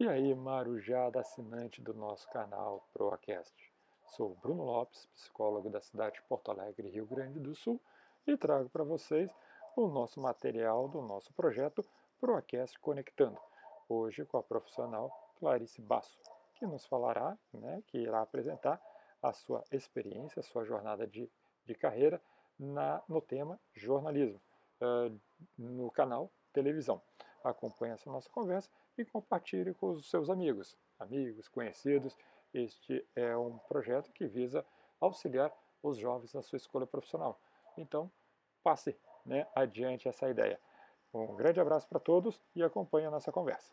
E 0.00 0.08
aí, 0.08 0.34
Marujada, 0.34 1.20
assinante 1.20 1.82
do 1.82 1.92
nosso 1.92 2.26
canal 2.30 2.88
Proacast. 2.94 3.52
Sou 4.06 4.34
Bruno 4.36 4.64
Lopes, 4.64 5.06
psicólogo 5.14 5.68
da 5.68 5.78
cidade 5.78 6.14
de 6.14 6.22
Porto 6.22 6.50
Alegre, 6.50 6.88
Rio 6.88 7.04
Grande 7.04 7.38
do 7.38 7.54
Sul, 7.54 7.78
e 8.26 8.34
trago 8.34 8.70
para 8.70 8.82
vocês 8.82 9.30
o 9.76 9.88
nosso 9.88 10.18
material 10.18 10.88
do 10.88 11.02
nosso 11.02 11.30
projeto 11.34 11.84
Proacast 12.18 12.80
Conectando. 12.80 13.38
Hoje 13.90 14.24
com 14.24 14.38
a 14.38 14.42
profissional 14.42 15.12
Clarice 15.38 15.82
Basso, 15.82 16.18
que 16.54 16.64
nos 16.64 16.86
falará, 16.86 17.36
né, 17.52 17.82
que 17.88 17.98
irá 17.98 18.22
apresentar 18.22 18.80
a 19.22 19.34
sua 19.34 19.62
experiência, 19.70 20.40
a 20.40 20.42
sua 20.42 20.64
jornada 20.64 21.06
de, 21.06 21.30
de 21.66 21.74
carreira 21.74 22.18
na, 22.58 23.02
no 23.06 23.20
tema 23.20 23.60
jornalismo, 23.74 24.40
uh, 24.80 25.14
no 25.58 25.90
canal 25.90 26.32
televisão. 26.54 27.02
Acompanhe 27.44 27.92
essa 27.92 28.10
nossa 28.10 28.30
conversa 28.30 28.70
e 29.00 29.04
compartilhe 29.04 29.74
com 29.74 29.90
os 29.90 30.08
seus 30.10 30.28
amigos, 30.28 30.76
amigos, 30.98 31.48
conhecidos. 31.48 32.16
Este 32.52 33.06
é 33.16 33.36
um 33.36 33.58
projeto 33.58 34.12
que 34.12 34.26
visa 34.26 34.64
auxiliar 35.00 35.52
os 35.82 35.96
jovens 35.96 36.34
na 36.34 36.42
sua 36.42 36.56
escolha 36.56 36.86
profissional. 36.86 37.40
Então, 37.76 38.10
passe 38.62 38.96
né, 39.24 39.46
adiante 39.54 40.08
essa 40.08 40.28
ideia. 40.28 40.60
Um 41.12 41.34
grande 41.34 41.60
abraço 41.60 41.88
para 41.88 41.98
todos 41.98 42.40
e 42.54 42.62
acompanhe 42.62 43.06
a 43.06 43.10
nossa 43.10 43.32
conversa. 43.32 43.72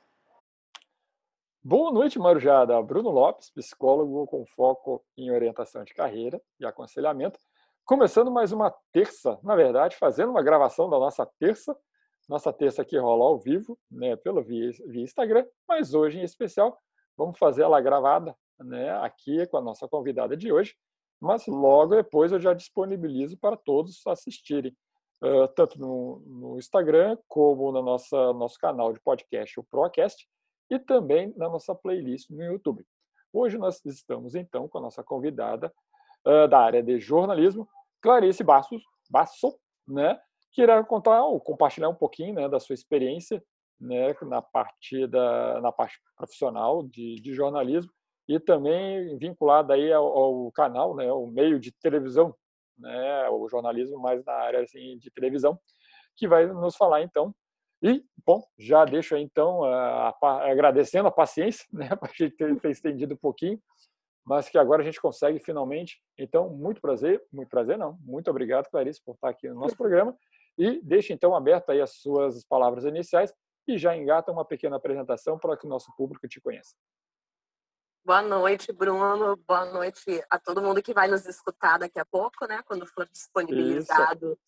Boa 1.63 1.91
noite, 1.91 2.17
Marujada. 2.17 2.81
Bruno 2.81 3.09
Lopes, 3.09 3.49
psicólogo 3.49 4.25
com 4.27 4.45
foco 4.45 5.03
em 5.17 5.29
orientação 5.31 5.83
de 5.83 5.93
carreira 5.93 6.41
e 6.59 6.65
aconselhamento. 6.65 7.39
Começando 7.83 8.31
mais 8.31 8.51
uma 8.51 8.73
terça, 8.91 9.37
na 9.43 9.55
verdade, 9.55 9.95
fazendo 9.97 10.29
uma 10.29 10.41
gravação 10.41 10.89
da 10.89 10.97
nossa 10.97 11.25
terça 11.39 11.77
nossa 12.27 12.51
terça 12.51 12.81
aqui 12.81 12.97
rola 12.97 13.25
ao 13.25 13.39
vivo, 13.39 13.79
né, 13.89 14.15
pelo 14.15 14.43
via, 14.43 14.71
via 14.87 15.03
Instagram, 15.03 15.45
mas 15.67 15.93
hoje 15.93 16.19
em 16.19 16.23
especial 16.23 16.77
vamos 17.15 17.37
fazer 17.39 17.63
ela 17.63 17.81
gravada, 17.81 18.35
né, 18.59 18.91
aqui 18.99 19.45
com 19.47 19.57
a 19.57 19.61
nossa 19.61 19.87
convidada 19.87 20.35
de 20.35 20.51
hoje, 20.51 20.75
mas 21.19 21.47
logo 21.47 21.95
depois 21.95 22.31
eu 22.31 22.39
já 22.39 22.53
disponibilizo 22.53 23.37
para 23.37 23.57
todos 23.57 24.05
assistirem, 24.05 24.75
uh, 25.23 25.47
tanto 25.55 25.79
no, 25.79 26.21
no, 26.25 26.57
Instagram 26.57 27.17
como 27.27 27.71
no 27.71 27.81
nossa, 27.81 28.33
nosso 28.33 28.59
canal 28.59 28.93
de 28.93 28.99
podcast, 28.99 29.59
o 29.59 29.63
Procast, 29.63 30.27
e 30.69 30.77
também 30.77 31.33
na 31.37 31.47
nossa 31.49 31.73
playlist 31.73 32.29
no 32.29 32.43
YouTube. 32.43 32.85
Hoje 33.31 33.57
nós 33.57 33.83
estamos 33.85 34.35
então 34.35 34.67
com 34.67 34.77
a 34.77 34.81
nossa 34.81 35.03
convidada 35.03 35.73
uh, 36.25 36.47
da 36.47 36.59
área 36.59 36.83
de 36.83 36.99
jornalismo, 36.99 37.67
Clarice 38.01 38.43
Bassos, 38.43 38.83
Basso, 39.09 39.57
né, 39.87 40.19
que 40.57 40.63
irá 40.63 40.83
contar 40.83 41.23
ou 41.23 41.39
compartilhar 41.39 41.87
um 41.87 41.93
pouquinho 41.93 42.33
né, 42.33 42.49
da 42.49 42.59
sua 42.59 42.73
experiência 42.73 43.43
né, 43.79 44.15
na 44.23 44.41
parte 44.41 45.05
da 45.05 45.61
na 45.61 45.71
parte 45.71 45.99
profissional 46.15 46.81
de, 46.81 47.21
de 47.21 47.31
jornalismo 47.35 47.91
e 48.27 48.39
também 48.39 49.15
vinculada 49.19 49.75
aí 49.75 49.93
ao, 49.93 50.07
ao, 50.07 50.51
canal, 50.51 50.95
né, 50.95 51.13
o 51.13 51.27
meio 51.27 51.59
de 51.59 51.71
televisão, 51.71 52.35
né, 52.75 53.29
o 53.29 53.47
jornalismo 53.47 53.99
mais 53.99 54.25
na 54.25 54.33
área 54.33 54.61
assim, 54.63 54.97
de 54.97 55.11
televisão, 55.11 55.59
que 56.15 56.27
vai 56.27 56.47
nos 56.47 56.75
falar 56.75 57.03
então. 57.03 57.35
E, 57.79 58.03
bom, 58.25 58.43
já 58.57 58.83
deixo 58.83 59.13
aí 59.13 59.21
então, 59.21 59.63
a, 59.63 60.09
a, 60.09 60.51
agradecendo 60.51 61.07
a 61.07 61.11
paciência, 61.11 61.67
né, 61.71 61.87
para 61.95 62.09
a 62.09 62.15
gente 62.17 62.35
ter, 62.35 62.59
ter 62.59 62.71
estendido 62.71 63.13
um 63.13 63.17
pouquinho, 63.17 63.61
mas 64.25 64.49
que 64.49 64.57
agora 64.57 64.81
a 64.81 64.85
gente 64.85 64.99
consegue 64.99 65.39
finalmente. 65.39 66.01
Então, 66.17 66.49
muito 66.49 66.81
prazer, 66.81 67.23
muito 67.31 67.47
prazer 67.47 67.77
não, 67.77 67.95
muito 68.01 68.31
obrigado, 68.31 68.67
Clarice, 68.71 69.03
por 69.05 69.13
estar 69.13 69.29
aqui 69.29 69.47
no 69.47 69.59
nosso 69.59 69.77
programa 69.77 70.17
e 70.57 70.81
deixe 70.81 71.13
então 71.13 71.35
aberta 71.35 71.71
aí 71.71 71.81
as 71.81 71.91
suas 71.97 72.43
palavras 72.43 72.83
iniciais 72.83 73.33
e 73.67 73.77
já 73.77 73.95
engata 73.95 74.31
uma 74.31 74.45
pequena 74.45 74.77
apresentação 74.77 75.37
para 75.37 75.55
que 75.57 75.65
o 75.65 75.69
nosso 75.69 75.93
público 75.95 76.27
te 76.27 76.41
conheça. 76.41 76.75
Boa 78.03 78.21
noite, 78.21 78.71
Bruno. 78.71 79.35
Boa 79.45 79.65
noite 79.65 80.23
a 80.29 80.39
todo 80.39 80.61
mundo 80.61 80.81
que 80.81 80.93
vai 80.93 81.09
nos 81.09 81.25
escutar 81.25 81.77
daqui 81.77 81.99
a 81.99 82.05
pouco, 82.05 82.47
né? 82.47 82.63
Quando 82.63 82.87
for 82.87 83.07
disponibilizado 83.09 84.39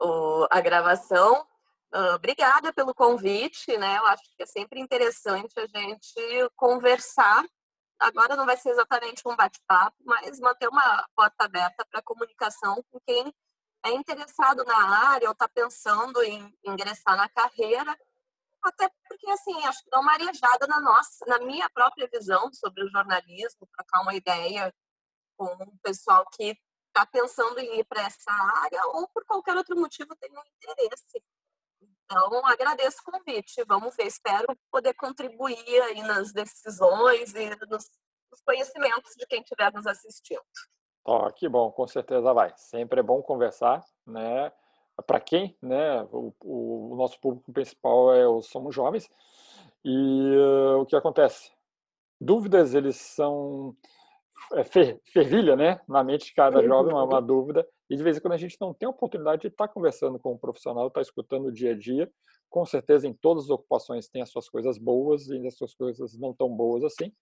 o, 0.00 0.46
a 0.50 0.60
gravação. 0.60 1.44
Uh, 1.92 2.14
obrigada 2.14 2.72
pelo 2.72 2.94
convite, 2.94 3.76
né? 3.76 3.98
Eu 3.98 4.06
acho 4.06 4.22
que 4.36 4.42
é 4.44 4.46
sempre 4.46 4.80
interessante 4.80 5.52
a 5.58 5.66
gente 5.66 6.50
conversar. 6.54 7.44
Agora 7.98 8.36
não 8.36 8.46
vai 8.46 8.56
ser 8.56 8.70
exatamente 8.70 9.22
um 9.26 9.34
bate-papo, 9.34 9.96
mas 10.04 10.38
manter 10.38 10.68
uma 10.68 11.04
porta 11.16 11.44
aberta 11.44 11.84
para 11.90 12.02
comunicação 12.02 12.82
com 12.90 13.00
quem 13.06 13.32
é 13.84 13.90
interessado 13.90 14.64
na 14.64 15.10
área 15.10 15.28
ou 15.28 15.32
está 15.32 15.48
pensando 15.48 16.22
em 16.22 16.56
ingressar 16.64 17.16
na 17.16 17.28
carreira, 17.28 17.96
até 18.62 18.88
porque, 19.06 19.30
assim, 19.30 19.64
acho 19.66 19.84
que 19.84 19.90
dá 19.90 20.00
uma 20.00 20.12
arejada 20.12 20.66
na 20.66 20.80
nossa, 20.80 21.24
na 21.26 21.38
minha 21.40 21.68
própria 21.70 22.08
visão 22.10 22.50
sobre 22.52 22.82
o 22.82 22.88
jornalismo, 22.88 23.68
trocar 23.76 24.00
uma 24.00 24.14
ideia 24.14 24.74
com 25.36 25.44
o 25.44 25.78
pessoal 25.82 26.24
que 26.30 26.56
está 26.88 27.04
pensando 27.04 27.58
em 27.58 27.80
ir 27.80 27.84
para 27.84 28.02
essa 28.02 28.30
área 28.30 28.86
ou 28.86 29.08
por 29.08 29.24
qualquer 29.26 29.56
outro 29.56 29.76
motivo 29.76 30.16
tem 30.16 30.30
um 30.30 30.42
interesse. 30.62 31.22
Então, 31.82 32.46
agradeço 32.46 32.98
o 33.00 33.12
convite. 33.12 33.64
Vamos 33.66 33.94
ver, 33.96 34.06
espero 34.06 34.46
poder 34.70 34.94
contribuir 34.94 35.82
aí 35.82 36.02
nas 36.02 36.32
decisões 36.32 37.34
e 37.34 37.50
nos, 37.66 37.90
nos 38.30 38.40
conhecimentos 38.46 39.12
de 39.16 39.26
quem 39.26 39.42
estiver 39.42 39.72
nos 39.72 39.86
assistindo. 39.86 40.42
Ó, 41.04 41.30
que 41.30 41.48
bom, 41.48 41.70
com 41.70 41.86
certeza 41.86 42.32
vai. 42.32 42.52
Sempre 42.56 43.00
é 43.00 43.02
bom 43.02 43.20
conversar, 43.20 43.84
né? 44.06 44.50
Para 45.06 45.20
quem, 45.20 45.56
né? 45.60 46.02
O, 46.10 46.32
o, 46.42 46.96
nosso 46.96 47.20
público 47.20 47.52
principal 47.52 48.14
é 48.14 48.26
os 48.26 48.46
somos 48.46 48.74
jovens 48.74 49.10
e 49.84 50.36
uh, 50.36 50.80
o 50.80 50.86
que 50.86 50.96
acontece? 50.96 51.52
Dúvidas 52.18 52.74
eles 52.74 52.96
são 52.96 53.76
é, 54.54 54.64
fer, 54.64 55.00
fervilha, 55.12 55.56
né? 55.56 55.80
Na 55.86 56.02
mente 56.02 56.26
de 56.26 56.34
cada 56.34 56.62
jovem 56.62 56.94
uma, 56.94 57.04
uma, 57.04 57.20
dúvida 57.20 57.66
e 57.90 57.96
de 57.96 58.02
vez 58.02 58.16
em 58.16 58.20
quando 58.20 58.34
a 58.34 58.38
gente 58.38 58.56
não 58.58 58.72
tem 58.72 58.86
a 58.86 58.90
oportunidade 58.90 59.42
de 59.42 59.48
estar 59.48 59.68
tá 59.68 59.72
conversando 59.72 60.18
com 60.18 60.32
um 60.32 60.38
profissional, 60.38 60.86
estar 60.86 61.00
tá 61.00 61.02
escutando 61.02 61.46
o 61.46 61.52
dia 61.52 61.72
a 61.72 61.78
dia. 61.78 62.10
Com 62.48 62.64
certeza, 62.64 63.06
em 63.06 63.12
todas 63.12 63.44
as 63.44 63.50
ocupações 63.50 64.08
tem 64.08 64.22
as 64.22 64.30
suas 64.30 64.48
coisas 64.48 64.78
boas 64.78 65.28
e 65.28 65.46
as 65.46 65.56
suas 65.56 65.74
coisas 65.74 66.16
não 66.16 66.32
tão 66.32 66.48
boas 66.48 66.82
assim 66.84 67.12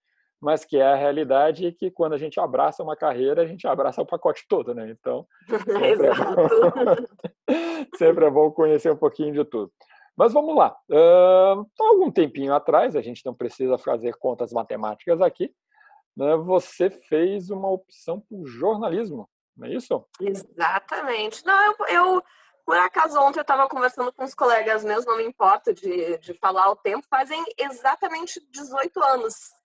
mas 0.42 0.64
que 0.64 0.76
é 0.76 0.82
a 0.82 0.96
realidade 0.96 1.64
e 1.64 1.72
que 1.72 1.88
quando 1.88 2.14
a 2.14 2.18
gente 2.18 2.40
abraça 2.40 2.82
uma 2.82 2.96
carreira, 2.96 3.42
a 3.42 3.46
gente 3.46 3.64
abraça 3.64 4.02
o 4.02 4.06
pacote 4.06 4.44
todo, 4.48 4.74
né? 4.74 4.90
Então, 4.90 5.24
sempre, 5.46 6.06
é 6.08 6.14
bom, 6.14 6.96
sempre 7.96 8.24
é 8.24 8.30
bom 8.30 8.50
conhecer 8.50 8.90
um 8.90 8.96
pouquinho 8.96 9.32
de 9.32 9.44
tudo. 9.44 9.72
Mas 10.16 10.32
vamos 10.32 10.56
lá. 10.56 10.76
Uh, 10.90 11.64
algum 11.78 12.10
tempinho 12.10 12.52
atrás, 12.52 12.96
a 12.96 13.00
gente 13.00 13.24
não 13.24 13.32
precisa 13.32 13.78
fazer 13.78 14.16
contas 14.16 14.52
matemáticas 14.52 15.20
aqui, 15.20 15.54
né? 16.16 16.36
você 16.36 16.90
fez 16.90 17.48
uma 17.48 17.70
opção 17.70 18.20
por 18.20 18.44
jornalismo, 18.44 19.30
não 19.56 19.68
é 19.68 19.74
isso? 19.74 20.04
Exatamente. 20.20 21.46
Não, 21.46 21.66
eu, 21.66 21.86
eu 21.86 22.22
por 22.66 22.76
acaso 22.76 23.18
ontem 23.20 23.38
eu 23.38 23.42
estava 23.42 23.68
conversando 23.68 24.12
com 24.12 24.24
os 24.24 24.34
colegas 24.34 24.82
meus, 24.82 25.06
não 25.06 25.18
me 25.18 25.24
importa 25.24 25.72
de, 25.72 26.18
de 26.18 26.34
falar 26.34 26.68
o 26.68 26.76
tempo, 26.76 27.06
fazem 27.08 27.42
exatamente 27.56 28.44
18 28.50 29.02
anos 29.04 29.61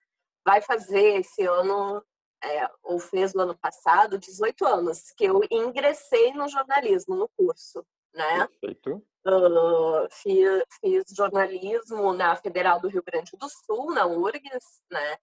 vai 0.48 0.62
fazer 0.62 1.20
esse 1.20 1.42
ano, 1.42 2.02
é, 2.42 2.70
ou 2.82 2.98
fez 2.98 3.34
no 3.34 3.42
ano 3.42 3.58
passado, 3.58 4.18
18 4.18 4.64
anos, 4.64 5.10
que 5.10 5.24
eu 5.24 5.42
ingressei 5.50 6.32
no 6.32 6.48
jornalismo, 6.48 7.14
no 7.14 7.28
curso, 7.36 7.84
né? 8.14 8.48
Perfeito. 8.48 9.04
Uh, 9.26 10.08
fiz, 10.10 10.64
fiz, 10.80 11.04
jornalismo 11.14 12.14
na 12.14 12.34
Federal 12.34 12.80
do 12.80 12.88
Rio 12.88 13.02
Grande 13.02 13.32
do 13.36 13.46
Sul, 13.46 13.92
na 13.92 14.06
URGS, 14.06 14.80
né? 14.90 15.18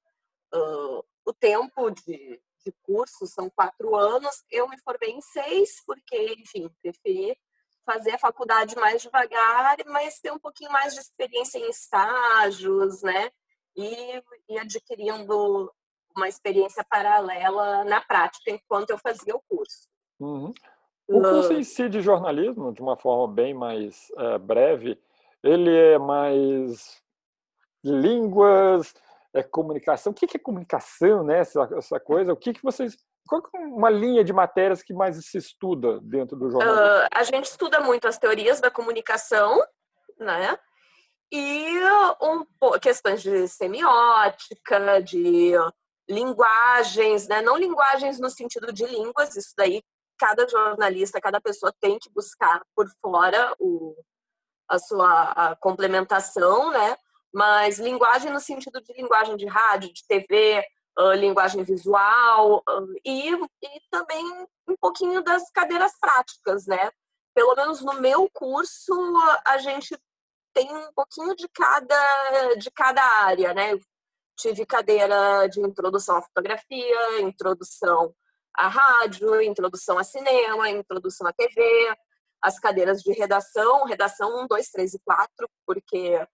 Uh, 0.53 1.03
o 1.25 1.33
tempo 1.33 1.89
de, 1.89 2.39
de 2.63 2.71
curso 2.83 3.25
são 3.25 3.49
quatro 3.49 3.95
anos, 3.95 4.43
eu 4.51 4.69
me 4.69 4.77
formei 4.77 5.09
em 5.09 5.21
seis, 5.21 5.81
porque, 5.87 6.35
enfim, 6.37 6.69
preferi 6.83 7.35
fazer 7.83 8.11
a 8.11 8.19
faculdade 8.19 8.75
mais 8.75 9.01
devagar, 9.01 9.75
mas 9.87 10.19
ter 10.19 10.31
um 10.31 10.39
pouquinho 10.39 10.71
mais 10.71 10.93
de 10.93 10.99
experiência 10.99 11.57
em 11.57 11.67
estágios, 11.67 13.01
né? 13.01 13.31
E, 13.75 14.23
e 14.49 14.59
adquirindo 14.59 15.71
uma 16.15 16.27
experiência 16.27 16.83
paralela 16.89 17.83
na 17.83 18.01
prática 18.01 18.51
enquanto 18.51 18.91
eu 18.91 18.97
fazia 18.97 19.35
o 19.35 19.43
curso. 19.47 19.87
Uhum. 20.19 20.53
O 21.07 21.21
curso 21.21 21.53
em 21.53 21.63
si 21.63 21.87
de 21.89 22.01
jornalismo, 22.01 22.73
de 22.73 22.81
uma 22.81 22.97
forma 22.97 23.31
bem 23.31 23.53
mais 23.53 24.07
uh, 24.13 24.39
breve, 24.39 24.99
ele 25.43 25.75
é 25.75 25.99
mais 25.99 26.99
línguas, 27.83 28.93
é 29.33 29.43
comunicação. 29.43 30.11
O 30.11 30.15
que 30.15 30.37
é 30.37 30.39
comunicação, 30.39 31.23
né? 31.23 31.39
Essa, 31.39 31.69
essa 31.77 31.99
coisa. 31.99 32.33
O 32.33 32.37
que 32.37 32.53
que 32.53 32.63
vocês 32.63 32.97
qual 33.27 33.41
é 33.55 33.57
uma 33.57 33.89
linha 33.89 34.23
de 34.23 34.31
matérias 34.31 34.83
que 34.83 34.93
mais 34.93 35.17
se 35.25 35.37
estuda 35.37 35.99
dentro 36.01 36.37
do 36.37 36.49
jornalismo? 36.49 36.79
Uh, 36.79 37.07
a 37.11 37.23
gente 37.23 37.45
estuda 37.45 37.79
muito 37.81 38.07
as 38.07 38.17
teorias 38.17 38.61
da 38.61 38.69
comunicação, 38.69 39.63
né? 40.19 40.57
E 41.31 41.79
um, 42.21 42.45
questões 42.79 43.21
de 43.21 43.47
semiótica, 43.47 45.01
de 45.01 45.53
linguagens, 46.09 47.27
né? 47.27 47.41
não 47.41 47.57
linguagens 47.57 48.19
no 48.19 48.29
sentido 48.29 48.71
de 48.71 48.85
línguas, 48.85 49.35
isso 49.35 49.53
daí 49.57 49.83
cada 50.17 50.47
jornalista, 50.47 51.19
cada 51.19 51.41
pessoa 51.41 51.73
tem 51.79 51.99
que 51.99 52.09
buscar 52.11 52.61
por 52.75 52.87
fora 53.01 53.53
o, 53.59 53.95
a 54.69 54.79
sua 54.79 55.31
a 55.31 55.55
complementação, 55.55 56.71
né? 56.71 56.95
mas 57.33 57.79
linguagem 57.79 58.31
no 58.31 58.39
sentido 58.39 58.81
de 58.81 58.93
linguagem 58.93 59.35
de 59.35 59.45
rádio, 59.45 59.91
de 59.91 60.05
TV, 60.07 60.63
uh, 60.97 61.11
linguagem 61.11 61.63
visual 61.63 62.63
uh, 62.67 62.93
e, 63.03 63.31
e 63.31 63.81
também 63.91 64.25
um 64.67 64.75
pouquinho 64.79 65.21
das 65.21 65.51
cadeiras 65.51 65.91
práticas, 65.99 66.65
né? 66.65 66.89
Pelo 67.33 67.53
menos 67.55 67.81
no 67.81 67.93
meu 67.99 68.29
curso, 68.31 68.93
a 69.45 69.57
gente 69.57 69.97
tem 70.55 70.73
um 70.73 70.91
pouquinho 70.93 71.35
de 71.35 71.47
cada, 71.49 72.55
de 72.55 72.71
cada 72.71 73.03
área, 73.03 73.53
né? 73.53 73.77
tive 74.35 74.65
cadeira 74.65 75.47
de 75.47 75.61
introdução 75.61 76.17
à 76.17 76.21
fotografia, 76.21 77.21
introdução 77.21 78.13
à 78.53 78.67
rádio, 78.67 79.41
introdução 79.41 79.97
a 79.97 80.03
cinema, 80.03 80.69
introdução 80.69 81.27
à 81.27 81.33
TV, 81.33 81.61
as 82.41 82.59
cadeiras 82.59 83.01
de 83.01 83.11
redação, 83.13 83.85
redação 83.85 84.43
1, 84.43 84.47
2, 84.47 84.69
3 84.69 84.93
e 84.93 84.99
4, 84.99 85.49
porque 85.65 86.27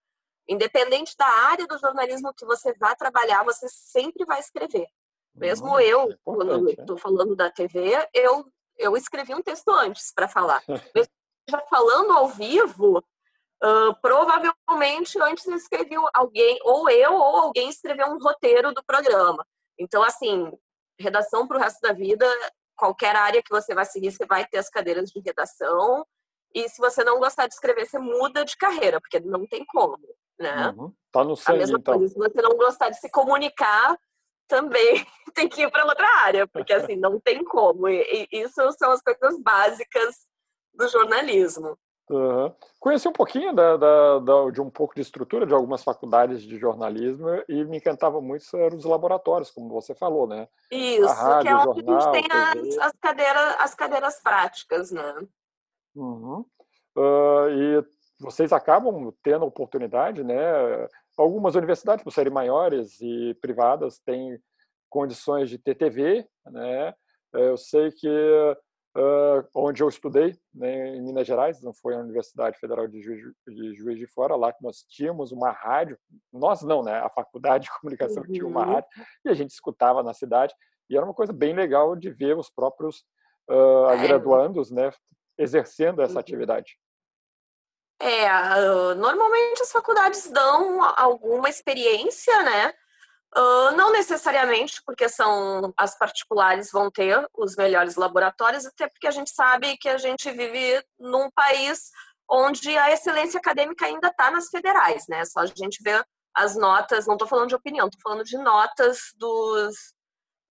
independente 0.47 1.15
da 1.17 1.27
área 1.27 1.65
do 1.65 1.77
jornalismo 1.77 2.33
que 2.33 2.45
você 2.45 2.73
vá 2.73 2.95
trabalhar, 2.95 3.43
você 3.43 3.67
sempre 3.69 4.25
vai 4.25 4.39
escrever. 4.39 4.87
Mesmo 5.33 5.79
eu, 5.79 6.11
é 6.11 6.17
quando 6.23 6.69
estou 6.69 6.97
falando 6.97 7.35
da 7.35 7.49
TV, 7.49 8.07
eu, 8.13 8.45
eu 8.77 8.97
escrevi 8.97 9.33
um 9.33 9.41
texto 9.41 9.69
antes 9.69 10.11
para 10.13 10.27
falar. 10.27 10.61
Mesmo 10.93 11.11
já 11.49 11.59
falando 11.69 12.11
ao 12.11 12.27
vivo, 12.27 13.03
uh, 13.63 13.95
provavelmente 14.01 15.19
antes 15.21 15.45
escreveu 15.47 16.07
alguém, 16.13 16.59
ou 16.63 16.89
eu, 16.89 17.13
ou 17.13 17.37
alguém 17.37 17.69
escreveu 17.69 18.07
um 18.07 18.17
roteiro 18.17 18.73
do 18.73 18.83
programa. 18.83 19.45
Então, 19.79 20.03
assim, 20.03 20.51
redação 20.99 21.47
para 21.47 21.57
o 21.57 21.59
resto 21.59 21.79
da 21.81 21.93
vida, 21.93 22.27
qualquer 22.75 23.15
área 23.15 23.41
que 23.43 23.49
você 23.49 23.73
vai 23.73 23.85
seguir, 23.85 24.11
você 24.11 24.25
vai 24.25 24.45
ter 24.45 24.57
as 24.57 24.69
cadeiras 24.69 25.09
de 25.09 25.19
redação. 25.19 26.05
E 26.53 26.67
se 26.67 26.79
você 26.79 27.03
não 27.03 27.19
gostar 27.19 27.47
de 27.47 27.53
escrever, 27.53 27.85
você 27.85 27.97
muda 27.97 28.43
de 28.43 28.57
carreira, 28.57 28.99
porque 28.99 29.19
não 29.19 29.47
tem 29.47 29.65
como, 29.65 29.97
né? 30.39 30.69
Uhum. 30.69 30.93
Tá 31.11 31.23
no 31.23 31.35
sangue, 31.35 31.57
A 31.57 31.59
mesma 31.59 31.77
então. 31.79 31.97
coisa, 31.97 32.13
se 32.13 32.19
você 32.19 32.41
não 32.41 32.57
gostar 32.57 32.89
de 32.89 32.99
se 32.99 33.09
comunicar, 33.09 33.97
também 34.47 35.05
tem 35.33 35.47
que 35.47 35.61
ir 35.61 35.71
para 35.71 35.85
outra 35.85 36.07
área, 36.23 36.47
porque 36.47 36.73
assim, 36.73 36.95
não 36.95 37.19
tem 37.19 37.43
como. 37.43 37.87
E, 37.87 38.27
e, 38.31 38.41
isso 38.41 38.71
são 38.73 38.91
as 38.91 39.01
coisas 39.01 39.39
básicas 39.41 40.15
do 40.73 40.87
jornalismo. 40.89 41.77
Uhum. 42.11 42.53
Conheci 42.77 43.07
um 43.07 43.13
pouquinho 43.13 43.55
da, 43.55 43.77
da, 43.77 44.19
da, 44.19 44.49
de 44.51 44.59
um 44.59 44.69
pouco 44.69 44.93
de 44.93 45.01
estrutura 45.01 45.45
de 45.45 45.53
algumas 45.53 45.81
faculdades 45.81 46.43
de 46.43 46.57
jornalismo 46.57 47.29
e 47.47 47.63
me 47.63 47.77
encantava 47.77 48.19
muito 48.19 48.45
eram 48.57 48.75
os 48.75 48.83
laboratórios, 48.83 49.49
como 49.49 49.69
você 49.69 49.95
falou, 49.95 50.27
né? 50.27 50.45
Isso, 50.69 51.05
rádio, 51.07 51.41
que 51.41 51.47
é 51.47 51.55
onde 51.55 51.85
jornal, 51.85 51.97
a 51.97 52.01
gente 52.01 52.11
tem 52.11 52.27
as, 52.29 52.77
as, 52.79 52.93
cadeiras, 52.99 53.55
as 53.59 53.75
cadeiras 53.75 54.21
práticas, 54.21 54.91
né? 54.91 55.27
Uhum. 55.95 56.45
Uh, 56.97 57.49
e 57.49 57.85
vocês 58.19 58.51
acabam 58.51 59.13
tendo 59.23 59.45
oportunidade, 59.45 60.21
né? 60.21 60.35
Algumas 61.17 61.55
universidades, 61.55 62.03
por 62.03 62.11
serem 62.11 62.33
maiores 62.33 62.99
e 62.99 63.37
privadas, 63.41 63.99
têm 63.99 64.37
condições 64.89 65.49
de 65.49 65.57
ter 65.57 65.75
TV, 65.75 66.27
né? 66.45 66.93
Eu 67.31 67.55
sei 67.55 67.89
que 67.91 68.57
uh, 68.95 69.47
onde 69.55 69.81
eu 69.81 69.89
estudei, 69.89 70.35
né, 70.53 70.95
em 70.95 71.01
Minas 71.01 71.27
Gerais, 71.27 71.61
não 71.61 71.73
foi 71.73 71.95
a 71.95 71.99
Universidade 71.99 72.57
Federal 72.59 72.87
de 72.87 73.01
Juiz, 73.01 73.21
de 73.47 73.75
Juiz 73.75 73.97
de 73.97 74.07
Fora, 74.07 74.35
lá 74.35 74.51
que 74.51 74.63
nós 74.63 74.83
tínhamos 74.89 75.31
uma 75.31 75.51
rádio, 75.51 75.97
nós 76.31 76.61
não, 76.61 76.83
né, 76.83 76.99
a 76.99 77.09
Faculdade 77.09 77.65
de 77.69 77.79
Comunicação 77.79 78.23
uhum. 78.23 78.31
tinha 78.31 78.47
uma 78.47 78.65
uhum. 78.65 78.73
rádio, 78.73 78.89
e 79.25 79.29
a 79.29 79.33
gente 79.33 79.51
escutava 79.51 80.03
na 80.03 80.13
cidade, 80.13 80.53
e 80.89 80.95
era 80.95 81.05
uma 81.05 81.13
coisa 81.13 81.31
bem 81.31 81.53
legal 81.53 81.95
de 81.95 82.09
ver 82.09 82.37
os 82.37 82.49
próprios 82.49 83.03
uh, 83.49 84.01
graduandos, 84.01 84.71
né, 84.71 84.91
exercendo 85.37 86.01
essa 86.01 86.15
uhum. 86.15 86.19
atividade. 86.19 86.77
É, 87.99 88.27
normalmente 88.95 89.61
as 89.61 89.71
faculdades 89.71 90.27
dão 90.31 90.81
alguma 90.97 91.47
experiência, 91.49 92.41
né? 92.41 92.73
Uh, 93.35 93.71
não 93.77 93.93
necessariamente 93.93 94.81
porque 94.85 95.07
são 95.07 95.73
as 95.77 95.97
particulares 95.97 96.69
vão 96.69 96.91
ter 96.91 97.25
os 97.33 97.55
melhores 97.55 97.95
laboratórios, 97.95 98.65
até 98.65 98.89
porque 98.89 99.07
a 99.07 99.11
gente 99.11 99.31
sabe 99.31 99.77
que 99.77 99.87
a 99.87 99.97
gente 99.97 100.29
vive 100.31 100.83
num 100.99 101.31
país 101.31 101.91
onde 102.29 102.77
a 102.77 102.91
excelência 102.91 103.37
acadêmica 103.37 103.85
ainda 103.85 104.09
está 104.09 104.31
nas 104.31 104.49
federais, 104.49 105.05
né? 105.07 105.23
Só 105.25 105.41
a 105.41 105.45
gente 105.45 105.81
vê 105.81 106.03
as 106.33 106.55
notas, 106.55 107.05
não 107.05 107.15
estou 107.15 107.27
falando 107.27 107.49
de 107.49 107.55
opinião, 107.55 107.87
estou 107.87 108.01
falando 108.01 108.23
de 108.23 108.37
notas 108.37 109.13
dos, 109.17 109.75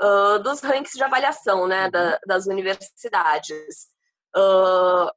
uh, 0.01 0.39
dos 0.41 0.61
rankings 0.61 0.97
de 0.97 1.03
avaliação, 1.03 1.67
né, 1.67 1.91
da, 1.91 2.13
uhum. 2.13 2.19
das 2.27 2.47
universidades. 2.47 3.89
Uh, 4.37 5.11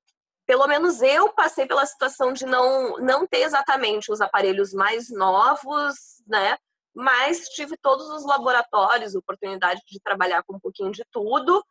pelo 0.45 0.68
menos 0.68 1.01
eu 1.01 1.31
passei 1.33 1.66
pela 1.66 1.86
situação 1.86 2.33
de 2.33 2.45
não, 2.45 2.98
não 2.98 3.27
ter 3.27 3.44
exatamente 3.44 4.12
os 4.12 4.21
aparelhos 4.21 4.74
mais 4.74 5.09
novos, 5.09 5.95
né? 6.27 6.57
Mas 6.95 7.50
tive 7.50 7.75
todos 7.78 8.07
os 8.10 8.25
laboratórios, 8.25 9.16
oportunidade 9.16 9.81
de 9.88 10.00
trabalhar 10.00 10.44
com 10.44 10.56
um 10.56 10.60
pouquinho 10.60 10.92
de 10.92 11.04
tudo. 11.12 11.63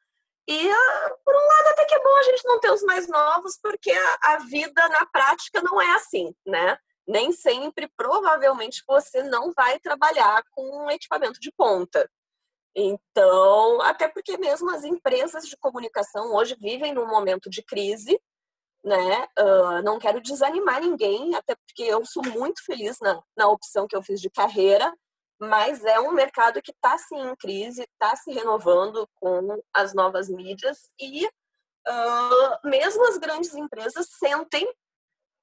E, 0.49 0.71
ah, 0.71 1.11
por 1.25 1.35
um 1.35 1.39
lado, 1.39 1.69
até 1.69 1.85
que 1.85 1.95
é 1.95 2.03
bom 2.03 2.17
a 2.17 2.23
gente 2.25 2.45
não 2.45 2.59
ter 2.59 2.73
os 2.73 2.83
mais 2.83 3.09
novos, 3.09 3.59
porque 3.63 3.93
a, 4.23 4.39
vida 4.39 4.89
na 4.89 5.07
prática 5.07 5.63
não 5.63 5.81
é 5.81 5.95
assim, 5.95 6.35
né? 6.45 6.77
Nem 7.07 7.33
sempre, 7.33 7.89
provavelmente, 7.97 8.83
você 8.87 9.23
não 9.23 9.53
vai 9.53 9.79
trabalhar 9.79 10.43
com 10.51 10.85
um 10.85 10.91
equipamento 10.91 11.39
de 11.41 11.53
ponta. 11.53 12.09
Então, 12.75 13.81
até 13.83 14.09
porque 14.09 14.37
mesmo 14.39 14.71
as 14.71 14.83
empresas 14.85 15.47
de 15.47 15.57
comunicação 15.59 16.35
hoje 16.35 16.57
vivem 16.59 16.93
num 16.93 17.07
momento 17.07 17.51
de 17.51 17.63
crise, 17.63 18.21
né? 18.85 19.27
Uh, 19.39 19.83
não 19.85 19.99
quero 19.99 20.21
desanimar 20.21 20.81
ninguém, 20.81 21.35
até 21.37 21.55
porque 21.55 21.85
eu 21.85 22.05
sou 22.05 22.23
muito 22.25 22.65
feliz 22.65 22.99
na, 23.01 23.23
na 23.37 23.49
opção 23.49 23.87
que 23.87 23.95
eu 23.95 24.03
fiz 24.03 24.21
de 24.21 24.31
carreira, 24.31 24.93
mas 25.43 25.85
é 25.85 25.99
um 25.99 26.13
mercado 26.13 26.63
que 26.63 26.71
está 26.71 26.97
sim 26.97 27.19
em 27.19 27.35
crise, 27.35 27.83
está 27.83 28.15
se 28.15 28.31
renovando 28.31 29.09
com 29.17 29.61
as 29.75 29.93
novas 29.93 30.29
mídias 30.29 30.93
e 31.01 31.27
uh, 31.27 32.59
mesmo 32.69 33.09
as 33.09 33.19
grandes 33.19 33.53
empresas 33.53 34.07
sentem 34.09 34.65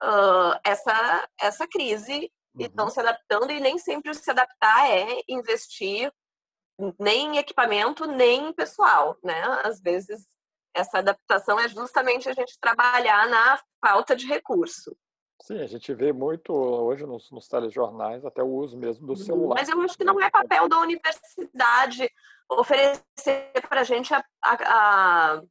uh, 0.01 0.57
essa, 0.63 1.28
essa 1.38 1.68
crise 1.68 2.31
uhum. 2.56 2.62
e 2.62 2.66
estão 2.66 2.90
se 2.90 3.00
adaptando 3.01 3.51
e 3.51 3.60
nem 3.60 3.78
sempre 3.78 4.13
se 4.13 4.31
adaptar 4.31 4.90
é 4.90 5.22
investir 5.28 6.10
nem 6.98 7.36
em 7.36 7.38
equipamento 7.38 8.06
nem 8.06 8.48
em 8.48 8.54
pessoal, 8.54 9.18
né? 9.22 9.42
Às 9.66 9.81
vezes 9.81 10.25
essa 10.74 11.00
adaptação 11.00 11.60
é 11.60 11.68
justamente 11.68 12.30
a 12.30 12.34
gente 12.34 12.57
trabalhar 12.57 13.28
na 13.28 13.62
falta 13.86 14.16
de 14.16 14.25
recurso. 14.25 14.95
Sim, 15.41 15.62
a 15.62 15.68
gente 15.68 15.94
vê 15.94 16.12
muito 16.12 16.53
hoje 16.53 17.06
nos, 17.06 17.31
nos 17.31 17.47
telejornais 17.47 18.25
até 18.25 18.44
o 18.44 18.47
uso 18.47 18.77
mesmo 18.77 19.07
do 19.07 19.13
uhum. 19.13 19.15
celular. 19.15 19.56
Mas 19.56 19.69
eu 19.69 19.81
acho 19.81 19.97
que 19.97 20.03
não 20.03 20.19
é 20.21 20.30
papel 20.30 20.68
da 20.68 20.80
universidade 20.80 22.09
oferecer 22.49 23.52
para 23.68 23.81
a 23.81 23.83
gente 23.83 24.14
a, 24.14 24.23
a, 24.44 25.42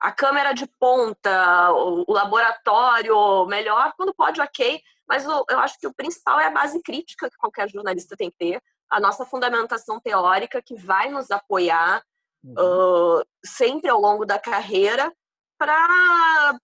a, 0.00 0.12
câmera 0.12 0.52
de 0.52 0.66
ponta, 0.78 1.72
o, 1.72 2.04
o, 2.08 2.12
laboratório 2.12 3.46
melhor, 3.46 3.92
quando 3.96 4.14
pode, 4.14 4.40
ok. 4.40 4.80
Mas 5.08 5.26
o, 5.26 5.44
eu 5.48 5.58
acho 5.60 5.78
que 5.78 5.86
o 5.86 5.94
principal 5.94 6.40
é 6.40 6.46
a 6.46 6.50
base 6.50 6.82
crítica 6.82 7.30
que 7.30 7.36
qualquer 7.36 7.68
jornalista 7.70 8.16
tem 8.16 8.30
que 8.30 8.36
ter, 8.36 8.62
a 8.90 8.98
nossa 8.98 9.24
fundamentação 9.24 10.00
teórica 10.00 10.60
que 10.60 10.74
vai 10.74 11.08
nos 11.08 11.30
apoiar 11.30 12.02
uhum. 12.42 12.54
uh, 12.54 13.24
sempre 13.44 13.88
ao 13.88 14.00
longo 14.00 14.26
da 14.26 14.38
carreira 14.38 15.12
para 15.56 16.58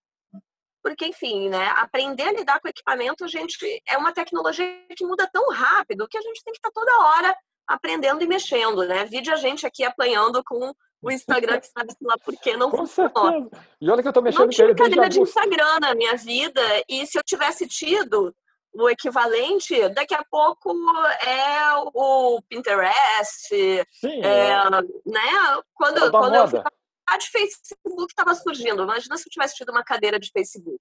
porque, 0.86 1.04
enfim, 1.04 1.48
né, 1.48 1.66
aprender 1.78 2.22
a 2.22 2.32
lidar 2.32 2.60
com 2.60 2.68
equipamento, 2.68 3.24
a 3.24 3.26
gente 3.26 3.82
é 3.88 3.98
uma 3.98 4.12
tecnologia 4.12 4.64
que 4.96 5.04
muda 5.04 5.28
tão 5.32 5.50
rápido 5.50 6.06
que 6.06 6.16
a 6.16 6.20
gente 6.20 6.44
tem 6.44 6.52
que 6.52 6.60
estar 6.60 6.70
toda 6.70 7.00
hora 7.00 7.36
aprendendo 7.66 8.22
e 8.22 8.26
mexendo, 8.28 8.86
né? 8.86 9.04
Vide 9.04 9.32
a 9.32 9.34
gente 9.34 9.66
aqui 9.66 9.82
apanhando 9.82 10.44
com 10.44 10.72
o 11.02 11.10
Instagram, 11.10 11.58
que 11.58 11.66
sabe 11.66 11.92
lá 12.00 12.14
por 12.24 12.36
que 12.36 12.56
não 12.56 12.70
com 12.70 12.86
funciona. 12.86 13.50
E 13.80 13.90
olha 13.90 14.00
que 14.00 14.06
eu 14.06 14.12
tô 14.12 14.22
mexendo 14.22 14.42
não 14.42 14.48
tive 14.48 14.76
cadeira 14.76 15.08
de 15.08 15.18
Instagram 15.18 15.80
na 15.80 15.92
minha 15.96 16.16
vida, 16.16 16.62
e 16.88 17.04
se 17.04 17.18
eu 17.18 17.24
tivesse 17.24 17.66
tido 17.66 18.32
o 18.72 18.88
equivalente, 18.88 19.88
daqui 19.88 20.14
a 20.14 20.24
pouco 20.30 20.72
é 21.20 21.74
o 21.94 22.40
Pinterest, 22.48 23.48
Sim, 23.90 24.22
é, 24.22 24.50
é. 24.50 24.70
né? 24.70 25.62
Quando, 25.74 26.04
é 26.04 26.10
quando 26.12 26.34
eu 26.36 26.46
fui 26.46 26.60
a 26.60 26.70
de 27.16 27.28
Facebook 27.30 28.06
estava 28.08 28.34
surgindo. 28.34 28.82
Imagina 28.82 29.16
se 29.16 29.28
eu 29.28 29.30
tivesse 29.30 29.54
tido 29.54 29.70
uma 29.70 29.84
cadeira 29.84 30.18
de 30.18 30.30
Facebook. 30.30 30.80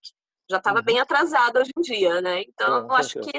Já 0.50 0.58
estava 0.58 0.79
uhum. 0.79 0.86
bem 0.86 1.00
atrasado 1.00 1.60
hoje 1.60 1.72
em 1.77 1.82
dia, 1.82 2.22
né? 2.22 2.41
Então, 2.41 2.77
eu 2.79 2.91
acho 2.94 3.20
que 3.20 3.38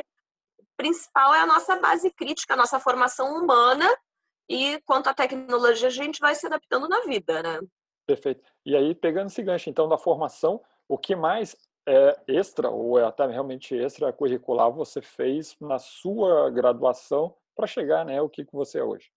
o 0.59 0.65
principal 0.77 1.35
é 1.35 1.41
a 1.41 1.47
nossa 1.47 1.77
base 1.81 2.11
crítica, 2.13 2.55
a 2.55 2.57
nossa 2.57 2.79
formação 2.79 3.37
humana 3.37 3.89
e 4.49 4.81
quanto 4.85 5.09
à 5.09 5.15
tecnologia 5.15 5.89
a 5.89 5.91
gente 5.91 6.21
vai 6.21 6.35
se 6.35 6.47
adaptando 6.47 6.89
na 6.89 7.01
vida, 7.03 7.43
né? 7.43 7.61
Perfeito. 8.07 8.43
E 8.65 8.77
aí, 8.77 8.95
pegando 8.95 9.27
esse 9.27 9.43
gancho, 9.43 9.69
então, 9.69 9.89
da 9.89 9.99
formação, 9.99 10.63
o 10.89 10.97
que 10.97 11.17
mais 11.17 11.57
é 11.89 12.21
extra, 12.29 12.71
ou 12.71 12.99
é 12.99 13.05
até 13.05 13.27
realmente 13.27 13.77
extra 13.77 14.13
curricular, 14.13 14.71
você 14.71 15.01
fez 15.03 15.57
na 15.61 15.79
sua 15.79 16.51
graduação 16.51 17.35
para 17.55 17.67
chegar, 17.67 18.05
né, 18.05 18.21
o 18.21 18.29
que, 18.29 18.45
que 18.45 18.53
você 18.53 18.79
é 18.79 18.85
hoje? 18.85 19.11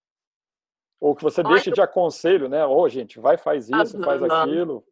Ou 0.99 1.15
que 1.15 1.23
você 1.23 1.41
deixa 1.41 1.71
de 1.71 1.81
aconselho, 1.81 2.49
né? 2.49 2.65
Ô, 2.65 2.81
oh, 2.81 2.89
gente, 2.89 3.19
vai, 3.19 3.37
faz 3.37 3.69
isso, 3.69 3.97
uhum. 3.97 4.03
faz 4.03 4.21
aquilo. 4.21 4.83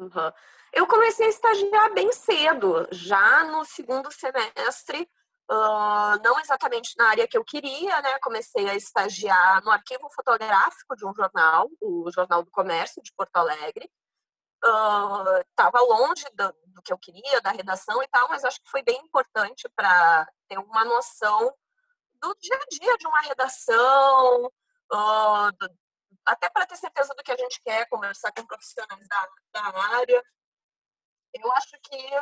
Uhum. 0.00 0.32
Eu 0.72 0.86
comecei 0.86 1.26
a 1.26 1.30
estagiar 1.30 1.92
bem 1.94 2.12
cedo, 2.12 2.86
já 2.90 3.44
no 3.44 3.64
segundo 3.64 4.10
semestre. 4.12 5.08
uh, 5.50 6.20
não 6.24 6.40
exatamente 6.40 6.94
na 6.98 7.08
área 7.08 7.28
que 7.28 7.36
eu 7.36 7.44
queria, 7.44 8.00
né? 8.02 8.18
Comecei 8.20 8.68
a 8.68 8.74
estagiar 8.74 9.62
no 9.62 9.70
arquivo 9.70 10.08
fotográfico 10.10 10.96
de 10.96 11.06
um 11.06 11.14
jornal, 11.14 11.68
o 11.80 12.10
Jornal 12.10 12.42
do 12.42 12.50
Comércio 12.50 13.02
de 13.02 13.12
Porto 13.14 13.36
Alegre. 13.36 13.90
Estava 15.50 15.82
uh, 15.82 15.86
longe 15.86 16.24
do, 16.34 16.54
do, 16.74 16.82
que 16.82 16.92
eu 16.92 16.98
queria, 16.98 17.40
da 17.40 17.50
redação 17.50 18.02
e 18.02 18.08
tal, 18.08 18.28
mas 18.28 18.44
acho 18.44 18.60
que 18.62 18.70
foi 18.70 18.82
bem 18.82 18.98
importante 19.04 19.68
para 19.76 20.26
ter 20.48 20.58
uma 20.58 20.84
noção 20.84 21.54
do 22.20 22.34
dia 22.40 22.56
a 22.56 22.66
dia 22.70 22.98
de 22.98 23.06
uma 23.06 23.20
redação, 23.20 24.50
uh, 24.92 25.52
do, 25.58 25.78
até 26.24 26.50
para 26.50 26.66
ter 26.66 26.76
certeza 26.76 27.14
do 27.14 27.22
que 27.22 27.32
a 27.32 27.36
gente 27.36 27.60
quer, 27.62 27.88
conversar 27.88 28.32
com 28.32 28.46
profissionais 28.46 29.06
da, 29.08 29.28
da 29.52 29.96
área. 29.96 30.24
Eu 31.34 31.52
acho 31.52 31.78
que 31.82 32.18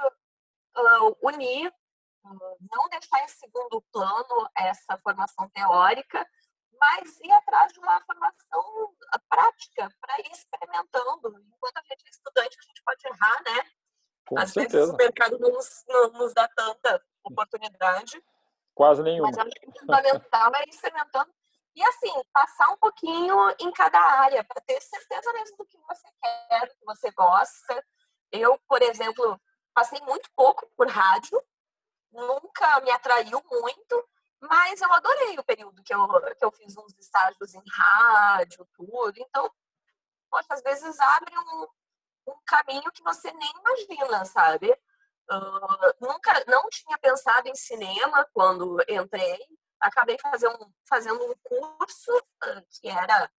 uh, 0.77 1.17
unir 1.23 1.73
não 2.73 2.89
deixar 2.89 3.23
em 3.23 3.29
segundo 3.29 3.83
plano 3.93 4.51
essa 4.57 4.97
formação 4.99 5.49
teórica, 5.51 6.27
mas 6.81 7.21
ir 7.21 7.31
atrás 7.33 7.73
de 7.73 7.79
uma 7.79 8.01
formação 8.01 8.95
prática 9.29 9.89
para 10.01 10.21
ir 10.21 10.31
experimentando. 10.33 11.39
Enquanto 11.39 11.79
a 11.79 11.83
gente 11.83 12.07
é 12.07 12.11
estudante, 12.11 12.57
a 12.59 12.63
gente 12.63 12.83
pode 12.85 13.07
errar, 13.07 13.43
né? 13.45 13.71
Com 14.27 14.39
Às 14.39 14.53
certeza. 14.53 14.79
vezes 14.79 14.95
o 14.95 14.97
mercado 14.97 15.39
não 15.39 15.51
nos, 15.51 15.85
não 15.87 16.13
nos 16.13 16.33
dá 16.33 16.49
tanta 16.49 17.03
oportunidade. 17.23 18.23
Quase 18.75 19.03
nenhuma. 19.03 19.29
Mas 19.29 19.39
acho 19.39 19.51
que 19.51 19.69
o 19.69 19.79
fundamental 19.79 20.53
é 20.57 20.63
ir 20.63 20.69
experimentando. 20.69 21.33
E 21.75 21.83
assim, 21.83 22.13
passar 22.33 22.71
um 22.71 22.77
pouquinho 22.77 23.37
em 23.59 23.73
cada 23.73 23.99
área, 23.99 24.45
para 24.45 24.63
ter 24.63 24.81
certeza 24.81 25.33
mesmo 25.33 25.57
do 25.57 25.67
que 25.67 25.79
você 25.79 26.09
quer, 26.23 26.69
do 26.69 26.77
que 26.77 26.85
você 26.85 27.11
gosta. 27.11 27.85
Eu, 28.31 28.59
por 28.69 28.81
exemplo, 28.83 29.41
passei 29.75 30.01
muito 30.03 30.31
pouco 30.37 30.69
por 30.77 30.89
rádio, 30.89 31.43
nunca 32.13 32.81
me 32.81 32.91
atraiu 32.91 33.43
muito, 33.51 34.09
mas 34.41 34.81
eu 34.81 34.93
adorei 34.93 35.39
o 35.39 35.45
período 35.45 35.83
que 35.83 35.95
eu, 35.95 36.07
que 36.37 36.45
eu 36.45 36.53
fiz 36.53 36.77
uns 36.77 36.95
estágios 36.99 37.55
em 37.55 37.63
rádio, 37.71 38.67
tudo. 38.75 39.15
Então, 39.17 39.51
poxa, 40.31 40.47
às 40.51 40.63
vezes 40.63 40.99
abre 41.01 41.35
um, 41.39 41.67
um 42.29 42.39
caminho 42.47 42.91
que 42.93 43.03
você 43.03 43.33
nem 43.33 43.53
imagina, 43.59 44.25
sabe? 44.25 44.71
Uh, 45.31 46.07
nunca, 46.07 46.45
não 46.47 46.69
tinha 46.69 46.99
pensado 46.99 47.49
em 47.49 47.55
cinema 47.55 48.27
quando 48.33 48.77
entrei. 48.89 49.39
Acabei 49.81 50.19
fazendo, 50.19 50.73
fazendo 50.89 51.23
um 51.23 51.35
curso 51.43 52.17
uh, 52.17 52.67
que 52.71 52.89
era 52.89 53.31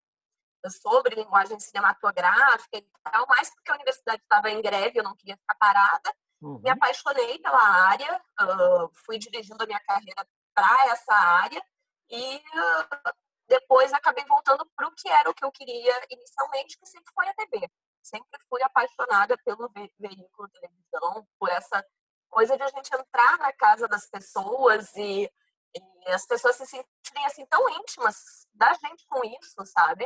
sobre 0.70 1.16
linguagem 1.16 1.60
cinematográfica 1.60 2.78
e 2.78 2.88
tal, 3.04 3.28
mais 3.28 3.54
porque 3.54 3.72
a 3.72 3.76
universidade 3.76 4.22
estava 4.22 4.50
em 4.50 4.62
greve, 4.62 5.00
eu 5.00 5.04
não 5.04 5.16
queria 5.16 5.38
ficar 5.38 5.56
parada. 5.56 6.16
Uhum. 6.42 6.60
Me 6.60 6.70
apaixonei 6.70 7.40
pela 7.40 7.62
área, 7.62 8.22
uh, 8.42 8.92
fui 9.06 9.18
dirigindo 9.18 9.64
a 9.64 9.68
minha 9.68 9.80
carreira 9.82 10.28
para 10.54 10.88
essa 10.88 11.14
área 11.14 11.64
e 12.10 12.38
uh, 12.38 13.14
depois 13.48 13.94
acabei 13.94 14.26
voltando 14.26 14.66
para 14.76 14.88
o 14.88 14.92
que 14.96 15.08
era 15.10 15.30
o 15.30 15.34
que 15.34 15.44
eu 15.44 15.52
queria 15.52 15.94
inicialmente, 16.10 16.78
que 16.78 16.86
sempre 16.86 17.12
foi 17.14 17.28
a 17.28 17.34
TV. 17.34 17.70
Sempre 18.02 18.40
fui 18.50 18.62
apaixonada 18.62 19.38
pelo 19.44 19.70
ve 19.70 19.92
veículo 20.00 20.50
televisão, 20.50 21.28
por 21.40 21.50
essa 21.50 21.84
coisa 22.30 22.58
de 22.58 22.64
a 22.64 22.68
gente 22.68 22.94
entrar 22.94 23.38
na 23.38 23.54
casa 23.54 23.88
das 23.88 24.08
pessoas 24.10 24.96
e, 24.96 25.32
e 25.76 26.12
as 26.12 26.26
pessoas 26.26 26.56
se 26.56 26.66
sentirem 26.66 27.26
assim 27.26 27.46
tão 27.46 27.68
íntimas 27.70 28.48
da 28.54 28.74
gente 28.74 29.06
com 29.08 29.24
isso, 29.24 29.66
sabe? 29.66 30.06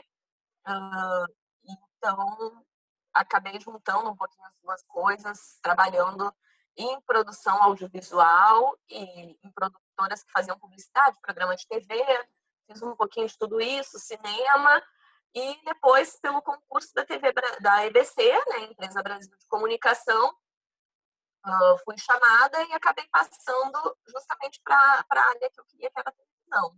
Uh, 0.67 1.33
então, 1.63 2.65
acabei 3.13 3.59
juntando 3.59 4.09
um 4.09 4.15
pouquinho 4.15 4.45
as 4.45 4.55
duas 4.61 4.83
coisas, 4.83 5.59
trabalhando 5.61 6.33
em 6.77 7.01
produção 7.01 7.61
audiovisual 7.61 8.77
e 8.89 9.37
em 9.43 9.51
produtoras 9.51 10.23
que 10.23 10.31
faziam 10.31 10.57
publicidade, 10.57 11.19
programa 11.21 11.55
de 11.55 11.67
TV, 11.67 11.95
fiz 12.67 12.81
um 12.81 12.95
pouquinho 12.95 13.27
de 13.27 13.37
tudo 13.37 13.59
isso, 13.59 13.99
cinema, 13.99 14.81
e 15.35 15.59
depois 15.65 16.17
pelo 16.19 16.41
concurso 16.41 16.93
da 16.93 17.05
TV 17.05 17.33
da 17.59 17.85
EBC, 17.85 18.31
né, 18.47 18.59
Empresa 18.71 19.03
Brasil 19.03 19.35
de 19.37 19.47
Comunicação, 19.47 20.33
uh, 21.45 21.77
fui 21.83 21.95
chamada 21.97 22.61
e 22.63 22.73
acabei 22.73 23.07
passando 23.11 23.97
justamente 24.07 24.61
para 24.63 25.05
a 25.09 25.29
área 25.29 25.49
que 25.49 25.59
eu 25.59 25.65
queria, 25.65 25.89
que 25.89 25.99
era 25.99 26.09
a 26.09 26.13
televisão. 26.13 26.77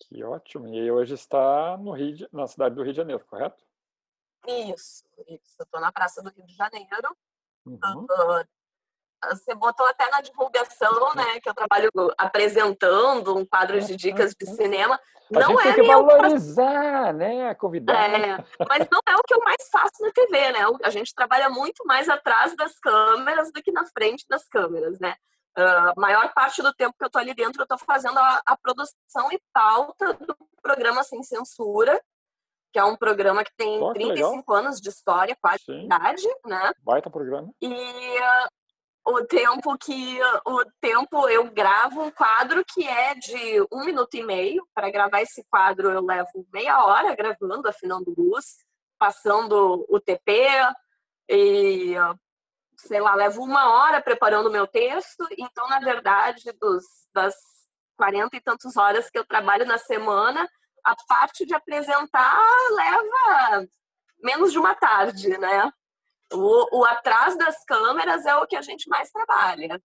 Que 0.00 0.24
ótimo! 0.24 0.68
E 0.68 0.90
hoje 0.90 1.14
está 1.14 1.76
no 1.76 1.92
Rio, 1.92 2.28
na 2.32 2.46
cidade 2.46 2.74
do 2.74 2.82
Rio 2.82 2.92
de 2.92 2.96
Janeiro, 2.96 3.24
correto? 3.26 3.64
Isso, 4.46 5.04
isso. 5.28 5.56
Eu 5.58 5.64
estou 5.64 5.80
na 5.80 5.92
Praça 5.92 6.22
do 6.22 6.30
Rio 6.30 6.44
de 6.44 6.54
Janeiro. 6.54 7.16
Uhum. 7.64 7.78
Uh, 7.78 8.48
você 9.30 9.54
botou 9.54 9.86
até 9.86 10.08
na 10.10 10.20
divulgação, 10.20 11.14
né, 11.14 11.40
que 11.40 11.48
eu 11.48 11.54
trabalho 11.54 11.90
apresentando 12.18 13.36
um 13.36 13.44
quadro 13.44 13.80
de 13.80 13.96
dicas 13.96 14.34
de 14.34 14.46
cinema. 14.46 14.98
A 15.34 15.40
não 15.40 15.58
é 15.60 15.62
tem 15.62 15.74
que 15.74 15.82
valorizar, 15.82 17.14
né, 17.14 17.54
convidar. 17.54 17.94
É, 17.94 18.44
mas 18.68 18.86
não 18.90 19.00
é 19.06 19.16
o 19.16 19.22
que 19.22 19.34
eu 19.34 19.40
mais 19.40 19.68
faço 19.70 20.02
na 20.02 20.10
TV, 20.10 20.52
né? 20.52 20.60
A 20.82 20.90
gente 20.90 21.14
trabalha 21.14 21.48
muito 21.48 21.84
mais 21.86 22.08
atrás 22.08 22.54
das 22.56 22.78
câmeras 22.78 23.50
do 23.52 23.62
que 23.62 23.72
na 23.72 23.86
frente 23.86 24.26
das 24.28 24.46
câmeras, 24.46 24.98
né? 25.00 25.14
Uh, 25.58 25.90
a 25.90 25.94
maior 25.96 26.32
parte 26.32 26.62
do 26.62 26.72
tempo 26.72 26.94
que 26.98 27.04
eu 27.04 27.10
tô 27.10 27.18
ali 27.18 27.34
dentro, 27.34 27.62
eu 27.62 27.66
tô 27.66 27.76
fazendo 27.78 28.18
a, 28.18 28.40
a 28.46 28.56
produção 28.56 29.30
e 29.30 29.40
pauta 29.52 30.14
do 30.14 30.34
programa 30.62 31.02
Sem 31.02 31.22
Censura, 31.22 32.00
que 32.72 32.78
é 32.78 32.84
um 32.84 32.96
programa 32.96 33.44
que 33.44 33.52
tem 33.54 33.78
que 33.78 33.92
35 33.92 34.50
legal. 34.50 34.64
anos 34.64 34.80
de 34.80 34.88
história, 34.88 35.36
quase 35.40 35.62
idade, 35.68 36.26
né? 36.46 36.72
Baita 36.82 37.10
programa. 37.10 37.50
E 37.60 37.68
uh, 37.68 38.48
o 39.04 39.24
tempo 39.24 39.76
que 39.78 40.20
o 40.46 40.64
tempo 40.80 41.28
eu 41.28 41.50
gravo 41.50 42.02
um 42.02 42.10
quadro 42.10 42.64
que 42.64 42.86
é 42.86 43.14
de 43.14 43.60
um 43.72 43.84
minuto 43.84 44.14
e 44.14 44.22
meio. 44.22 44.66
Para 44.74 44.90
gravar 44.90 45.22
esse 45.22 45.44
quadro 45.48 45.90
eu 45.90 46.04
levo 46.04 46.46
meia 46.52 46.84
hora 46.84 47.14
gravando, 47.16 47.68
afinando 47.68 48.14
luz, 48.16 48.58
passando 48.98 49.84
o 49.88 50.00
TP 50.00 50.48
e 51.28 51.94
sei 52.78 53.00
lá, 53.00 53.14
levo 53.14 53.42
uma 53.42 53.72
hora 53.72 54.00
preparando 54.00 54.48
o 54.48 54.52
meu 54.52 54.66
texto. 54.66 55.26
Então, 55.38 55.68
na 55.68 55.80
verdade, 55.80 56.52
dos, 56.60 56.84
das 57.12 57.34
40 57.96 58.36
e 58.36 58.40
tantas 58.40 58.76
horas 58.76 59.10
que 59.10 59.18
eu 59.18 59.24
trabalho 59.24 59.64
na 59.64 59.78
semana, 59.78 60.48
a 60.84 60.96
parte 61.06 61.46
de 61.46 61.54
apresentar 61.54 62.38
leva 62.72 63.66
menos 64.22 64.52
de 64.52 64.58
uma 64.58 64.74
tarde, 64.74 65.28
né? 65.38 65.72
O, 66.32 66.80
o 66.80 66.84
atrás 66.84 67.36
das 67.36 67.64
câmeras 67.64 68.24
é 68.26 68.36
o 68.36 68.46
que 68.46 68.56
a 68.56 68.62
gente 68.62 68.88
mais 68.88 69.10
trabalha. 69.10 69.80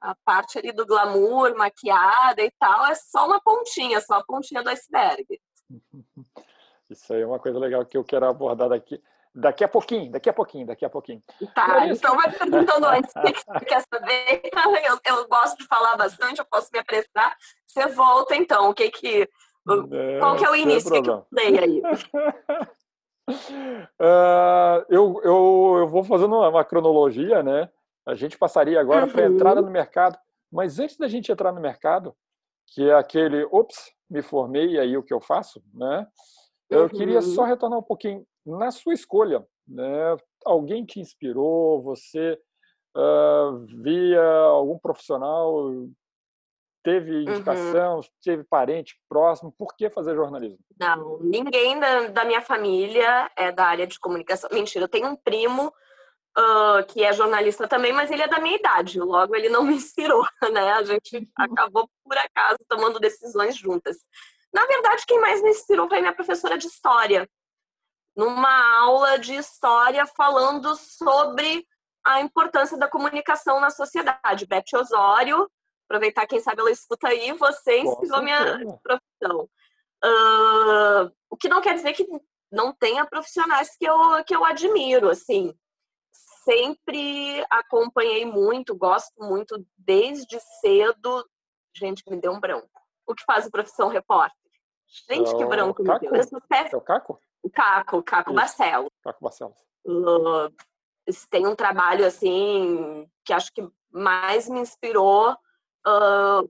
A 0.00 0.14
parte 0.24 0.58
ali 0.58 0.72
do 0.72 0.86
glamour, 0.86 1.56
maquiada 1.56 2.42
e 2.42 2.50
tal, 2.58 2.86
é 2.86 2.94
só 2.94 3.26
uma 3.26 3.40
pontinha, 3.40 4.00
só 4.00 4.14
a 4.14 4.24
pontinha 4.24 4.62
do 4.62 4.70
iceberg. 4.70 5.26
Isso 6.88 7.12
aí 7.12 7.20
é 7.20 7.26
uma 7.26 7.38
coisa 7.38 7.58
legal 7.58 7.84
que 7.84 7.96
eu 7.96 8.04
quero 8.04 8.26
abordar 8.26 8.68
daqui. 8.68 9.02
Daqui 9.34 9.62
a 9.62 9.68
pouquinho, 9.68 10.10
daqui 10.10 10.28
a 10.28 10.32
pouquinho, 10.32 10.66
daqui 10.66 10.84
a 10.84 10.90
pouquinho. 10.90 11.22
Tá, 11.54 11.86
então 11.86 12.16
vai 12.16 12.32
perguntando 12.32 12.86
antes 12.88 13.12
o 13.14 13.20
que 13.20 13.38
você 13.38 13.64
quer 13.64 13.84
saber. 13.92 14.42
Eu, 14.88 14.98
eu 15.04 15.28
gosto 15.28 15.58
de 15.58 15.66
falar 15.66 15.96
bastante, 15.96 16.38
eu 16.38 16.44
posso 16.44 16.70
me 16.72 16.78
apressar. 16.78 17.36
Você 17.66 17.86
volta 17.88 18.34
então, 18.34 18.70
o 18.70 18.74
que 18.74 18.90
que 18.90 19.28
é, 19.92 20.18
Qual 20.18 20.36
que 20.36 20.44
é 20.44 20.50
o 20.50 20.56
início? 20.56 20.94
O 20.94 21.02
que, 21.02 21.10
eu 21.10 21.26
dei 21.30 21.58
aí? 21.58 21.82
Uh, 23.28 24.84
eu, 24.88 25.20
eu, 25.22 25.76
eu 25.80 25.88
vou 25.88 26.02
fazendo 26.02 26.36
uma 26.36 26.64
cronologia, 26.64 27.42
né? 27.42 27.70
A 28.06 28.14
gente 28.14 28.38
passaria 28.38 28.80
agora 28.80 29.06
uhum. 29.06 29.12
para 29.12 29.22
a 29.26 29.28
entrada 29.28 29.62
no 29.62 29.70
mercado. 29.70 30.18
Mas 30.50 30.78
antes 30.78 30.96
da 30.96 31.06
gente 31.06 31.30
entrar 31.30 31.52
no 31.52 31.60
mercado, 31.60 32.14
que 32.68 32.88
é 32.88 32.94
aquele, 32.94 33.44
ops, 33.50 33.92
me 34.08 34.22
formei 34.22 34.72
e 34.72 34.78
aí 34.78 34.96
o 34.96 35.02
que 35.02 35.12
eu 35.12 35.20
faço, 35.20 35.62
né? 35.74 36.06
Eu 36.70 36.82
uhum. 36.82 36.88
queria 36.88 37.20
só 37.20 37.44
retornar 37.44 37.78
um 37.78 37.82
pouquinho 37.82 38.26
na 38.44 38.70
sua 38.70 38.94
escolha, 38.94 39.46
né? 39.66 40.16
Alguém 40.44 40.84
te 40.84 41.00
inspirou? 41.00 41.82
Você 41.82 42.38
uh, 42.96 43.58
via 43.82 44.22
algum 44.22 44.78
profissional 44.78 45.70
Teve 46.82 47.10
uhum. 47.10 47.20
indicação, 47.22 47.96
uhum. 47.96 48.02
teve 48.22 48.44
parente 48.44 48.94
próximo? 49.08 49.52
Por 49.56 49.74
que 49.76 49.90
fazer 49.90 50.14
jornalismo? 50.14 50.58
Não, 50.78 51.18
ninguém 51.20 51.78
da, 51.78 52.06
da 52.08 52.24
minha 52.24 52.40
família 52.40 53.30
é 53.36 53.50
da 53.50 53.66
área 53.66 53.86
de 53.86 53.98
comunicação. 53.98 54.48
Mentira, 54.52 54.84
eu 54.84 54.88
tenho 54.88 55.08
um 55.08 55.16
primo 55.16 55.72
uh, 56.38 56.86
que 56.86 57.02
é 57.02 57.12
jornalista 57.12 57.66
também, 57.66 57.92
mas 57.92 58.10
ele 58.10 58.22
é 58.22 58.28
da 58.28 58.40
minha 58.40 58.56
idade. 58.56 59.00
Logo, 59.00 59.34
ele 59.34 59.48
não 59.48 59.64
me 59.66 59.74
inspirou, 59.74 60.24
né? 60.52 60.72
A 60.72 60.82
gente 60.84 61.28
acabou, 61.36 61.90
por 62.04 62.16
acaso, 62.16 62.58
tomando 62.68 63.00
decisões 63.00 63.56
juntas. 63.56 63.96
Na 64.52 64.64
verdade, 64.66 65.04
quem 65.06 65.20
mais 65.20 65.42
me 65.42 65.50
inspirou 65.50 65.88
foi 65.88 66.00
minha 66.00 66.14
professora 66.14 66.56
de 66.56 66.66
história. 66.66 67.28
Numa 68.16 68.78
aula 68.80 69.18
de 69.18 69.34
história 69.34 70.06
falando 70.06 70.74
sobre 70.74 71.66
a 72.04 72.20
importância 72.20 72.78
da 72.78 72.88
comunicação 72.88 73.60
na 73.60 73.70
sociedade. 73.70 74.46
Beth 74.46 74.64
Osório, 74.74 75.48
aproveitar, 75.88 76.26
quem 76.26 76.40
sabe 76.40 76.60
ela 76.60 76.70
escuta 76.70 77.08
aí, 77.08 77.32
você 77.32 77.80
ensinou 77.80 78.22
minha 78.22 78.58
profissão. 78.82 79.48
Uh, 80.04 81.10
o 81.30 81.36
que 81.36 81.48
não 81.48 81.60
quer 81.60 81.74
dizer 81.74 81.92
que 81.94 82.06
não 82.52 82.72
tenha 82.72 83.06
profissionais 83.06 83.76
que 83.76 83.84
eu, 83.84 84.24
que 84.24 84.34
eu 84.34 84.44
admiro, 84.44 85.08
assim. 85.10 85.54
Sempre 86.44 87.44
acompanhei 87.50 88.24
muito, 88.24 88.76
gosto 88.76 89.12
muito 89.18 89.64
desde 89.76 90.38
cedo 90.60 91.24
Gente, 91.78 92.02
me 92.10 92.16
deu 92.16 92.32
um 92.32 92.40
branco. 92.40 92.68
O 93.06 93.14
que 93.14 93.24
faz 93.24 93.46
a 93.46 93.50
profissão 93.50 93.88
repórter? 93.88 94.36
Gente, 95.08 95.34
que 95.36 95.42
É 95.42 95.46
branco 95.46 95.82
me 95.82 95.98
deu. 95.98 96.14
É 96.14 96.76
o 96.76 96.80
Caco? 96.80 97.20
O 97.42 97.50
Caco, 97.50 97.98
o 97.98 98.02
Caco 98.02 98.30
Isso. 98.30 98.36
Barcelos. 98.36 98.90
Caco 99.02 99.22
Barcelos. 99.22 99.56
Uh, 99.86 100.52
tem 101.30 101.46
um 101.46 101.54
trabalho 101.54 102.04
assim 102.04 103.08
que 103.24 103.32
acho 103.32 103.52
que 103.52 103.66
mais 103.90 104.48
me 104.48 104.60
inspirou 104.60 105.36
uh, 105.86 106.48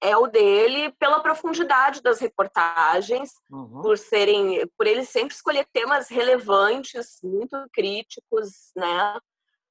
é 0.00 0.16
o 0.16 0.26
dele 0.26 0.92
pela 0.98 1.20
profundidade 1.20 2.02
das 2.02 2.18
reportagens, 2.20 3.32
Uhum. 3.50 3.82
por 3.82 3.96
serem, 3.96 4.66
por 4.76 4.86
ele 4.86 5.04
sempre 5.04 5.34
escolher 5.34 5.66
temas 5.72 6.08
relevantes, 6.08 7.18
muito 7.22 7.56
críticos, 7.72 8.72
né? 8.76 9.16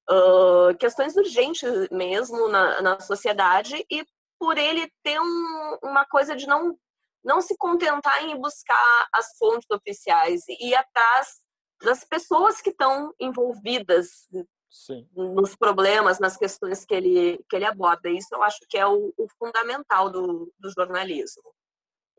Uh, 0.10 0.76
questões 0.80 1.16
urgentes 1.16 1.70
mesmo 1.92 2.48
na, 2.48 2.82
na 2.82 3.00
sociedade 3.00 3.86
e 3.90 4.06
por 4.40 4.58
ele 4.58 4.92
ter 5.04 5.20
um, 5.20 5.78
uma 5.84 6.06
coisa 6.06 6.36
de 6.36 6.48
não 6.48 6.78
não 7.24 7.40
se 7.40 7.56
contentar 7.56 8.24
em 8.24 8.36
buscar 8.36 9.08
as 9.14 9.38
fontes 9.38 9.70
oficiais 9.70 10.42
e 10.50 10.70
ir 10.70 10.74
atrás 10.76 11.40
das 11.84 12.04
pessoas 12.04 12.60
que 12.60 12.72
estão 12.72 13.14
envolvidas 13.20 14.28
Sim. 14.72 15.06
nos 15.14 15.54
problemas, 15.54 16.18
nas 16.18 16.38
questões 16.38 16.86
que 16.86 16.96
ele, 16.96 17.44
que 17.50 17.56
ele 17.58 17.66
aborda. 17.66 18.10
Isso 18.10 18.30
eu 18.34 18.42
acho 18.42 18.60
que 18.70 18.78
é 18.78 18.88
o, 18.88 19.14
o 19.18 19.28
fundamental 19.38 20.10
do, 20.10 20.52
do 20.58 20.70
jornalismo. 20.72 21.54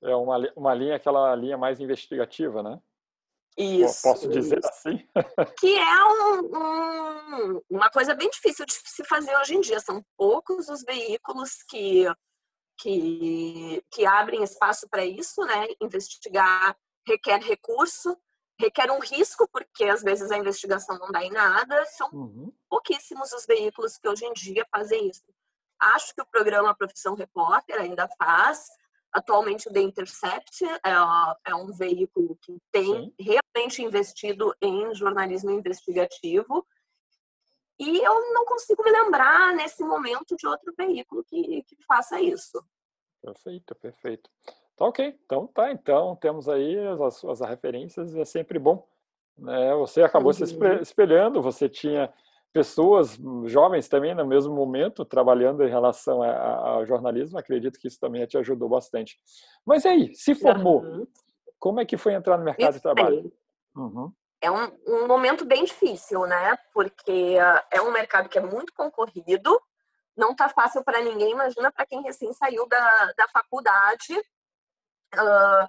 É 0.03 0.15
uma, 0.15 0.37
uma 0.55 0.75
linha, 0.75 0.97
aquela 0.97 1.35
linha 1.35 1.57
mais 1.57 1.81
investigativa, 1.81 2.63
né? 2.63 2.79
Isso. 3.57 4.03
Posso 4.03 4.29
dizer 4.29 4.59
isso. 4.59 4.69
assim? 4.69 5.09
Que 5.61 5.79
é 5.79 6.05
um- 6.05 6.57
um- 7.57 7.63
uma 7.71 7.91
coisa 7.91 8.15
bem 8.15 8.29
difícil 8.29 8.67
de 8.67 8.73
se 8.73 9.05
fazer 9.05 9.35
hoje 9.39 9.55
em 9.55 9.61
dia. 9.61 9.81
São 9.81 10.05
poucos 10.17 10.69
os 10.69 10.83
veículos 10.83 11.63
que, 11.69 12.05
que, 12.79 13.83
que 13.91 14.05
abrem 14.05 14.43
espaço 14.43 14.89
para 14.91 15.05
isso, 15.05 15.43
né? 15.45 15.69
Investigar 15.81 16.77
requer 17.07 17.41
recurso, 17.41 18.17
requer 18.63 18.91
um 18.91 19.01
risco, 19.01 19.49
porque 19.49 19.85
às 19.85 20.03
vezes 20.03 20.31
a 20.31 20.39
investigação 20.39 20.99
não 20.99 21.11
dá 21.11 21.23
em 21.23 21.31
nada. 21.31 21.85
São 21.87 22.09
Uhum. 22.13 22.53
pouquíssimos 22.69 23.33
os 23.33 23.45
veículos 23.45 23.99
que 23.99 24.09
hoje 24.09 24.25
em 24.25 24.33
dia 24.33 24.67
fazem 24.71 25.09
isso. 25.09 25.23
Acho 25.79 26.15
que 26.15 26.23
o 26.23 26.27
programa 26.27 26.75
Profissão 26.77 27.15
Repórter 27.15 27.81
ainda 27.81 28.09
faz. 28.17 28.69
Atualmente 29.13 29.69
o 29.69 29.73
The 29.73 29.81
Intercept 29.81 30.65
é, 30.65 31.51
é 31.51 31.55
um 31.55 31.73
veículo 31.73 32.39
que 32.41 32.57
tem 32.71 32.87
Sim. 32.87 33.15
realmente 33.19 33.83
investido 33.83 34.55
em 34.63 34.95
jornalismo 34.95 35.51
investigativo. 35.51 36.67
E 37.79 37.99
eu 37.99 38.33
não 38.33 38.45
consigo 38.45 38.83
me 38.85 38.91
lembrar 38.93 39.55
nesse 39.55 39.83
momento 39.83 40.37
de 40.37 40.47
outro 40.47 40.73
veículo 40.79 41.25
que, 41.25 41.63
que 41.65 41.77
faça 41.85 42.21
isso. 42.21 42.65
Perfeito, 43.21 43.75
perfeito. 43.75 44.31
Tá 44.77 44.87
ok. 44.87 45.19
Então 45.25 45.47
tá, 45.47 45.71
então 45.73 46.17
temos 46.17 46.49
aí 46.49 46.77
as, 47.05 47.25
as 47.25 47.41
referências, 47.41 48.15
é 48.15 48.25
sempre 48.25 48.59
bom. 48.59 48.87
Né? 49.39 49.75
Você 49.77 50.03
acabou 50.03 50.33
se 50.33 50.43
Uhum. 50.43 50.81
espelhando, 50.81 51.43
você 51.43 51.69
tinha 51.69 52.13
pessoas 52.53 53.19
jovens 53.47 53.89
também 53.89 54.15
no 54.15 54.27
mesmo 54.27 54.55
momento 54.55 55.05
trabalhando 55.05 55.65
em 55.65 55.71
relação 55.71 56.23
ao 56.23 56.85
jornalismo, 56.85 57.39
acredito 57.39 57.79
que 57.79 57.89
isso 57.89 57.99
também 57.99 58.27
te 58.27 58.37
ajudou 58.37 58.69
bastante. 58.69 59.19
Mas 59.65 59.85
e 59.85 59.89
aí, 59.89 60.15
se 60.15 60.35
formou, 60.35 60.83
Uhum. 60.83 61.07
como 61.59 61.81
é 61.81 61.87
que 61.87 61.97
foi 61.97 62.13
entrar 62.13 62.37
no 62.37 62.45
mercado 62.45 62.75
de 62.75 62.81
trabalho? 62.83 63.33
Uhum. 63.75 64.13
É 64.41 64.51
um, 64.51 64.71
um 64.87 65.07
momento 65.07 65.45
bem 65.47 65.65
difícil, 65.65 66.27
né? 66.27 66.59
Porque 66.75 67.39
ah, 67.41 67.65
é 67.71 67.81
um 67.81 67.91
mercado 67.93 68.29
que 68.29 68.37
é 68.37 68.43
muito 68.43 68.75
concorrido, 68.75 69.59
não 70.15 70.35
tá 70.35 70.49
fácil 70.49 70.85
para 70.85 71.01
ninguém, 71.01 71.31
imagina 71.31 71.73
para 71.73 71.87
quem 71.87 72.03
recém 72.03 72.33
saiu 72.35 72.69
da, 72.69 73.13
da 73.17 73.29
faculdade. 73.29 74.15
Ah, 75.17 75.69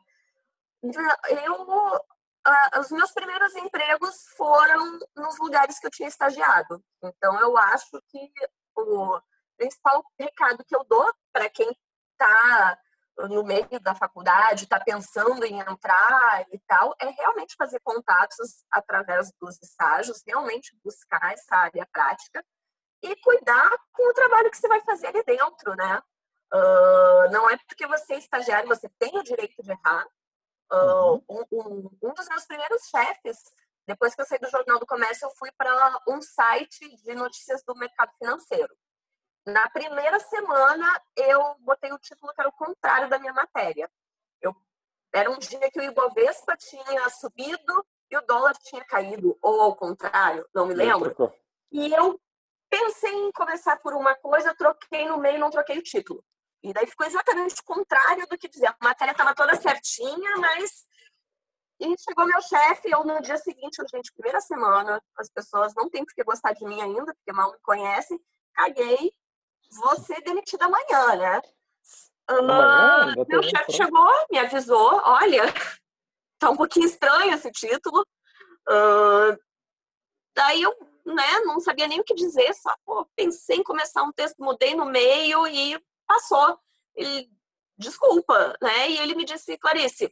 eu, 1.29 2.05
ah, 2.45 2.79
os 2.79 2.91
meus 2.91 3.11
primeiros 3.11 3.55
empregos 3.55 4.27
foram 4.35 4.99
nos 5.15 5.37
lugares 5.39 5.79
que 5.79 5.87
eu 5.87 5.91
tinha 5.91 6.09
estagiado. 6.09 6.83
Então, 7.01 7.39
eu 7.39 7.57
acho 7.57 8.01
que 8.09 8.31
o 8.75 9.19
principal 9.57 10.03
recado 10.19 10.63
que 10.65 10.75
eu 10.75 10.83
dou 10.85 11.13
para 11.31 11.49
quem 11.49 11.69
está 12.11 12.77
no 13.17 13.43
meio 13.43 13.79
da 13.79 13.93
faculdade, 13.93 14.63
está 14.63 14.79
pensando 14.79 15.45
em 15.45 15.59
entrar 15.59 16.45
e 16.51 16.59
tal, 16.67 16.95
é 16.99 17.09
realmente 17.09 17.55
fazer 17.55 17.79
contatos 17.81 18.63
através 18.71 19.31
dos 19.39 19.61
estágios, 19.61 20.23
realmente 20.25 20.75
buscar 20.83 21.31
essa 21.31 21.55
área 21.55 21.87
prática 21.91 22.43
e 23.03 23.15
cuidar 23.17 23.69
com 23.91 24.09
o 24.09 24.13
trabalho 24.13 24.49
que 24.49 24.57
você 24.57 24.67
vai 24.67 24.81
fazer 24.81 25.07
ali 25.07 25.23
dentro, 25.23 25.75
né? 25.75 26.01
Uh, 26.53 27.31
não 27.31 27.49
é 27.49 27.57
porque 27.67 27.87
você 27.87 28.13
é 28.13 28.17
estagiário, 28.17 28.67
você 28.67 28.87
tem 28.99 29.17
o 29.17 29.23
direito 29.23 29.61
de 29.63 29.71
errar. 29.71 30.05
Uh, 30.71 31.23
um, 31.29 31.45
um, 31.51 31.89
um 32.03 32.13
dos 32.13 32.27
meus 32.29 32.45
primeiros 32.45 32.83
chefes, 32.89 33.37
depois 33.87 34.13
que 34.13 34.21
eu 34.21 34.25
saí 34.25 34.39
do 34.39 34.49
Jornal 34.49 34.79
do 34.79 34.85
Comércio, 34.85 35.25
eu 35.25 35.31
fui 35.31 35.51
para 35.51 35.99
um 36.07 36.21
site 36.21 36.95
de 37.03 37.15
notícias 37.15 37.63
do 37.63 37.75
mercado 37.75 38.11
financeiro. 38.17 38.73
Na 39.45 39.67
primeira 39.69 40.19
semana, 40.19 41.01
eu 41.17 41.55
botei 41.59 41.91
o 41.91 41.99
título 41.99 42.33
que 42.33 42.39
era 42.39 42.49
o 42.49 42.53
contrário 42.53 43.09
da 43.09 43.19
minha 43.19 43.33
matéria. 43.33 43.89
Eu, 44.41 44.55
era 45.13 45.29
um 45.29 45.37
dia 45.37 45.69
que 45.71 45.79
o 45.79 45.83
Ibovespa 45.83 46.55
tinha 46.55 47.09
subido 47.09 47.85
e 48.09 48.17
o 48.17 48.21
dólar 48.21 48.55
tinha 48.57 48.85
caído, 48.85 49.37
ou 49.41 49.59
ao 49.59 49.75
contrário, 49.75 50.47
não 50.53 50.67
me 50.67 50.73
lembro. 50.73 51.13
E 51.71 51.91
eu 51.91 52.21
pensei 52.69 53.11
em 53.11 53.31
começar 53.31 53.77
por 53.79 53.93
uma 53.93 54.15
coisa, 54.15 54.55
troquei 54.55 55.07
no 55.07 55.17
meio, 55.17 55.39
não 55.39 55.49
troquei 55.49 55.77
o 55.77 55.83
título. 55.83 56.23
E 56.63 56.71
daí 56.71 56.87
ficou 56.87 57.05
exatamente 57.05 57.59
o 57.59 57.65
contrário 57.65 58.25
do 58.27 58.37
que 58.37 58.47
dizia. 58.47 58.69
A 58.69 58.85
matéria 58.85 59.11
estava 59.11 59.35
toda 59.35 59.53
certinha, 59.55 60.37
mas. 60.37 60.85
E 61.79 61.95
chegou 61.99 62.25
meu 62.25 62.41
chefe, 62.41 62.89
eu 62.89 63.03
no 63.03 63.21
dia 63.21 63.37
seguinte, 63.37 63.79
eu, 63.79 63.85
gente, 63.89 64.13
primeira 64.13 64.39
semana, 64.39 65.03
as 65.17 65.29
pessoas 65.29 65.73
não 65.75 65.89
têm 65.89 66.05
por 66.05 66.13
que 66.13 66.23
gostar 66.23 66.53
de 66.53 66.63
mim 66.63 66.81
ainda, 66.81 67.13
porque 67.13 67.33
mal 67.33 67.51
me 67.51 67.57
conhecem. 67.61 68.17
Caguei, 68.53 69.11
vou 69.71 69.99
ser 69.99 70.21
demitida 70.21 70.65
amanhã, 70.65 71.15
né? 71.17 71.41
Amanhã, 72.27 73.13
uh, 73.17 73.25
meu 73.27 73.43
chefe 73.43 73.73
chegou, 73.73 74.09
me 74.31 74.39
avisou: 74.39 75.01
olha, 75.03 75.43
tá 76.39 76.49
um 76.49 76.55
pouquinho 76.55 76.85
estranho 76.85 77.33
esse 77.33 77.51
título. 77.51 78.07
Uh, 78.69 79.37
daí 80.33 80.61
eu 80.61 80.73
né, 81.05 81.39
não 81.41 81.59
sabia 81.59 81.87
nem 81.87 81.99
o 81.99 82.03
que 82.03 82.13
dizer, 82.13 82.53
só 82.53 82.73
pô, 82.85 83.05
pensei 83.15 83.57
em 83.57 83.63
começar 83.63 84.03
um 84.03 84.13
texto, 84.13 84.41
mudei 84.41 84.73
no 84.73 84.85
meio 84.85 85.45
e 85.47 85.77
passou. 86.13 86.59
Ele, 86.95 87.29
desculpa, 87.77 88.55
né? 88.61 88.89
E 88.89 88.99
ele 88.99 89.15
me 89.15 89.25
disse, 89.25 89.57
Clarice, 89.57 90.11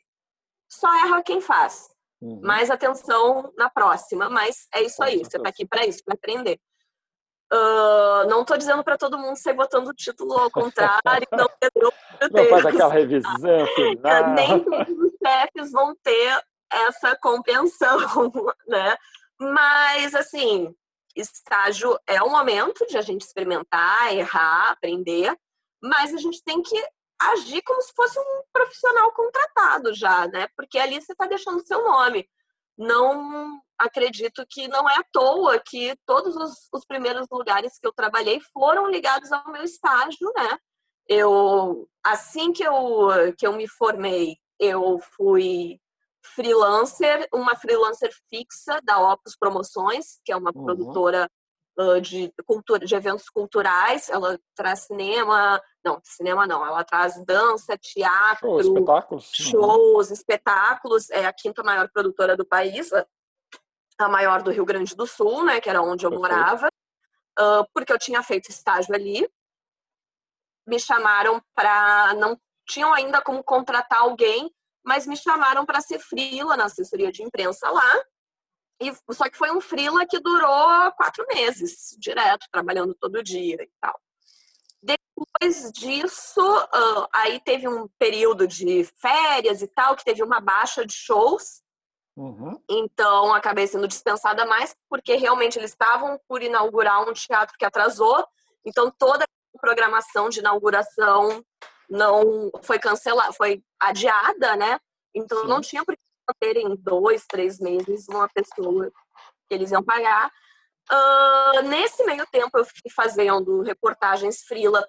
só 0.69 0.87
erra 1.05 1.21
quem 1.21 1.41
faz. 1.41 1.89
Uhum. 2.21 2.41
Mais 2.43 2.69
atenção 2.69 3.51
na 3.57 3.69
próxima, 3.69 4.29
mas 4.29 4.67
é 4.73 4.81
isso 4.83 5.01
aí, 5.03 5.19
você 5.19 5.39
tá 5.39 5.49
aqui 5.49 5.65
para 5.65 5.85
isso, 5.85 6.03
para 6.03 6.13
aprender. 6.13 6.59
Uh, 7.53 8.29
não 8.29 8.45
tô 8.45 8.55
dizendo 8.55 8.81
para 8.83 8.97
todo 8.97 9.17
mundo 9.17 9.35
sair 9.35 9.53
botando 9.53 9.87
o 9.87 9.93
título 9.93 10.37
ao 10.37 10.49
contrário, 10.49 11.27
não? 11.33 11.49
Não 12.31 12.45
faz 12.49 12.65
aquela 12.65 12.93
revisão 12.93 13.65
final. 13.75 14.27
Nem 14.33 14.63
todos 14.63 14.97
os 14.97 15.11
chefes 15.21 15.71
vão 15.71 15.95
ter 16.01 16.41
essa 16.71 17.15
compreensão, 17.17 17.97
né? 18.67 18.95
Mas, 19.37 20.15
assim, 20.15 20.73
estágio 21.15 21.99
é 22.07 22.21
o 22.21 22.29
momento 22.29 22.85
de 22.87 22.97
a 22.97 23.01
gente 23.01 23.21
experimentar, 23.21 24.13
errar, 24.13 24.71
aprender, 24.71 25.35
mas 25.81 26.13
a 26.13 26.17
gente 26.17 26.43
tem 26.43 26.61
que 26.61 26.77
agir 27.19 27.61
como 27.63 27.81
se 27.81 27.93
fosse 27.95 28.19
um 28.19 28.43
profissional 28.51 29.11
contratado 29.11 29.93
já, 29.93 30.27
né? 30.27 30.47
Porque 30.55 30.79
ali 30.79 30.99
você 30.99 31.11
está 31.11 31.27
deixando 31.27 31.57
o 31.57 31.65
seu 31.65 31.83
nome. 31.83 32.27
Não 32.77 33.61
acredito 33.77 34.45
que 34.49 34.67
não 34.67 34.89
é 34.89 34.95
à 34.95 35.03
toa 35.11 35.59
que 35.59 35.95
todos 36.05 36.35
os, 36.35 36.67
os, 36.73 36.85
primeiros 36.85 37.27
lugares 37.31 37.77
que 37.79 37.85
eu 37.85 37.93
trabalhei 37.93 38.39
foram 38.53 38.87
ligados 38.87 39.31
ao 39.31 39.51
meu 39.51 39.63
estágio, 39.63 40.31
né? 40.35 40.57
Eu, 41.07 41.87
assim 42.03 42.53
que 42.53 42.63
eu, 42.63 43.09
que 43.37 43.45
eu 43.45 43.53
me 43.53 43.67
formei, 43.67 44.37
eu 44.59 44.99
fui 45.15 45.79
freelancer, 46.35 47.27
uma 47.33 47.55
freelancer 47.55 48.11
fixa 48.29 48.79
da 48.83 48.99
Opus 49.11 49.35
Promoções, 49.35 50.19
que 50.23 50.31
é 50.31 50.35
uma 50.35 50.51
uhum. 50.55 50.63
produtora 50.63 51.29
de, 52.01 52.31
cultura, 52.45 52.85
de 52.85 52.95
eventos 52.95 53.29
culturais. 53.29 54.09
Ela 54.09 54.39
traz 54.55 54.81
cinema, 54.81 55.61
não, 55.83 55.99
cinema 56.03 56.45
não, 56.45 56.65
ela 56.65 56.83
traz 56.83 57.23
dança, 57.25 57.77
teatro, 57.77 58.47
shows, 58.47 58.65
espetáculos, 58.65 59.31
shows, 59.33 60.07
uhum. 60.07 60.13
espetáculos. 60.13 61.09
É 61.09 61.25
a 61.25 61.33
quinta 61.33 61.63
maior 61.63 61.89
produtora 61.91 62.35
do 62.35 62.45
país, 62.45 62.91
a 63.97 64.09
maior 64.09 64.41
do 64.41 64.51
Rio 64.51 64.65
Grande 64.65 64.95
do 64.95 65.07
Sul, 65.07 65.45
né, 65.45 65.61
que 65.61 65.69
era 65.69 65.81
onde 65.81 66.05
eu 66.05 66.09
Perfeito. 66.09 66.35
morava, 66.35 66.67
uh, 67.39 67.65
porque 67.73 67.93
eu 67.93 67.99
tinha 67.99 68.21
feito 68.23 68.49
estágio 68.49 68.93
ali. 68.93 69.29
Me 70.67 70.79
chamaram 70.79 71.41
para, 71.55 72.13
não 72.15 72.37
tinham 72.67 72.93
ainda 72.93 73.21
como 73.21 73.43
contratar 73.43 74.01
alguém 74.01 74.51
mas 74.83 75.05
me 75.05 75.15
chamaram 75.15 75.65
para 75.65 75.81
ser 75.81 75.99
frila 75.99 76.57
na 76.57 76.65
assessoria 76.65 77.11
de 77.11 77.23
imprensa 77.23 77.69
lá. 77.69 78.03
E, 78.81 79.13
só 79.13 79.29
que 79.29 79.37
foi 79.37 79.51
um 79.51 79.61
frila 79.61 80.05
que 80.07 80.19
durou 80.19 80.91
quatro 80.93 81.25
meses, 81.27 81.95
direto, 81.99 82.47
trabalhando 82.51 82.95
todo 82.95 83.23
dia 83.23 83.61
e 83.61 83.69
tal. 83.79 83.99
Depois 84.81 85.71
disso, 85.71 86.41
uh, 86.41 87.07
aí 87.13 87.39
teve 87.41 87.67
um 87.67 87.87
período 87.99 88.47
de 88.47 88.83
férias 88.99 89.61
e 89.61 89.67
tal, 89.67 89.95
que 89.95 90.03
teve 90.03 90.23
uma 90.23 90.39
baixa 90.39 90.83
de 90.83 90.93
shows. 90.93 91.61
Uhum. 92.17 92.59
Então, 92.67 93.33
acabei 93.33 93.67
sendo 93.67 93.87
dispensada 93.87 94.45
mais, 94.45 94.75
porque 94.89 95.15
realmente 95.15 95.59
eles 95.59 95.71
estavam 95.71 96.19
por 96.27 96.41
inaugurar 96.41 97.07
um 97.07 97.13
teatro 97.13 97.55
que 97.57 97.65
atrasou. 97.65 98.25
Então, 98.65 98.91
toda 98.97 99.23
a 99.23 99.59
programação 99.59 100.27
de 100.27 100.39
inauguração 100.39 101.43
não 101.87 102.49
foi 102.63 102.79
cancelada, 102.79 103.31
foi 103.33 103.63
adiada, 103.79 104.55
né? 104.55 104.79
Então, 105.13 105.41
Sim. 105.41 105.47
não 105.47 105.61
tinha 105.61 105.85
por 105.85 105.95
que 105.95 106.01
manterem 106.31 106.75
dois, 106.77 107.25
três 107.27 107.59
meses 107.59 108.07
uma 108.07 108.27
pessoa 108.29 108.91
que 109.47 109.55
eles 109.55 109.71
iam 109.71 109.83
pagar. 109.83 110.31
Uh, 110.91 111.61
nesse 111.67 112.03
meio 112.05 112.25
tempo, 112.31 112.57
eu 112.57 112.65
fiquei 112.65 112.91
fazendo 112.91 113.61
reportagens 113.61 114.41
frila 114.41 114.85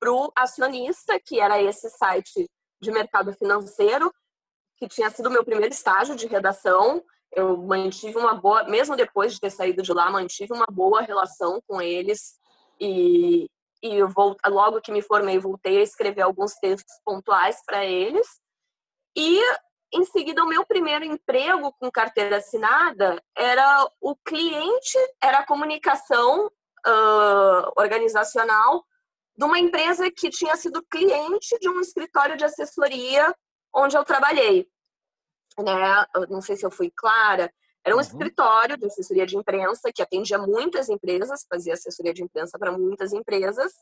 para 0.00 0.12
o 0.12 0.32
acionista, 0.34 1.18
que 1.20 1.38
era 1.40 1.60
esse 1.60 1.88
site 1.90 2.50
de 2.80 2.90
mercado 2.90 3.32
financeiro, 3.32 4.12
que 4.76 4.88
tinha 4.88 5.10
sido 5.10 5.30
meu 5.30 5.44
primeiro 5.44 5.72
estágio 5.72 6.16
de 6.16 6.26
redação. 6.26 7.04
Eu 7.30 7.56
mantive 7.56 8.18
uma 8.18 8.34
boa, 8.34 8.64
mesmo 8.64 8.96
depois 8.96 9.32
de 9.32 9.40
ter 9.40 9.50
saído 9.50 9.82
de 9.82 9.92
lá, 9.92 10.10
mantive 10.10 10.52
uma 10.52 10.66
boa 10.70 11.02
relação 11.02 11.62
com 11.68 11.80
eles 11.80 12.36
e, 12.80 13.48
e 13.80 13.94
eu 13.94 14.08
vou, 14.08 14.36
logo 14.46 14.80
que 14.80 14.90
me 14.90 15.00
formei, 15.00 15.38
voltei 15.38 15.78
a 15.78 15.82
escrever 15.82 16.22
alguns 16.22 16.54
textos 16.54 16.94
pontuais 17.04 17.62
para 17.64 17.84
eles. 17.84 18.26
E 19.16 19.40
em 19.92 20.04
seguida, 20.04 20.42
o 20.42 20.48
meu 20.48 20.64
primeiro 20.64 21.04
emprego 21.04 21.72
com 21.72 21.90
carteira 21.90 22.38
assinada 22.38 23.22
era 23.36 23.90
o 24.00 24.16
cliente, 24.16 24.98
era 25.22 25.40
a 25.40 25.46
comunicação 25.46 26.46
uh, 26.46 27.72
organizacional 27.76 28.84
de 29.36 29.44
uma 29.44 29.58
empresa 29.58 30.10
que 30.10 30.30
tinha 30.30 30.56
sido 30.56 30.84
cliente 30.90 31.58
de 31.58 31.68
um 31.68 31.80
escritório 31.80 32.36
de 32.36 32.44
assessoria 32.44 33.34
onde 33.74 33.96
eu 33.96 34.04
trabalhei. 34.04 34.66
Né? 35.58 36.06
Eu 36.14 36.26
não 36.28 36.40
sei 36.40 36.56
se 36.56 36.64
eu 36.64 36.70
fui 36.70 36.90
clara. 36.90 37.52
Era 37.84 37.94
um 37.94 37.98
uhum. 37.98 38.02
escritório 38.02 38.78
de 38.78 38.86
assessoria 38.86 39.26
de 39.26 39.36
imprensa 39.36 39.92
que 39.92 40.02
atendia 40.02 40.38
muitas 40.38 40.88
empresas, 40.88 41.44
fazia 41.48 41.74
assessoria 41.74 42.14
de 42.14 42.22
imprensa 42.22 42.58
para 42.58 42.72
muitas 42.72 43.12
empresas. 43.12 43.74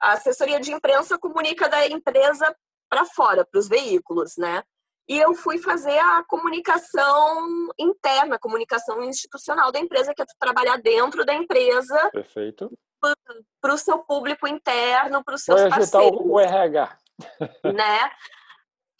A 0.00 0.12
assessoria 0.12 0.58
de 0.58 0.72
imprensa 0.72 1.18
comunica 1.18 1.68
da 1.68 1.86
empresa 1.86 2.56
para 2.88 3.04
fora, 3.04 3.44
para 3.44 3.58
os 3.58 3.68
veículos, 3.68 4.36
né? 4.36 4.62
E 5.08 5.18
eu 5.18 5.34
fui 5.34 5.58
fazer 5.58 5.98
a 5.98 6.24
comunicação 6.24 7.46
interna, 7.78 8.36
a 8.36 8.38
comunicação 8.38 9.02
institucional 9.02 9.70
da 9.70 9.78
empresa, 9.78 10.14
que 10.14 10.22
é 10.22 10.26
trabalhar 10.38 10.76
dentro 10.78 11.24
da 11.24 11.34
empresa. 11.34 12.10
Perfeito. 12.10 12.72
Para 13.60 13.74
o 13.74 13.78
seu 13.78 13.98
público 13.98 14.48
interno, 14.48 15.22
para 15.22 15.34
os 15.34 15.42
seus 15.42 15.60
Vai 15.60 15.70
parceiros. 15.70 16.20
o 16.22 16.40
RH. 16.40 16.98
Né? 17.74 18.10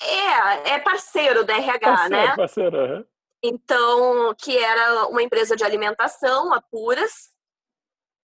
É, 0.00 0.74
é 0.74 0.78
parceiro 0.78 1.44
da 1.44 1.54
RH, 1.54 1.80
parceiro, 1.80 2.10
né? 2.10 2.36
Parceiro, 2.36 2.76
uhum. 2.76 3.04
Então, 3.42 4.34
que 4.38 4.56
era 4.56 5.06
uma 5.08 5.22
empresa 5.22 5.56
de 5.56 5.64
alimentação, 5.64 6.52
Apuras, 6.52 7.33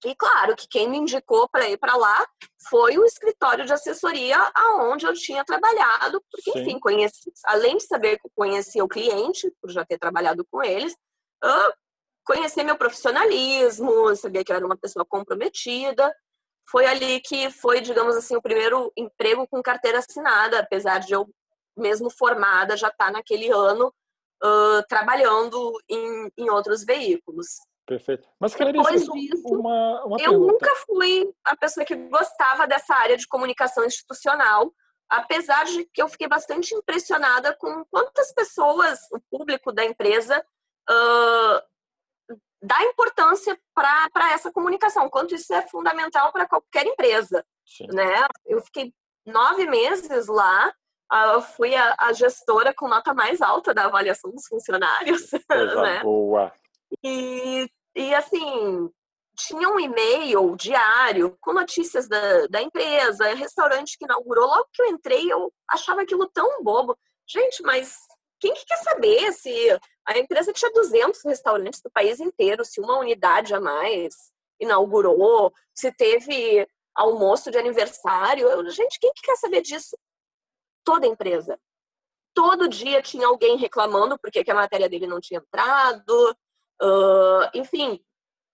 e 0.05 0.15
claro 0.15 0.57
que 0.57 0.67
quem 0.67 0.89
me 0.89 0.97
indicou 0.97 1.49
para 1.49 1.69
ir 1.69 1.77
para 1.77 1.97
lá 1.97 2.27
foi 2.69 2.97
o 2.97 3.05
escritório 3.05 3.67
de 3.67 3.73
assessoria 3.73 4.39
aonde 4.55 5.07
eu 5.07 5.13
tinha 5.13 5.45
trabalhado, 5.45 6.23
porque 6.31 6.53
Sim. 6.53 6.61
enfim, 6.61 6.79
conheci, 6.79 7.33
além 7.45 7.77
de 7.77 7.85
saber 7.85 8.19
que 8.19 8.29
conhecia 8.35 8.85
o 8.85 8.89
cliente, 8.89 9.53
por 9.61 9.71
já 9.71 9.85
ter 9.85 9.99
trabalhado 9.99 10.47
com 10.51 10.63
eles, 10.63 10.97
eu 11.43 11.73
conheci 12.25 12.63
meu 12.63 12.77
profissionalismo, 12.77 14.15
sabia 14.17 14.45
que 14.45 14.53
eu 14.53 14.57
era 14.57 14.67
uma 14.67 14.77
pessoa 14.77 15.05
comprometida. 15.05 16.15
Foi 16.71 16.87
ali 16.87 17.21
que 17.21 17.51
foi, 17.51 17.81
digamos 17.81 18.17
assim, 18.17 18.37
o 18.37 18.43
primeiro 18.43 18.93
emprego 18.97 19.47
com 19.49 19.63
carteira 19.63 19.99
assinada, 19.99 20.61
apesar 20.61 20.99
de 21.01 21.13
eu, 21.13 21.29
mesmo 21.77 22.11
formada, 22.11 22.77
já 22.77 22.89
estar 22.89 23.07
tá 23.07 23.11
naquele 23.11 23.51
ano 23.51 23.93
uh, 24.43 24.83
trabalhando 24.89 25.79
em, 25.89 26.31
em 26.39 26.51
outros 26.51 26.85
veículos. 26.85 27.59
Perfeito. 27.91 28.29
Mas, 28.39 28.55
Clarice, 28.55 28.85
Depois 28.85 29.05
disso, 29.05 29.49
uma, 29.49 30.05
uma 30.05 30.17
eu 30.21 30.31
pergunta. 30.31 30.53
nunca 30.53 30.75
fui 30.87 31.35
a 31.45 31.57
pessoa 31.57 31.85
que 31.85 31.97
gostava 31.97 32.65
dessa 32.65 32.95
área 32.95 33.17
de 33.17 33.27
comunicação 33.27 33.85
institucional, 33.85 34.73
apesar 35.09 35.65
de 35.65 35.85
que 35.87 36.01
eu 36.01 36.09
fiquei 36.09 36.29
bastante 36.29 36.73
impressionada 36.73 37.53
com 37.57 37.85
quantas 37.87 38.33
pessoas, 38.33 39.01
o 39.11 39.19
público 39.29 39.73
da 39.73 39.85
empresa, 39.85 40.41
uh, 40.89 42.37
dá 42.63 42.81
importância 42.85 43.59
para 43.75 44.35
essa 44.35 44.53
comunicação, 44.53 45.11
quanto 45.11 45.35
isso 45.35 45.53
é 45.53 45.67
fundamental 45.67 46.31
para 46.31 46.47
qualquer 46.47 46.87
empresa. 46.87 47.45
Né? 47.93 48.25
Eu 48.47 48.63
fiquei 48.63 48.95
nove 49.27 49.67
meses 49.67 50.29
lá, 50.29 50.73
uh, 51.13 51.41
fui 51.41 51.75
a, 51.75 51.97
a, 51.99 52.13
gestora 52.13 52.73
com 52.73 52.87
nota 52.87 53.13
mais 53.13 53.43
alta 53.43 53.75
da 53.75 53.87
avaliação 53.87 54.31
dos 54.31 54.47
funcionários. 54.47 55.29
Coisa 55.51 55.83
né? 55.83 56.03
boa. 56.05 56.53
E 57.03 57.69
e 57.95 58.15
assim, 58.15 58.91
tinha 59.37 59.69
um 59.69 59.81
e-mail 59.81 60.55
diário 60.57 61.37
com 61.41 61.53
notícias 61.53 62.09
da, 62.09 62.47
da 62.47 62.63
empresa, 62.63 63.35
restaurante 63.35 63.97
que 63.99 64.05
inaugurou. 64.05 64.47
Logo 64.47 64.69
que 64.73 64.83
eu 64.83 64.87
entrei, 64.87 65.33
eu 65.33 65.53
achava 65.69 66.03
aquilo 66.03 66.29
tão 66.29 66.63
bobo. 66.63 66.97
Gente, 67.27 67.63
mas 67.63 67.97
quem 68.39 68.55
que 68.55 68.65
quer 68.65 68.77
saber 68.79 69.33
se 69.33 69.81
a 70.07 70.19
empresa 70.19 70.53
tinha 70.53 70.73
200 70.73 71.23
restaurantes 71.25 71.81
do 71.81 71.91
país 71.91 72.21
inteiro, 72.21 72.65
se 72.65 72.81
uma 72.81 72.99
unidade 72.99 73.55
a 73.55 73.61
mais 73.61 74.15
inaugurou, 74.59 75.53
se 75.75 75.93
teve 75.93 76.67
almoço 76.95 77.51
de 77.51 77.59
aniversário? 77.59 78.49
Eu, 78.49 78.69
gente, 78.71 78.99
quem 78.99 79.13
que 79.13 79.23
quer 79.23 79.37
saber 79.37 79.63
disso? 79.63 79.97
Toda 80.85 81.07
empresa. 81.07 81.59
Todo 82.35 82.69
dia 82.69 83.03
tinha 83.03 83.27
alguém 83.27 83.57
reclamando 83.57 84.19
porque 84.19 84.45
a 84.49 84.55
matéria 84.55 84.89
dele 84.89 85.07
não 85.07 85.21
tinha 85.21 85.41
entrado, 85.41 86.37
Uh, 86.83 87.49
enfim, 87.55 88.01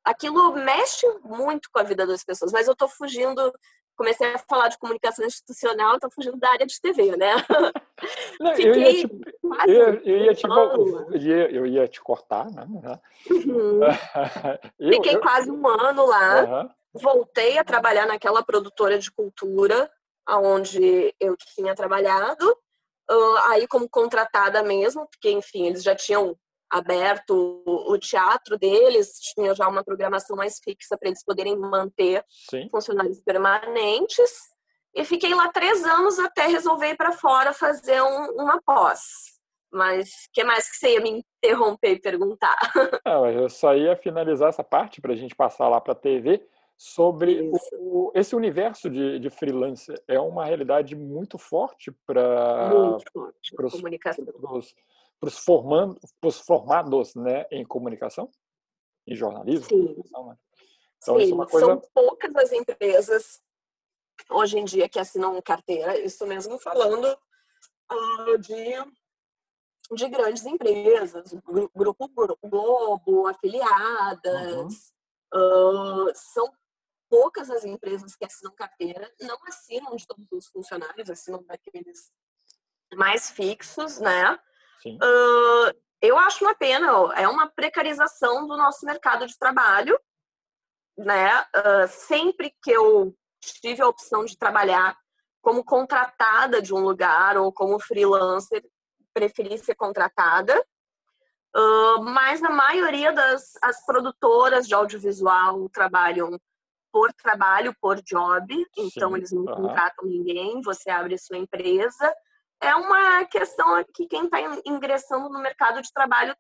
aquilo 0.05 0.55
mexe 0.55 1.07
muito 1.25 1.69
com 1.73 1.79
a 1.79 1.83
vida 1.83 2.07
das 2.07 2.25
pessoas, 2.25 2.53
mas 2.53 2.67
eu 2.67 2.73
estou 2.73 2.89
fugindo. 2.89 3.53
Comecei 3.97 4.35
a 4.35 4.39
falar 4.39 4.69
de 4.69 4.79
comunicação 4.79 5.25
institucional, 5.25 5.95
estou 5.95 6.11
fugindo 6.11 6.37
da 6.37 6.51
área 6.51 6.67
de 6.67 6.79
TV, 6.79 7.17
né? 7.17 7.33
Não, 8.39 8.53
eu, 8.53 8.75
ia 8.75 8.93
te, 8.93 9.09
eu, 9.67 9.95
eu, 10.05 10.19
ia 10.19 10.35
te, 10.35 10.47
eu, 11.51 11.67
ia, 11.67 11.89
te 11.89 12.01
cortar, 12.03 12.45
né? 12.51 12.67
Uhum. 13.31 13.81
eu, 14.79 14.93
Fiquei 14.93 15.17
quase 15.19 15.51
um 15.51 15.67
ano 15.67 16.05
lá. 16.05 16.45
Uhum. 16.45 16.71
Voltei 16.93 17.57
a 17.57 17.65
trabalhar 17.65 18.07
naquela 18.07 18.43
produtora 18.43 18.99
de 18.99 19.11
cultura 19.11 19.91
onde 20.29 21.15
eu 21.19 21.37
tinha 21.37 21.75
trabalhado. 21.75 22.47
Uh, 23.11 23.37
aí 23.49 23.67
como 23.69 23.89
contratada 23.89 24.63
mesmo, 24.63 25.07
porque 25.07 25.31
enfim, 25.31 25.69
eles 25.69 25.83
já 25.83 25.95
tinham 25.95 26.37
aberto 26.71 27.63
o 27.67 27.97
teatro 27.99 28.59
deles, 28.59 29.13
tinha 29.35 29.55
já 29.55 29.69
uma 29.69 29.85
programação 29.85 30.37
mais 30.37 30.59
fixa 30.63 30.97
para 30.99 31.09
eles 31.09 31.25
poderem 31.25 31.57
manter 31.57 32.25
Sim. 32.51 32.69
funcionários 32.71 33.21
permanentes. 33.21 34.31
E 34.95 35.05
fiquei 35.05 35.35
lá 35.35 35.49
três 35.49 35.85
anos 35.85 36.19
até 36.19 36.47
resolver 36.47 36.89
ir 36.89 36.97
para 36.97 37.13
fora 37.13 37.53
fazer 37.53 38.03
um, 38.03 38.43
uma 38.43 38.61
pós. 38.63 39.01
Mas 39.71 40.09
o 40.09 40.33
que 40.33 40.43
mais 40.43 40.71
que 40.71 40.77
você 40.77 40.95
ia 40.95 41.01
me 41.01 41.23
interromper 41.45 41.93
e 41.93 42.01
perguntar? 42.01 42.57
Não, 43.05 43.31
eu 43.31 43.49
só 43.49 43.75
ia 43.75 43.95
finalizar 43.97 44.49
essa 44.49 44.65
parte 44.65 45.01
para 45.01 45.13
a 45.13 45.17
gente 45.17 45.35
passar 45.35 45.69
lá 45.69 45.81
para 45.81 45.93
a 45.93 45.97
TV 45.97 46.43
sobre 46.79 47.51
o, 47.73 48.13
esse 48.15 48.35
universo 48.35 48.89
de, 48.89 49.19
de 49.19 49.31
freelancer. 49.31 50.03
É 50.07 50.21
uma 50.21 50.45
realidade 50.45 50.95
muito 50.95 51.39
forte 51.39 51.91
para 52.07 52.71
os 53.63 53.73
comunicação 53.73 54.25
para 55.21 55.29
os 55.29 55.39
formando, 55.39 55.99
formados 56.45 57.15
né, 57.15 57.47
em 57.51 57.65
comunicação, 57.65 58.31
em 59.07 59.15
jornalismo. 59.15 59.67
Sim. 59.67 59.83
Né? 59.83 60.37
Então, 60.99 61.19
Sim, 61.19 61.33
é 61.33 61.47
coisa... 61.47 61.67
são 61.67 61.83
poucas 61.95 62.37
as 62.37 62.53
empresas 62.53 63.43
hoje 64.31 64.59
em 64.59 64.65
dia 64.65 64.89
que 64.89 64.99
assinam 64.99 65.41
carteira, 65.43 65.99
isso 65.99 66.27
mesmo 66.27 66.59
falando 66.59 67.07
uh, 67.93 68.39
de, 68.39 69.95
de 69.95 70.09
grandes 70.09 70.45
empresas, 70.45 71.33
Grupo 71.75 72.09
Globo, 72.43 73.27
afiliadas, 73.27 74.95
uhum. 75.35 76.09
uh, 76.09 76.13
são 76.15 76.53
poucas 77.09 77.51
as 77.51 77.65
empresas 77.65 78.17
que 78.17 78.25
assinam 78.25 78.53
carteira, 78.55 79.13
não 79.21 79.39
assinam 79.47 79.95
de 79.95 80.07
todos 80.07 80.27
os 80.33 80.47
funcionários, 80.49 81.09
assinam 81.09 81.43
daqueles 81.45 82.11
mais 82.95 83.31
fixos, 83.31 83.99
né? 83.99 84.39
Uh, 84.95 85.77
eu 86.01 86.19
acho 86.19 86.45
uma 86.45 86.55
pena, 86.55 86.87
é 87.17 87.27
uma 87.27 87.49
precarização 87.49 88.47
do 88.47 88.57
nosso 88.57 88.85
mercado 88.87 89.27
de 89.27 89.37
trabalho, 89.39 89.99
né? 90.97 91.41
Uh, 91.41 91.89
sempre 91.89 92.55
que 92.63 92.71
eu 92.71 93.15
tive 93.41 93.83
a 93.83 93.89
opção 93.89 94.25
de 94.25 94.37
trabalhar 94.37 94.97
como 95.43 95.65
contratada 95.65 96.61
de 96.61 96.75
um 96.75 96.81
lugar 96.81 97.37
ou 97.37 97.53
como 97.53 97.79
freelancer, 97.79 98.65
preferi 99.15 99.59
ser 99.59 99.75
contratada. 99.75 100.59
Uh, 101.55 102.03
mas 102.03 102.43
a 102.43 102.51
maioria 102.51 103.13
das 103.13 103.53
as 103.63 103.85
produtoras 103.87 104.67
de 104.69 104.75
audiovisual 104.75 105.69
trabalham 105.71 106.39
por 106.93 107.13
trabalho, 107.13 107.75
por 107.81 108.03
job, 108.03 108.67
então 108.77 109.11
Sim. 109.11 109.17
eles 109.17 109.33
não 109.33 109.43
uhum. 109.43 109.55
contratam 109.55 110.07
ninguém, 110.07 110.61
você 110.63 110.91
abre 110.91 111.17
sua 111.19 111.37
empresa. 111.37 112.15
É 112.61 112.75
uma 112.75 113.25
questão 113.27 113.85
que 113.95 114.07
quem 114.07 114.25
está 114.25 114.39
ingressando 114.65 115.29
no 115.29 115.41
mercado 115.41 115.83
de 115.83 115.93
trabalho 115.93 116.37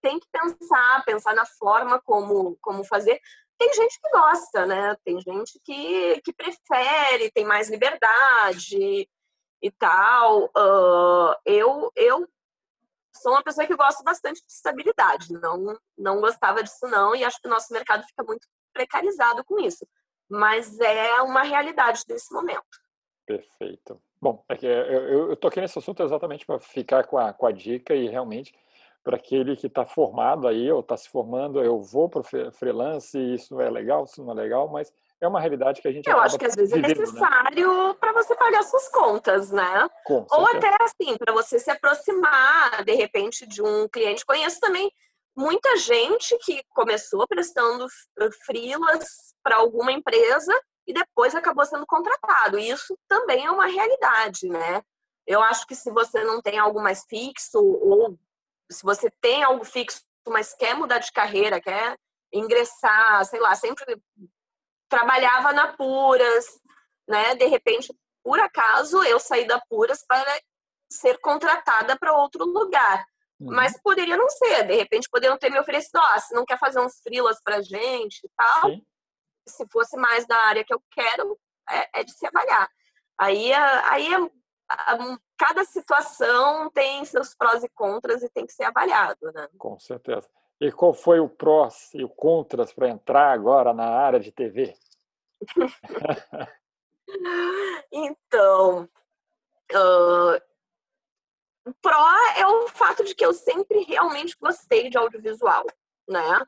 tem 0.00 0.18
que 0.18 0.26
pensar, 0.32 1.04
pensar 1.04 1.34
na 1.34 1.46
forma 1.46 2.00
como, 2.02 2.58
como 2.60 2.84
fazer. 2.84 3.20
Tem 3.56 3.72
gente 3.72 4.00
que 4.00 4.10
gosta, 4.10 4.66
né? 4.66 4.96
Tem 5.04 5.20
gente 5.20 5.60
que, 5.64 6.20
que 6.22 6.32
prefere, 6.32 7.30
tem 7.30 7.44
mais 7.44 7.70
liberdade 7.70 9.08
e 9.62 9.70
tal. 9.78 10.46
Uh, 10.46 11.36
eu, 11.44 11.92
eu 11.94 12.28
sou 13.14 13.32
uma 13.32 13.42
pessoa 13.42 13.66
que 13.66 13.76
gosta 13.76 14.02
bastante 14.02 14.44
de 14.44 14.52
estabilidade, 14.52 15.32
não, 15.32 15.78
não 15.96 16.20
gostava 16.20 16.62
disso 16.62 16.88
não, 16.88 17.14
e 17.14 17.22
acho 17.22 17.40
que 17.40 17.46
o 17.46 17.50
nosso 17.50 17.72
mercado 17.72 18.04
fica 18.04 18.24
muito 18.24 18.48
precarizado 18.72 19.44
com 19.44 19.60
isso. 19.60 19.86
Mas 20.28 20.80
é 20.80 21.20
uma 21.22 21.42
realidade 21.42 22.04
desse 22.06 22.32
momento. 22.32 22.64
Perfeito. 23.26 24.02
Bom, 24.22 24.44
é 24.48 24.56
que 24.56 24.64
eu, 24.64 25.30
eu 25.30 25.36
toquei 25.36 25.60
nesse 25.60 25.76
assunto 25.76 26.00
exatamente 26.00 26.46
para 26.46 26.60
ficar 26.60 27.04
com 27.08 27.18
a, 27.18 27.32
com 27.32 27.44
a 27.44 27.50
dica 27.50 27.92
e 27.92 28.08
realmente 28.08 28.54
para 29.02 29.16
aquele 29.16 29.56
que 29.56 29.66
está 29.66 29.84
formado 29.84 30.46
aí 30.46 30.70
ou 30.70 30.78
está 30.78 30.96
se 30.96 31.08
formando, 31.08 31.60
eu 31.60 31.82
vou 31.82 32.08
para 32.08 32.20
o 32.20 32.52
freelance, 32.52 33.18
isso 33.18 33.60
é 33.60 33.68
legal, 33.68 34.04
isso 34.04 34.22
não 34.22 34.30
é 34.30 34.36
legal, 34.36 34.68
mas 34.68 34.92
é 35.20 35.26
uma 35.26 35.40
realidade 35.40 35.82
que 35.82 35.88
a 35.88 35.92
gente 35.92 36.08
Eu 36.08 36.20
acho 36.20 36.38
que 36.38 36.46
às 36.46 36.54
vezes 36.54 36.72
é 36.72 36.76
vivendo, 36.76 36.98
é 36.98 37.00
necessário 37.00 37.88
né? 37.88 37.96
para 37.98 38.12
você 38.12 38.36
pagar 38.36 38.62
suas 38.62 38.88
contas, 38.90 39.50
né? 39.50 39.88
Com 40.04 40.24
Ou 40.30 40.46
até 40.46 40.70
assim, 40.80 41.16
para 41.18 41.32
você 41.32 41.58
se 41.58 41.70
aproximar, 41.70 42.84
de 42.84 42.94
repente, 42.94 43.44
de 43.44 43.60
um 43.60 43.88
cliente. 43.88 44.24
Conheço 44.24 44.60
também 44.60 44.88
muita 45.36 45.76
gente 45.78 46.38
que 46.38 46.62
começou 46.70 47.26
prestando 47.26 47.86
frilas 48.44 49.34
para 49.42 49.56
alguma 49.56 49.90
empresa 49.90 50.54
e 50.86 50.92
depois 50.92 51.34
acabou 51.34 51.64
sendo 51.64 51.86
contratado. 51.86 52.58
E 52.58 52.70
isso 52.70 52.98
também 53.08 53.44
é 53.46 53.50
uma 53.50 53.66
realidade, 53.66 54.48
né? 54.48 54.82
Eu 55.26 55.40
acho 55.42 55.66
que 55.66 55.74
se 55.74 55.90
você 55.90 56.24
não 56.24 56.40
tem 56.40 56.58
algo 56.58 56.82
mais 56.82 57.04
fixo 57.08 57.58
ou 57.58 58.18
se 58.70 58.82
você 58.82 59.10
tem 59.20 59.42
algo 59.42 59.64
fixo, 59.64 60.02
mas 60.28 60.54
quer 60.54 60.74
mudar 60.74 60.98
de 60.98 61.12
carreira, 61.12 61.60
quer 61.60 61.96
ingressar, 62.32 63.24
sei 63.26 63.40
lá, 63.40 63.54
sempre 63.54 64.00
trabalhava 64.88 65.52
na 65.52 65.76
Puras, 65.76 66.46
né? 67.08 67.34
De 67.34 67.46
repente, 67.46 67.94
por 68.22 68.40
acaso, 68.40 69.02
eu 69.04 69.18
saí 69.20 69.46
da 69.46 69.60
Puras 69.68 70.04
para 70.06 70.40
ser 70.90 71.18
contratada 71.18 71.96
para 71.98 72.12
outro 72.12 72.44
lugar. 72.44 73.04
Uhum. 73.40 73.54
Mas 73.54 73.80
poderia 73.80 74.16
não 74.16 74.28
ser, 74.28 74.64
de 74.64 74.74
repente 74.74 75.08
poderiam 75.10 75.38
ter 75.38 75.50
me 75.50 75.58
oferecido, 75.58 75.96
ó, 75.96 76.16
oh, 76.16 76.20
se 76.20 76.34
não 76.34 76.44
quer 76.44 76.58
fazer 76.58 76.80
uns 76.80 77.00
frilas 77.00 77.40
pra 77.42 77.60
gente 77.60 78.20
e 78.24 78.30
tal, 78.36 78.70
Sim. 78.70 78.86
Se 79.46 79.66
fosse 79.68 79.96
mais 79.96 80.26
da 80.26 80.36
área 80.36 80.64
que 80.64 80.72
eu 80.72 80.82
quero, 80.90 81.38
é, 81.68 82.00
é 82.00 82.04
de 82.04 82.12
se 82.12 82.26
avaliar. 82.26 82.68
Aí, 83.18 83.52
aí 83.52 84.08
cada 85.36 85.64
situação 85.64 86.70
tem 86.70 87.04
seus 87.04 87.34
prós 87.34 87.62
e 87.62 87.68
contras 87.68 88.22
e 88.22 88.28
tem 88.28 88.46
que 88.46 88.52
ser 88.52 88.64
avaliado, 88.64 89.32
né? 89.32 89.48
Com 89.58 89.78
certeza. 89.78 90.28
E 90.60 90.70
qual 90.70 90.94
foi 90.94 91.20
o 91.20 91.28
prós 91.28 91.92
e 91.94 92.04
o 92.04 92.08
contras 92.08 92.72
para 92.72 92.88
entrar 92.88 93.32
agora 93.32 93.72
na 93.72 93.88
área 93.88 94.20
de 94.20 94.30
TV? 94.30 94.74
então, 97.90 98.88
uh, 99.72 100.40
o 101.64 101.74
pró 101.80 102.06
é 102.36 102.46
o 102.46 102.68
fato 102.68 103.04
de 103.04 103.14
que 103.14 103.24
eu 103.24 103.32
sempre 103.32 103.82
realmente 103.82 104.36
gostei 104.40 104.88
de 104.88 104.96
audiovisual, 104.96 105.64
né? 106.08 106.46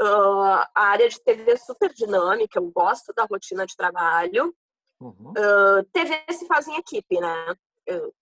Uh, 0.00 0.62
a 0.74 0.82
área 0.88 1.08
de 1.08 1.18
TV 1.20 1.52
é 1.52 1.56
super 1.56 1.92
dinâmica, 1.92 2.58
eu 2.58 2.70
gosto 2.70 3.12
da 3.14 3.24
rotina 3.24 3.66
de 3.66 3.74
trabalho. 3.74 4.54
Uhum. 5.00 5.30
Uh, 5.30 5.84
TV 5.92 6.22
se 6.30 6.46
faz 6.46 6.68
em 6.68 6.76
equipe, 6.76 7.20
né? 7.20 7.54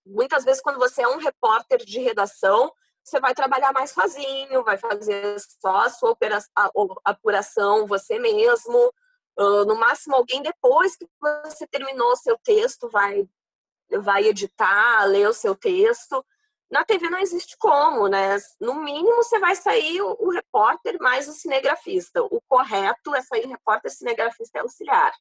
muitas 0.05 0.45
vezes, 0.45 0.61
quando 0.61 0.79
você 0.79 1.03
é 1.03 1.09
um 1.09 1.17
repórter 1.17 1.79
de 1.79 1.99
redação, 1.99 2.71
você 3.03 3.19
vai 3.19 3.35
trabalhar 3.35 3.73
mais 3.73 3.93
sozinho, 3.93 4.63
vai 4.63 4.77
fazer 4.77 5.39
só 5.61 5.77
a 5.77 5.89
sua 5.91 6.17
apuração 7.05 7.87
você 7.87 8.19
mesmo. 8.19 8.93
No 9.67 9.75
máximo, 9.75 10.17
alguém 10.17 10.43
depois 10.43 10.97
que 10.97 11.07
você 11.21 11.67
terminou 11.67 12.13
o 12.13 12.17
seu 12.17 12.39
texto 12.45 12.91
vai, 12.91 13.27
vai 14.03 14.25
editar, 14.27 15.05
ler 15.05 15.29
o 15.29 15.35
seu 15.35 15.55
texto. 15.55 16.25
Na 16.71 16.85
TV 16.85 17.09
não 17.09 17.19
existe 17.19 17.57
como, 17.59 18.09
né? 18.09 18.37
No 18.61 18.75
mínimo, 18.75 19.17
você 19.17 19.39
vai 19.39 19.55
sair 19.55 20.01
o, 20.03 20.17
o 20.19 20.31
repórter 20.31 20.99
mais 21.01 21.29
o 21.29 21.33
cinegrafista. 21.33 22.23
O 22.23 22.41
correto 22.49 23.15
é 23.15 23.23
sair 23.23 23.47
repórter, 23.47 23.91
cinegrafista 23.91 24.59
e 24.59 24.61
auxiliar. 24.61 25.13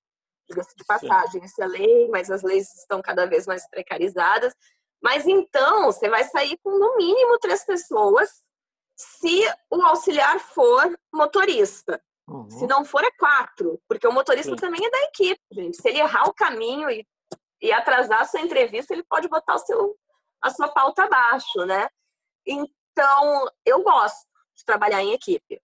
Diga-se 0.50 0.76
de 0.76 0.84
passagem, 0.84 1.44
isso 1.44 1.62
é 1.62 1.68
lei, 1.68 2.08
mas 2.10 2.30
as 2.30 2.44
leis 2.44 2.74
estão 2.76 3.02
cada 3.02 3.26
vez 3.26 3.46
mais 3.46 3.68
precarizadas. 3.70 4.54
Mas 5.02 5.28
então, 5.28 5.86
você 5.86 6.10
vai 6.10 6.24
sair 6.24 6.58
com 6.64 6.78
no 6.78 6.96
mínimo 6.98 7.38
três 7.40 7.66
pessoas 7.66 8.30
se 8.96 9.44
o 9.70 9.82
auxiliar 9.82 10.40
for 10.40 10.98
motorista. 11.14 12.02
Uhum. 12.28 12.50
Se 12.50 12.66
não 12.68 12.86
for, 12.86 13.04
é 13.04 13.12
quatro, 13.12 13.82
porque 13.88 14.08
o 14.08 14.14
motorista 14.14 14.52
Sim. 14.52 14.58
também 14.58 14.86
é 14.86 14.90
da 14.90 15.02
equipe, 15.04 15.42
gente. 15.52 15.78
Se 15.78 15.90
ele 15.90 16.00
errar 16.00 16.28
o 16.28 16.34
caminho 16.34 16.90
e, 16.90 17.06
e 17.62 17.72
atrasar 17.72 18.22
a 18.22 18.26
sua 18.26 18.40
entrevista, 18.40 18.94
ele 18.94 19.04
pode 19.04 19.28
botar 19.28 19.56
o 19.56 19.60
seu, 19.60 19.96
a 20.44 20.50
sua 20.50 20.68
pauta 20.68 21.06
abaixo, 21.06 21.66
né? 21.66 21.88
Então, 22.46 23.50
eu 23.66 23.82
gosto 23.82 24.28
de 24.56 24.66
trabalhar 24.66 25.02
em 25.02 25.14
equipe. 25.14 25.62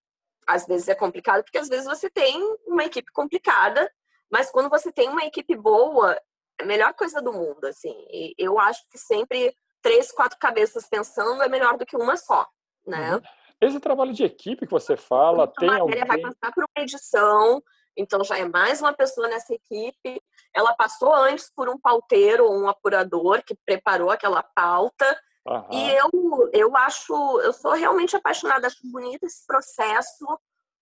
Às 0.48 0.66
vezes 0.66 0.88
é 0.88 0.96
complicado, 0.96 1.44
porque 1.44 1.58
às 1.58 1.68
vezes 1.68 1.86
você 1.86 2.10
tem 2.10 2.42
uma 2.66 2.86
equipe 2.86 3.12
complicada, 3.12 3.92
mas 4.32 4.50
quando 4.50 4.70
você 4.70 4.92
tem 4.92 5.10
uma 5.10 5.26
equipe 5.26 5.56
boa, 5.56 6.20
a 6.60 6.66
melhor 6.66 6.94
coisa 6.94 7.22
do 7.22 7.34
mundo, 7.34 7.66
assim. 7.66 7.94
E 8.10 8.34
eu 8.38 8.58
acho 8.58 8.82
que 8.90 8.98
sempre 8.98 9.54
três, 9.82 10.12
quatro 10.12 10.40
cabeças 10.40 10.88
pensando 10.88 11.44
é 11.44 11.50
melhor 11.50 11.78
do 11.78 11.86
que 11.86 11.98
uma 11.98 12.16
só, 12.18 12.48
né? 12.88 13.16
Uhum. 13.16 13.22
Esse 13.62 13.80
trabalho 13.80 14.14
de 14.14 14.24
equipe 14.24 14.66
que 14.66 14.72
você 14.72 14.96
fala, 14.96 15.44
então, 15.44 15.68
tem 15.68 15.70
a 15.70 15.82
alguém... 15.82 16.06
vai 16.06 16.22
passar 16.22 16.54
por 16.54 16.64
uma 16.64 16.84
edição, 16.84 17.62
então 17.96 18.24
já 18.24 18.38
é 18.38 18.46
mais 18.46 18.82
uma 18.82 18.94
pessoa 18.94 19.28
nessa 19.28 19.54
equipe. 19.54 20.22
Ela 20.56 20.74
passou 20.74 21.14
antes 21.14 21.52
por 21.56 21.70
um 21.70 21.80
pauteiro, 21.80 22.50
um 22.50 22.68
apurador 22.68 23.44
que 23.44 23.56
preparou 23.66 24.10
aquela 24.10 24.44
pauta. 24.44 25.20
Uhum. 25.46 25.68
E 25.72 25.92
eu, 25.96 26.50
eu 26.54 26.78
acho, 26.78 27.14
eu 27.42 27.54
sou 27.54 27.74
realmente 27.74 28.16
apaixonada, 28.16 28.68
acho 28.68 28.80
bonito 28.84 29.26
esse 29.26 29.46
processo 29.46 30.26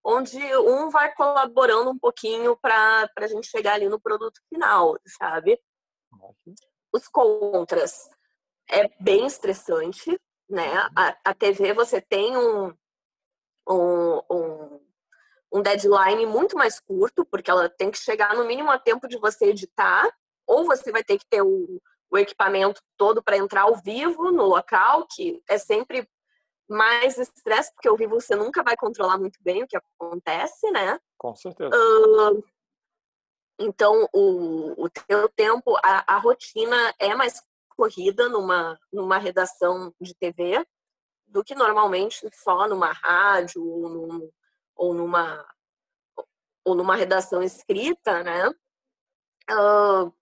onde 0.04 0.40
um 0.58 0.90
vai 0.90 1.14
colaborando 1.14 1.92
um 1.92 2.00
pouquinho 2.00 2.56
para 2.56 3.10
a 3.18 3.28
gente 3.28 3.48
chegar 3.48 3.74
ali 3.74 3.90
no 3.90 4.00
produto 4.00 4.40
final, 4.48 4.98
sabe? 5.20 5.60
Os 6.94 7.10
contras 7.10 8.10
é 8.70 8.88
bem 9.02 9.26
estressante, 9.26 10.18
né? 10.50 10.78
A, 10.96 11.18
a 11.26 11.34
TV 11.34 11.74
você 11.74 12.00
tem 12.00 12.38
um, 12.38 12.74
um, 13.70 14.22
um, 14.32 14.87
um 15.52 15.62
deadline 15.62 16.26
muito 16.26 16.58
mais 16.58 16.80
curto, 16.80 17.26
porque 17.26 17.50
ela 17.50 17.70
tem 17.70 17.90
que 17.90 17.98
chegar 17.98 18.36
no 18.36 18.46
mínimo 18.46 18.70
a 18.70 18.78
tempo 18.78 19.08
de 19.08 19.18
você 19.18 19.46
editar, 19.46 20.10
ou 20.46 20.66
você 20.66 20.92
vai 20.92 21.04
ter 21.04 21.18
que 21.18 21.26
ter 21.30 21.42
o, 21.42 21.82
o 22.10 22.18
equipamento 22.18 22.82
todo 22.98 23.22
para 23.22 23.38
entrar 23.38 23.64
ao 23.64 23.76
vivo 23.76 24.32
no 24.32 24.46
local, 24.46 25.08
que 25.08 25.42
é 25.50 25.58
sempre 25.58 26.08
mais 26.70 27.18
estresse, 27.18 27.74
porque 27.74 27.88
ao 27.88 27.96
vivo 27.96 28.20
você 28.20 28.36
nunca 28.36 28.62
vai 28.62 28.76
controlar 28.76 29.18
muito 29.18 29.40
bem 29.42 29.64
o 29.64 29.68
que 29.68 29.78
acontece, 29.78 30.70
né? 30.72 31.00
Com 31.18 31.34
certeza. 31.34 31.72
Uh, 31.74 32.44
então, 33.60 34.08
o, 34.14 34.84
o 34.84 34.90
teu 34.90 35.30
tempo, 35.30 35.76
a, 35.78 36.16
a, 36.16 36.18
rotina 36.18 36.94
é 37.00 37.16
mais 37.16 37.42
corrida 37.70 38.28
numa, 38.28 38.78
numa 38.92 39.18
redação 39.18 39.94
de 40.00 40.14
TV 40.14 40.66
do 41.26 41.44
que 41.44 41.56
normalmente 41.56 42.28
só 42.34 42.68
numa 42.68 42.92
rádio 42.92 43.66
ou, 43.66 43.90
num, 43.90 44.30
ou 44.78 44.94
numa 44.94 45.46
ou 46.64 46.76
numa 46.76 46.96
redação 46.96 47.42
escrita, 47.42 48.24
né? 48.24 48.50
Uh, 49.50 50.14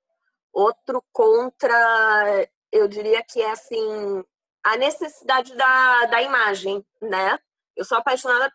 outro 0.53 1.03
contra, 1.11 2.47
eu 2.71 2.87
diria 2.87 3.23
que 3.23 3.41
é 3.41 3.49
assim 3.49 4.23
a 4.63 4.77
necessidade 4.77 5.55
da, 5.55 6.05
da 6.05 6.21
imagem, 6.21 6.85
né? 7.01 7.39
Eu 7.75 7.83
sou 7.83 7.97
apaixonada 7.97 8.53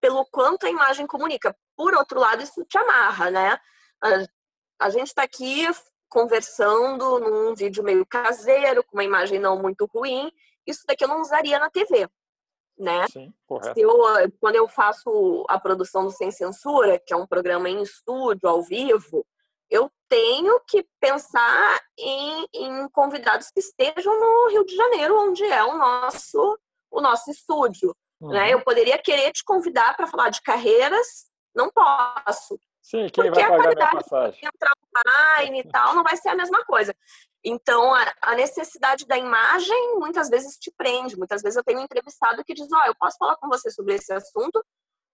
pelo 0.00 0.24
quanto 0.26 0.66
a 0.66 0.70
imagem 0.70 1.06
comunica. 1.06 1.56
Por 1.76 1.94
outro 1.94 2.20
lado, 2.20 2.42
isso 2.42 2.64
te 2.64 2.78
amarra, 2.78 3.30
né? 3.30 3.58
A, 4.00 4.86
a 4.86 4.90
gente 4.90 5.08
está 5.08 5.24
aqui 5.24 5.66
conversando 6.08 7.18
num 7.18 7.54
vídeo 7.54 7.82
meio 7.82 8.06
caseiro, 8.06 8.84
com 8.84 8.96
uma 8.96 9.04
imagem 9.04 9.40
não 9.40 9.60
muito 9.60 9.86
ruim. 9.86 10.30
Isso 10.64 10.84
daqui 10.86 11.04
eu 11.04 11.08
não 11.08 11.20
usaria 11.20 11.58
na 11.58 11.68
TV, 11.68 12.08
né? 12.78 13.06
Sim, 13.08 13.32
correto. 13.46 13.78
Eu, 13.78 13.92
quando 14.40 14.56
eu 14.56 14.68
faço 14.68 15.44
a 15.48 15.58
produção 15.58 16.04
do 16.04 16.10
Sem 16.10 16.30
Censura, 16.30 16.98
que 16.98 17.12
é 17.12 17.16
um 17.16 17.26
programa 17.26 17.68
em 17.68 17.82
estúdio, 17.82 18.48
ao 18.48 18.62
vivo, 18.62 19.26
eu 19.70 19.90
tenho 20.08 20.60
que 20.68 20.86
pensar 21.00 21.80
em, 21.98 22.46
em, 22.52 22.88
convidados 22.90 23.50
que 23.50 23.60
estejam 23.60 24.18
no 24.18 24.50
Rio 24.50 24.64
de 24.64 24.76
Janeiro, 24.76 25.18
onde 25.18 25.44
é 25.44 25.64
o 25.64 25.76
nosso, 25.76 26.58
o 26.90 27.00
nosso 27.00 27.30
estúdio. 27.30 27.94
Né? 28.20 28.26
Uhum. 28.26 28.32
Né? 28.32 28.54
Eu 28.54 28.60
poderia 28.62 28.98
querer 28.98 29.32
te 29.32 29.44
convidar 29.44 29.96
para 29.96 30.06
falar 30.06 30.30
de 30.30 30.42
carreiras, 30.42 31.26
não 31.54 31.70
posso. 31.70 32.58
Sim, 32.82 33.08
quem 33.08 33.24
Porque 33.24 33.30
vai 33.30 33.42
pagar 33.42 33.54
a 33.54 33.62
qualidade 33.62 33.90
minha 33.90 34.02
passagem? 34.02 34.40
entrar 34.44 34.72
online 34.96 35.60
e 35.60 35.64
tal 35.64 35.94
não 35.94 36.02
vai 36.02 36.16
ser 36.16 36.28
a 36.28 36.36
mesma 36.36 36.64
coisa. 36.64 36.94
Então, 37.44 37.94
a, 37.94 38.14
a, 38.22 38.34
necessidade 38.34 39.06
da 39.06 39.18
imagem 39.18 39.98
muitas 39.98 40.30
vezes 40.30 40.56
te 40.56 40.72
prende. 40.74 41.16
Muitas 41.16 41.42
vezes 41.42 41.56
eu 41.56 41.64
tenho 41.64 41.78
um 41.78 41.82
entrevistado 41.82 42.42
que 42.42 42.54
diz: 42.54 42.66
Ó, 42.72 42.78
oh, 42.78 42.86
eu 42.86 42.94
posso 42.94 43.18
falar 43.18 43.36
com 43.36 43.48
você 43.48 43.70
sobre 43.70 43.94
esse 43.94 44.12
assunto, 44.12 44.64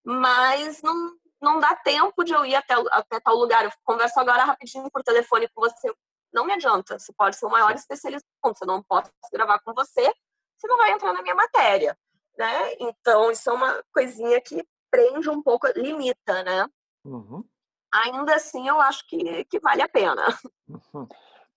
mas 0.05 0.81
não, 0.81 1.17
não 1.41 1.59
dá 1.59 1.75
tempo 1.75 2.23
de 2.23 2.33
eu 2.33 2.47
ir 2.47 2.55
até, 2.55 2.75
até 2.93 3.19
tal 3.19 3.35
lugar. 3.35 3.65
Eu 3.65 3.73
converso 3.85 4.21
agora 4.21 4.45
rapidinho 4.45 4.89
por 4.91 5.03
telefone 5.03 5.49
com 5.49 5.61
você. 5.61 5.93
Não 6.33 6.45
me 6.45 6.53
adianta. 6.53 6.99
Você 6.99 7.13
pode 7.13 7.35
ser 7.35 7.47
o 7.47 7.51
maior 7.51 7.75
especialista 7.75 8.27
do 8.29 8.49
mundo. 8.49 8.57
Se 8.57 8.65
eu 8.65 8.69
não 8.69 8.83
posso 8.83 9.11
gravar 9.33 9.59
com 9.59 9.75
você, 9.75 10.15
você 10.57 10.69
não 10.69 10.77
vai 10.77 10.93
entrar 10.93 11.13
na 11.13 11.23
minha 11.23 11.35
matéria. 11.35 11.99
Né? 12.39 12.75
Então, 12.79 13.31
isso 13.33 13.51
é 13.51 13.53
uma 13.53 13.85
coisinha 13.93 14.41
que 14.41 14.65
prende 14.89 15.29
um 15.29 15.43
pouco, 15.43 15.67
limita, 15.77 16.43
né? 16.45 16.67
Uhum. 17.05 17.45
Ainda 17.93 18.37
assim, 18.37 18.69
eu 18.69 18.81
acho 18.81 19.07
que, 19.09 19.45
que 19.47 19.59
vale 19.59 19.83
a 19.83 19.89
pena. 19.89 20.25
Uhum. 20.69 21.09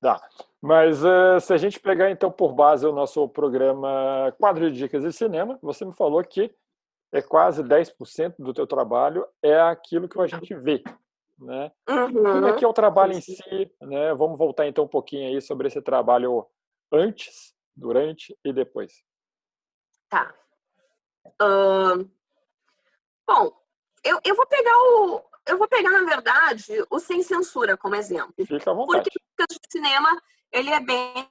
Tá. 0.01 0.19
Mas 0.63 1.03
uh, 1.03 1.41
se 1.41 1.53
a 1.53 1.57
gente 1.57 1.77
pegar 1.77 2.09
então 2.09 2.31
por 2.31 2.53
base 2.53 2.87
o 2.87 2.93
nosso 2.93 3.27
programa 3.27 4.33
Quadro 4.39 4.71
de 4.71 4.77
Dicas 4.77 5.03
de 5.03 5.11
Cinema, 5.11 5.59
você 5.61 5.83
me 5.83 5.91
falou 5.91 6.23
que 6.23 6.55
é 7.11 7.21
quase 7.21 7.61
10% 7.61 8.35
do 8.39 8.53
teu 8.53 8.65
trabalho 8.65 9.27
é 9.41 9.59
aquilo 9.59 10.07
que 10.07 10.17
a 10.21 10.25
gente 10.25 10.55
vê, 10.55 10.81
né? 11.37 11.69
Uhum. 11.89 12.13
Como 12.13 12.47
é 12.47 12.53
que 12.53 12.63
é 12.63 12.67
o 12.67 12.71
trabalho 12.71 13.11
em 13.11 13.19
si, 13.19 13.69
né? 13.81 14.13
Vamos 14.13 14.37
voltar 14.37 14.65
então 14.65 14.85
um 14.85 14.87
pouquinho 14.87 15.27
aí 15.27 15.41
sobre 15.41 15.67
esse 15.67 15.81
trabalho 15.81 16.47
antes, 16.89 17.53
durante 17.75 18.33
e 18.41 18.53
depois. 18.53 19.03
Tá. 20.07 20.33
Uh, 21.41 22.09
bom, 23.27 23.51
eu, 24.01 24.17
eu 24.23 24.33
vou 24.33 24.47
pegar 24.47 24.77
o, 24.77 25.21
eu 25.45 25.57
vou 25.57 25.67
pegar, 25.67 25.91
na 25.91 26.05
verdade, 26.05 26.85
o 26.89 26.99
Sem 26.99 27.21
Censura 27.21 27.75
como 27.75 27.95
exemplo. 27.95 28.33
Fica 28.47 28.71
à 28.71 28.73
vontade. 28.73 29.09
Porque 29.35 29.55
o 29.55 29.69
cinema, 29.69 30.21
ele 30.53 30.69
é 30.69 30.79
bem 30.79 31.27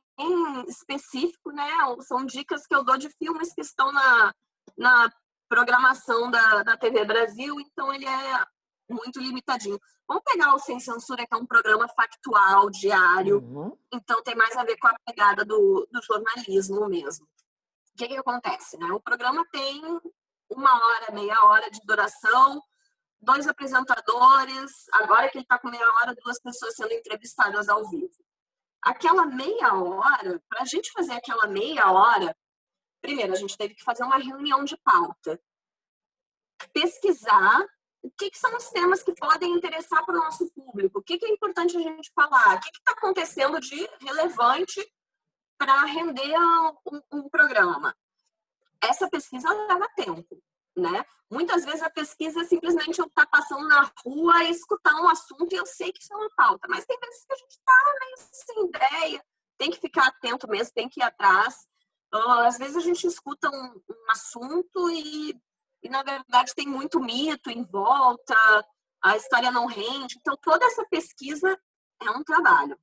específico, 0.68 1.50
né? 1.52 1.70
São 2.00 2.26
dicas 2.26 2.66
que 2.66 2.74
eu 2.74 2.84
dou 2.84 2.98
de 2.98 3.08
filmes 3.10 3.54
que 3.54 3.62
estão 3.62 3.90
na, 3.92 4.34
na 4.76 5.12
programação 5.48 6.30
da, 6.30 6.62
da 6.62 6.76
TV 6.76 7.04
Brasil, 7.04 7.58
então 7.60 7.92
ele 7.92 8.06
é 8.06 8.44
muito 8.90 9.20
limitadinho. 9.20 9.80
Vamos 10.06 10.24
pegar 10.24 10.54
o 10.54 10.58
Sem 10.58 10.78
Censura, 10.80 11.26
que 11.26 11.34
é 11.34 11.36
um 11.36 11.46
programa 11.46 11.88
factual, 11.88 12.68
diário, 12.68 13.38
uhum. 13.38 13.78
então 13.92 14.22
tem 14.22 14.34
mais 14.34 14.56
a 14.56 14.64
ver 14.64 14.76
com 14.76 14.88
a 14.88 14.96
pegada 15.06 15.44
do, 15.44 15.88
do 15.90 16.02
jornalismo 16.02 16.86
mesmo. 16.88 17.24
O 17.24 17.96
que, 17.96 18.08
que 18.08 18.16
acontece? 18.16 18.76
Né? 18.76 18.86
O 18.86 19.00
programa 19.00 19.46
tem 19.50 19.82
uma 20.50 20.74
hora, 20.74 21.12
meia 21.12 21.44
hora 21.44 21.70
de 21.70 21.80
duração, 21.84 22.62
dois 23.20 23.46
apresentadores, 23.46 24.72
agora 24.92 25.28
que 25.28 25.38
ele 25.38 25.44
está 25.44 25.58
com 25.58 25.70
meia 25.70 25.88
hora, 25.94 26.14
duas 26.22 26.40
pessoas 26.40 26.74
sendo 26.74 26.92
entrevistadas 26.92 27.68
ao 27.68 27.88
vivo. 27.88 28.12
Aquela 28.82 29.26
meia 29.26 29.74
hora, 29.74 30.42
para 30.48 30.62
a 30.62 30.64
gente 30.64 30.90
fazer 30.92 31.12
aquela 31.12 31.46
meia 31.46 31.90
hora, 31.90 32.36
primeiro 33.00 33.32
a 33.32 33.36
gente 33.36 33.56
teve 33.56 33.74
que 33.74 33.84
fazer 33.84 34.02
uma 34.02 34.18
reunião 34.18 34.64
de 34.64 34.76
pauta, 34.78 35.40
pesquisar 36.72 37.64
o 38.02 38.10
que, 38.10 38.30
que 38.30 38.38
são 38.38 38.56
os 38.56 38.68
temas 38.70 39.02
que 39.02 39.14
podem 39.14 39.54
interessar 39.54 40.04
para 40.04 40.16
o 40.16 40.18
nosso 40.18 40.50
público, 40.52 40.98
o 40.98 41.02
que, 41.02 41.18
que 41.18 41.24
é 41.24 41.28
importante 41.28 41.76
a 41.76 41.80
gente 41.80 42.10
falar, 42.12 42.56
o 42.56 42.60
que 42.60 42.68
está 42.68 42.92
acontecendo 42.92 43.60
de 43.60 43.88
relevante 44.00 44.92
para 45.56 45.84
render 45.84 46.36
um, 46.90 47.00
um 47.12 47.28
programa. 47.28 47.96
Essa 48.80 49.08
pesquisa 49.08 49.48
leva 49.52 49.88
tempo 49.94 50.42
né? 50.76 51.04
Muitas 51.30 51.64
vezes 51.64 51.82
a 51.82 51.90
pesquisa 51.90 52.42
é 52.42 52.44
simplesmente 52.44 52.98
eu 52.98 53.06
estar 53.06 53.26
tá 53.26 53.38
passando 53.38 53.66
na 53.66 53.90
rua 54.04 54.44
e 54.44 54.50
escutar 54.50 54.94
um 55.00 55.08
assunto 55.08 55.52
e 55.52 55.56
eu 55.56 55.66
sei 55.66 55.92
que 55.92 56.02
isso 56.02 56.12
é 56.12 56.16
uma 56.16 56.30
pauta, 56.36 56.68
mas 56.68 56.84
tem 56.84 56.98
vezes 56.98 57.24
que 57.24 57.32
a 57.32 57.36
gente 57.36 57.50
está 57.50 57.74
meio 58.00 58.16
sem 58.32 58.64
ideia, 58.66 59.24
tem 59.58 59.70
que 59.70 59.80
ficar 59.80 60.08
atento 60.08 60.48
mesmo, 60.48 60.74
tem 60.74 60.88
que 60.88 61.00
ir 61.00 61.02
atrás. 61.02 61.66
Às 62.12 62.58
vezes 62.58 62.76
a 62.76 62.80
gente 62.80 63.06
escuta 63.06 63.48
um, 63.48 63.82
um 63.88 64.10
assunto 64.10 64.90
e, 64.90 65.34
e, 65.82 65.88
na 65.88 66.02
verdade, 66.02 66.54
tem 66.54 66.66
muito 66.66 67.00
mito 67.00 67.50
em 67.50 67.64
volta, 67.64 68.36
a 69.02 69.16
história 69.16 69.50
não 69.50 69.64
rende. 69.64 70.18
Então, 70.18 70.36
toda 70.36 70.66
essa 70.66 70.84
pesquisa 70.86 71.58
é 72.02 72.10
um 72.10 72.22
trabalho. 72.22 72.78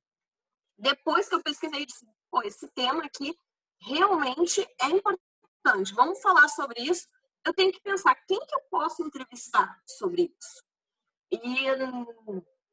Depois 0.76 1.28
que 1.28 1.34
eu 1.36 1.42
pesquisei, 1.42 1.86
disse, 1.86 2.04
pô, 2.30 2.42
esse 2.42 2.66
tema 2.72 3.04
aqui 3.04 3.36
realmente 3.80 4.66
é 4.80 4.86
importante. 4.86 5.94
Vamos 5.94 6.20
falar 6.20 6.48
sobre 6.48 6.82
isso 6.82 7.06
eu 7.44 7.54
tenho 7.54 7.72
que 7.72 7.80
pensar 7.80 8.14
quem 8.26 8.38
que 8.38 8.54
eu 8.54 8.60
posso 8.70 9.02
entrevistar 9.02 9.80
sobre 9.86 10.34
isso. 10.38 10.62
E 11.32 11.66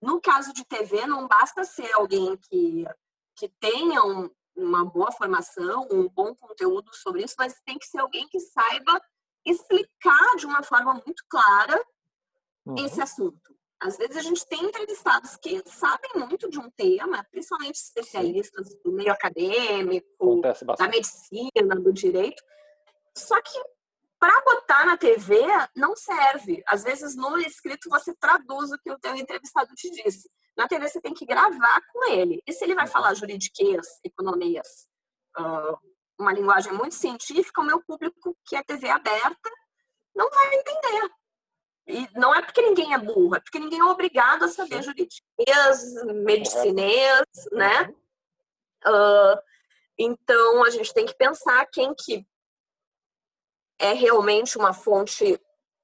no 0.02 0.20
caso 0.22 0.54
de 0.54 0.66
TV, 0.66 1.06
não 1.06 1.28
basta 1.28 1.64
ser 1.64 1.92
alguém 1.94 2.38
que, 2.38 2.86
que 3.36 3.50
tenha 3.60 4.04
um, 4.04 4.30
uma 4.56 4.84
boa 4.86 5.12
formação, 5.12 5.88
um 5.92 6.08
bom 6.10 6.36
conteúdo 6.36 6.94
sobre 6.94 7.24
isso, 7.24 7.36
mas 7.38 7.60
tem 7.66 7.78
que 7.78 7.86
ser 7.86 8.00
alguém 8.00 8.28
que 8.28 8.40
saiba 8.40 9.02
explicar 9.46 10.36
de 10.36 10.46
uma 10.46 10.64
forma 10.64 10.94
muito 10.94 11.24
clara 11.30 11.82
uhum. 12.66 12.76
esse 12.86 13.02
assunto. 13.02 13.56
Às 13.80 13.96
vezes 13.96 14.18
a 14.18 14.22
gente 14.22 14.46
tem 14.48 14.64
entrevistados 14.66 15.38
que 15.38 15.62
sabem 15.70 16.12
muito 16.16 16.50
de 16.50 16.60
um 16.60 16.70
tema, 16.72 17.24
principalmente 17.30 17.76
especialistas 17.76 18.76
do 18.84 18.92
meio 18.92 19.12
acadêmico, 19.12 20.42
da 20.78 20.88
medicina, 20.88 21.76
do 21.76 21.94
direito, 21.94 22.44
só 23.16 23.40
que 23.42 23.77
para 24.20 24.42
botar 24.42 24.86
na 24.86 24.98
TV 24.98 25.36
não 25.76 25.96
serve. 25.96 26.64
Às 26.68 26.84
vezes 26.84 27.16
no 27.16 27.38
escrito 27.38 27.90
você 27.90 28.16
traduz 28.16 28.72
o 28.72 28.78
que 28.80 28.92
o 28.92 29.00
teu 29.00 29.16
entrevistado 29.16 29.74
te 29.76 29.90
disse. 29.92 30.30
Na 30.56 30.68
TV 30.68 30.88
você 30.88 31.00
tem 31.00 31.14
que 31.14 31.26
gravar 31.26 31.82
com 31.92 32.10
ele. 32.12 32.42
E 32.48 32.52
se 32.52 32.64
ele 32.64 32.76
vai 32.76 32.88
falar 32.88 33.14
juridiquês, 33.14 34.00
economias, 34.04 34.88
uma 36.20 36.34
linguagem 36.34 36.74
muito 36.74 36.96
científica, 36.96 37.62
o 37.62 37.66
meu 37.66 37.82
público 37.84 38.36
que 38.46 38.56
é 38.56 38.64
TV 38.64 38.90
aberta 38.90 39.52
não 40.16 40.30
vai 40.30 40.56
entender. 40.56 41.12
E 41.88 42.10
não 42.20 42.36
é 42.36 42.42
porque 42.42 42.62
ninguém 42.62 42.94
é 42.94 42.98
burro, 42.98 43.36
é 43.36 43.40
porque 43.40 43.60
ninguém 43.60 43.80
é 43.80 43.86
obrigado 43.86 44.44
a 44.44 44.50
saber 44.50 44.84
juridiquês, 44.84 45.94
medicinês, 46.24 47.24
né? 47.52 47.94
Uh, 48.86 49.40
então 49.98 50.64
a 50.66 50.70
gente 50.70 50.94
tem 50.94 51.06
que 51.06 51.16
pensar 51.16 51.66
quem 51.68 51.94
que 51.96 52.28
é 53.80 53.94
realmente 53.94 54.58
uma 54.58 54.74
fonte 54.74 55.40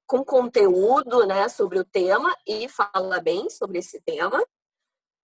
com 0.06 0.24
conteúdo 0.24 1.26
né, 1.26 1.48
sobre 1.48 1.78
o 1.78 1.84
tema 1.84 2.34
e 2.46 2.68
fala 2.68 3.20
bem 3.20 3.48
sobre 3.48 3.78
esse 3.78 4.00
tema. 4.02 4.44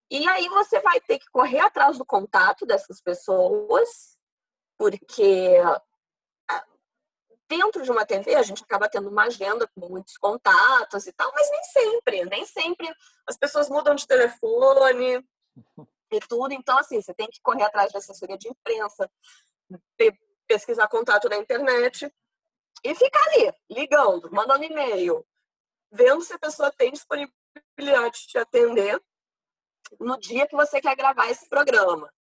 E 0.09 0.27
aí 0.27 0.49
você 0.49 0.79
vai 0.81 0.99
ter 0.99 1.19
que 1.19 1.29
correr 1.31 1.59
atrás 1.59 1.97
do 1.97 2.05
contato 2.05 2.65
dessas 2.65 3.01
pessoas, 3.01 4.19
porque 4.77 5.57
ah, 6.49 6.65
dentro 7.47 7.83
de 7.83 7.91
uma 7.91 8.05
TV 8.05 8.35
a 8.35 8.43
gente 8.43 8.63
acaba 8.63 8.89
tendo 8.89 9.09
uma 9.09 9.23
agenda 9.23 9.67
com 9.67 9.87
muitos 9.87 10.17
contatos 10.17 11.07
e 11.07 11.13
tal, 11.13 11.31
mas 11.33 11.49
nem 11.49 11.63
sempre, 11.63 12.25
nem 12.25 12.45
sempre 12.45 12.93
as 13.27 13.37
pessoas 13.37 13.69
mudam 13.69 13.95
de 13.95 14.07
telefone 14.07 15.25
e 16.11 16.19
tudo. 16.27 16.53
Então, 16.53 16.77
assim, 16.77 17.01
você 17.01 17.13
tem 17.13 17.29
que 17.29 17.39
correr 17.41 17.63
atrás 17.63 17.91
da 17.91 17.99
assessoria 17.99 18.37
de 18.37 18.49
imprensa, 18.49 19.09
pesquisar 20.47 20.89
contato 20.89 21.29
na 21.29 21.37
internet 21.37 22.11
e 22.83 22.95
ficar 22.95 23.23
ali, 23.27 23.53
ligando, 23.69 24.31
mandando 24.31 24.63
e-mail, 24.63 25.25
vendo 25.91 26.21
se 26.21 26.33
a 26.33 26.39
pessoa 26.39 26.71
tem 26.71 26.91
disponibilidade 26.91 28.21
de 28.21 28.27
te 28.27 28.37
atender 28.37 29.01
no 29.99 30.17
dia 30.19 30.47
que 30.47 30.55
você 30.55 30.81
quer 30.81 30.95
gravar 30.95 31.29
esse 31.29 31.47
programa. 31.47 32.11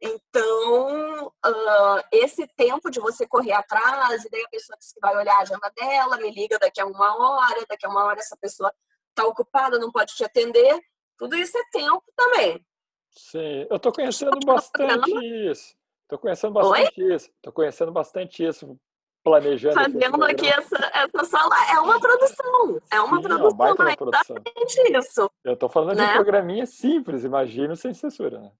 Então, 0.00 1.26
uh, 1.26 2.04
esse 2.12 2.46
tempo 2.56 2.90
de 2.90 3.00
você 3.00 3.26
correr 3.26 3.52
atrás, 3.52 4.24
e 4.24 4.30
daí 4.30 4.44
a 4.44 4.48
pessoa 4.48 4.78
diz 4.78 4.92
que 4.92 5.00
vai 5.00 5.16
olhar 5.16 5.36
a 5.36 5.40
agenda 5.40 5.72
dela, 5.76 6.16
me 6.18 6.30
liga 6.30 6.58
daqui 6.58 6.80
a 6.80 6.86
uma 6.86 7.16
hora, 7.16 7.66
daqui 7.68 7.84
a 7.84 7.88
uma 7.88 8.04
hora 8.04 8.20
essa 8.20 8.36
pessoa 8.36 8.72
está 9.10 9.26
ocupada, 9.26 9.78
não 9.78 9.90
pode 9.90 10.14
te 10.14 10.24
atender, 10.24 10.80
tudo 11.16 11.36
isso 11.36 11.58
é 11.58 11.62
tempo 11.72 12.04
também. 12.14 12.64
Sim, 13.10 13.66
eu 13.68 13.76
estou 13.76 13.92
conhecendo 13.92 14.38
bastante 14.46 15.10
isso. 15.50 15.76
Estou 16.04 16.18
conhecendo 16.18 16.52
bastante 16.52 17.02
Oi? 17.02 17.14
isso. 17.14 17.30
Estou 17.36 17.52
conhecendo 17.52 17.92
bastante 17.92 18.44
isso 18.44 18.78
planejando. 19.22 19.74
Fazendo 19.74 20.24
aqui 20.24 20.46
essa, 20.48 20.76
essa 20.94 21.24
sala. 21.24 21.54
É 21.72 21.78
uma 21.80 22.00
produção. 22.00 22.80
É 22.90 23.00
uma 23.00 23.16
Sim, 23.16 23.22
produção. 23.22 23.66
É 23.66 23.72
uma 23.72 23.96
produção. 23.96 24.36
exatamente 24.36 24.98
isso. 24.98 25.30
Eu 25.44 25.54
estou 25.54 25.68
falando 25.68 25.96
né? 25.96 26.06
de 26.06 26.10
um 26.12 26.14
programinha 26.14 26.66
simples, 26.66 27.24
imagino, 27.24 27.76
sem 27.76 27.92
censura, 27.94 28.40
né? 28.40 28.50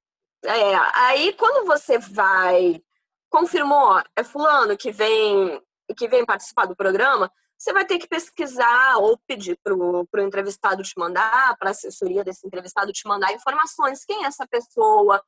É, 0.45 0.77
aí 0.95 1.33
quando 1.33 1.67
você 1.67 1.99
vai, 1.99 2.81
confirmou, 3.29 4.01
é 4.15 4.23
fulano 4.23 4.77
que 4.77 4.93
vem, 4.93 5.61
que 5.97 6.07
vem 6.07 6.25
participar 6.25 6.67
do 6.67 6.77
programa, 6.77 7.31
você 7.59 7.73
vai 7.73 7.85
ter 7.85 7.99
que 7.99 8.07
pesquisar 8.07 8.99
ou 8.99 9.19
pedir 9.27 9.59
para 9.65 9.75
o 9.75 10.07
entrevistado 10.19 10.83
te 10.83 10.93
mandar, 10.97 11.57
para 11.59 11.71
a 11.71 11.73
assessoria 11.73 12.23
desse 12.23 12.47
entrevistado 12.47 12.93
te 12.93 13.07
mandar 13.07 13.33
informações. 13.33 14.05
Quem 14.05 14.25
é 14.25 14.29
essa 14.29 14.47
pessoa? 14.47 15.21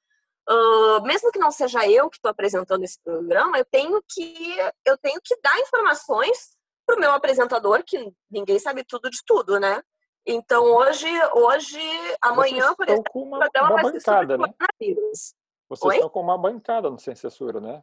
Uh, 0.48 1.02
mesmo 1.02 1.30
que 1.30 1.38
não 1.38 1.50
seja 1.50 1.88
eu 1.88 2.10
que 2.10 2.16
estou 2.16 2.30
apresentando 2.30 2.82
esse 2.82 2.98
programa, 3.02 3.58
eu 3.58 3.64
tenho 3.64 4.02
que 4.08 4.56
eu 4.84 4.98
tenho 4.98 5.20
que 5.22 5.36
dar 5.40 5.58
informações 5.60 6.56
para 6.84 6.96
o 6.96 7.00
meu 7.00 7.12
apresentador, 7.12 7.84
que 7.84 8.12
ninguém 8.30 8.58
sabe 8.58 8.82
tudo 8.84 9.08
de 9.10 9.20
tudo, 9.24 9.60
né? 9.60 9.82
Então 10.26 10.64
hoje, 10.64 11.08
hoje, 11.34 11.80
amanhã, 12.20 12.74
por 12.74 12.88
exemplo, 12.88 13.12
com 13.12 13.22
uma, 13.22 13.36
o 13.36 13.40
programa 13.40 13.68
uma 13.68 13.82
vai 13.82 13.92
bancada, 13.92 14.36
né? 14.36 14.54
coronavírus. 14.58 15.34
Vocês 15.68 15.88
Oi? 15.88 15.94
estão 15.96 16.10
com 16.10 16.20
uma 16.20 16.36
bancada 16.36 16.90
no 16.90 16.98
Sem 16.98 17.14
Censura, 17.14 17.60
né? 17.60 17.82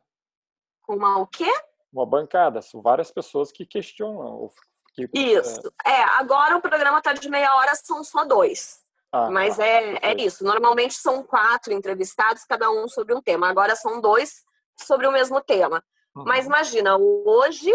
Com 0.82 0.95
uma 0.95 1.20
o 1.20 1.28
quê? 1.28 1.49
Uma 1.91 2.05
bancada, 2.05 2.62
são 2.62 2.82
várias 2.82 3.12
pessoas 3.12 3.51
que 3.51 3.66
questionam. 3.66 4.49
Que, 4.93 5.10
Isso. 5.14 5.62
É, 5.86 6.03
agora 6.20 6.58
o 6.58 6.62
programa 6.62 7.01
tá 7.01 7.14
de 7.14 7.30
meia 7.30 7.55
hora, 7.55 7.76
são 7.76 8.03
só 8.03 8.26
dois. 8.26 8.84
Ah, 9.12 9.30
Mas 9.30 9.58
tá, 9.58 9.66
é, 9.66 9.99
é 10.01 10.22
isso. 10.22 10.43
Normalmente 10.43 10.95
são 10.95 11.24
quatro 11.24 11.74
entrevistados, 11.74 12.43
cada 12.45 12.70
um 12.70 12.88
sobre 12.88 13.14
um 13.14 13.22
tema. 13.22 13.49
Agora 13.49 13.76
são 13.76 14.01
dois 14.01 14.43
sobre 14.80 15.08
o 15.08 15.12
mesmo 15.12 15.41
tema. 15.41 15.84
Uhum. 16.16 16.24
Mas 16.26 16.45
imagina, 16.45 16.97
hoje 16.97 17.74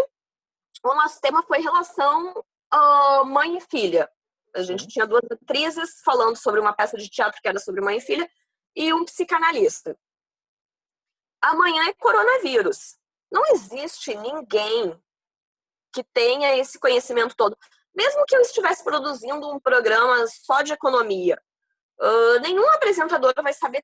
o 0.83 0.93
nosso 0.95 1.19
tema 1.19 1.41
foi 1.43 1.59
relação 1.59 2.43
ah, 2.71 3.23
mãe 3.25 3.57
e 3.57 3.61
filha. 3.61 4.09
A 4.55 4.61
gente 4.61 4.83
Sim. 4.83 4.89
tinha 4.89 5.07
duas 5.07 5.23
atrizes 5.31 6.01
falando 6.03 6.35
sobre 6.35 6.59
uma 6.59 6.73
peça 6.73 6.97
de 6.97 7.09
teatro 7.09 7.41
que 7.41 7.47
era 7.47 7.59
sobre 7.59 7.81
mãe 7.81 7.97
e 7.97 8.01
filha 8.01 8.29
e 8.75 8.93
um 8.93 9.03
psicanalista. 9.05 9.97
Amanhã 11.41 11.89
é 11.89 11.93
coronavírus. 11.93 12.97
Não 13.31 13.43
existe 13.47 14.15
ninguém 14.15 14.97
que 15.91 16.03
tenha 16.03 16.55
esse 16.55 16.79
conhecimento 16.79 17.35
todo. 17.35 17.57
Mesmo 17.95 18.25
que 18.25 18.35
eu 18.35 18.41
estivesse 18.41 18.83
produzindo 18.83 19.49
um 19.49 19.59
programa 19.59 20.25
só 20.27 20.61
de 20.61 20.73
economia, 20.73 21.39
ah, 22.01 22.39
nenhum 22.41 22.67
apresentador 22.71 23.33
vai 23.41 23.53
saber 23.53 23.83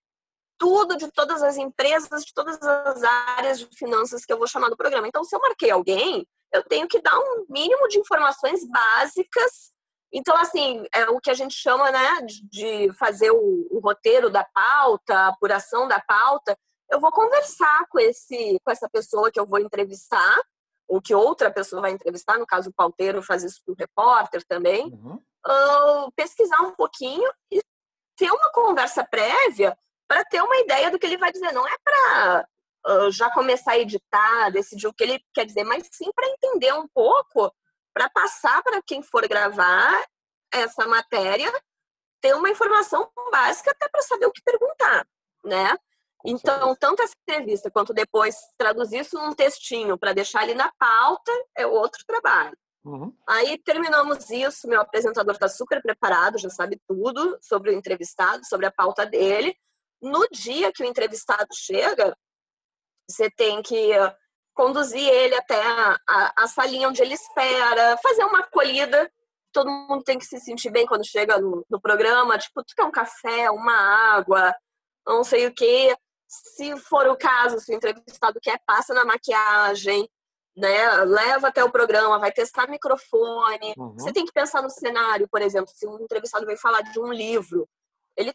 tudo 0.57 0.97
de 0.97 1.09
todas 1.11 1.41
as 1.41 1.55
empresas, 1.57 2.25
de 2.25 2.33
todas 2.33 2.61
as 2.61 3.01
áreas 3.03 3.59
de 3.59 3.67
finanças 3.77 4.25
que 4.25 4.33
eu 4.33 4.37
vou 4.37 4.47
chamar 4.47 4.69
no 4.69 4.75
programa. 4.75 5.07
Então, 5.07 5.23
se 5.23 5.33
eu 5.35 5.39
marquei 5.39 5.71
alguém, 5.71 6.27
eu 6.51 6.63
tenho 6.63 6.87
que 6.87 6.99
dar 7.01 7.17
um 7.17 7.45
mínimo 7.49 7.87
de 7.87 7.99
informações 7.99 8.67
básicas. 8.67 9.71
Então, 10.11 10.35
assim, 10.35 10.85
é 10.93 11.05
o 11.09 11.19
que 11.19 11.29
a 11.29 11.33
gente 11.35 11.53
chama, 11.53 11.91
né, 11.91 12.21
de- 12.23 12.49
de 12.49 12.93
fazer 12.97 13.31
o, 13.31 13.67
o 13.71 13.79
roteiro 13.79 14.29
da 14.29 14.43
pauta, 14.43 15.13
a 15.15 15.27
apuração 15.27 15.87
da 15.87 16.01
pauta. 16.01 16.57
Eu 16.91 16.99
vou 16.99 17.11
conversar 17.11 17.85
com 17.89 17.99
esse, 17.99 18.59
com 18.63 18.71
essa 18.71 18.89
pessoa 18.89 19.31
que 19.31 19.39
eu 19.39 19.45
vou 19.45 19.59
entrevistar, 19.59 20.41
ou 20.89 21.01
que 21.01 21.13
outra 21.15 21.51
pessoa 21.51 21.81
vai 21.83 21.91
entrevistar. 21.91 22.37
No 22.37 22.45
caso, 22.47 22.69
o 22.69 22.73
pauteiro 22.73 23.21
faz 23.21 23.43
isso 23.43 23.61
para 23.63 23.71
o 23.71 23.75
repórter 23.77 24.43
também 24.45 24.87
Uhum. 24.91 25.21
ah, 25.45 26.07
pesquisar 26.15 26.61
um 26.63 26.71
pouquinho 26.71 27.31
e 27.51 27.61
ter 28.17 28.29
uma 28.31 28.51
conversa 28.51 29.05
prévia 29.05 29.77
para 30.07 30.25
ter 30.25 30.41
uma 30.41 30.57
ideia 30.57 30.91
do 30.91 30.99
que 30.99 31.05
ele 31.05 31.17
vai 31.17 31.31
dizer. 31.31 31.53
Não 31.53 31.65
é 31.67 31.75
para 31.83 32.47
já 33.11 33.29
começar 33.31 33.73
a 33.73 33.77
editar, 33.79 34.49
decidir 34.49 34.87
o 34.87 34.93
que 34.93 35.03
ele 35.03 35.23
quer 35.33 35.45
dizer, 35.45 35.63
mas 35.63 35.87
sim 35.91 36.11
para 36.13 36.27
entender 36.27 36.73
um 36.73 36.87
pouco, 36.87 37.53
para 37.93 38.09
passar 38.09 38.63
para 38.63 38.81
quem 38.81 39.03
for 39.03 39.27
gravar 39.27 40.03
essa 40.51 40.87
matéria, 40.87 41.51
ter 42.19 42.33
uma 42.35 42.49
informação 42.49 43.09
básica 43.31 43.71
até 43.71 43.87
para 43.87 44.01
saber 44.01 44.25
o 44.25 44.31
que 44.31 44.41
perguntar, 44.41 45.05
né? 45.43 45.77
Com 46.19 46.29
Então, 46.29 46.53
certeza. 46.53 46.77
tanto 46.79 47.01
essa 47.01 47.13
entrevista 47.27 47.71
quanto 47.71 47.93
depois 47.93 48.35
traduzir 48.57 48.99
isso 48.99 49.17
num 49.17 49.33
textinho 49.33 49.97
para 49.97 50.13
deixar 50.13 50.41
ali 50.41 50.53
na 50.53 50.71
pauta 50.77 51.31
é 51.57 51.65
outro 51.65 52.03
trabalho. 52.05 52.57
Uhum. 52.83 53.13
Aí 53.27 53.57
terminamos 53.57 54.29
isso, 54.29 54.67
meu 54.67 54.81
apresentador 54.81 55.33
está 55.33 55.47
super 55.47 55.81
preparado, 55.81 56.37
já 56.37 56.49
sabe 56.49 56.79
tudo 56.87 57.37
sobre 57.41 57.71
o 57.71 57.73
entrevistado, 57.73 58.45
sobre 58.45 58.65
a 58.65 58.71
pauta 58.71 59.05
dele. 59.05 59.55
No 60.01 60.27
dia 60.31 60.71
que 60.71 60.83
o 60.83 60.85
entrevistado 60.85 61.49
chega, 61.53 62.15
você 63.09 63.29
tem 63.29 63.61
que 63.61 63.91
eh, 63.91 64.15
conduzir 64.53 65.07
ele 65.07 65.35
até 65.35 65.61
a, 65.61 65.97
a, 66.07 66.43
a 66.43 66.47
salinha 66.47 66.87
onde 66.87 67.01
ele 67.01 67.13
espera, 67.13 67.97
fazer 67.97 68.23
uma 68.25 68.39
acolhida. 68.39 69.11
Todo 69.51 69.69
mundo 69.69 70.03
tem 70.03 70.17
que 70.17 70.25
se 70.25 70.39
sentir 70.39 70.69
bem 70.69 70.85
quando 70.85 71.05
chega 71.05 71.37
no, 71.39 71.65
no 71.69 71.81
programa, 71.81 72.37
tipo, 72.37 72.63
tu 72.63 72.73
quer 72.75 72.83
um 72.83 72.91
café, 72.91 73.49
uma 73.51 73.73
água, 74.15 74.53
não 75.05 75.23
sei 75.23 75.47
o 75.47 75.53
quê. 75.53 75.95
Se 76.29 76.77
for 76.77 77.07
o 77.07 77.17
caso, 77.17 77.59
se 77.59 77.71
o 77.71 77.75
entrevistado 77.75 78.39
quer, 78.39 78.61
passa 78.63 78.93
na 78.93 79.03
maquiagem, 79.03 80.07
né? 80.55 81.03
Leva 81.05 81.47
até 81.47 81.63
o 81.63 81.71
programa, 81.71 82.19
vai 82.19 82.31
testar 82.31 82.69
microfone. 82.69 83.73
Uhum. 83.75 83.93
Você 83.93 84.13
tem 84.13 84.25
que 84.25 84.31
pensar 84.31 84.61
no 84.61 84.69
cenário, 84.69 85.27
por 85.27 85.41
exemplo, 85.41 85.71
se 85.73 85.87
um 85.87 85.99
entrevistado 85.99 86.45
vem 86.45 86.55
falar 86.55 86.81
de 86.81 86.99
um 86.99 87.11
livro, 87.11 87.67
ele 88.15 88.31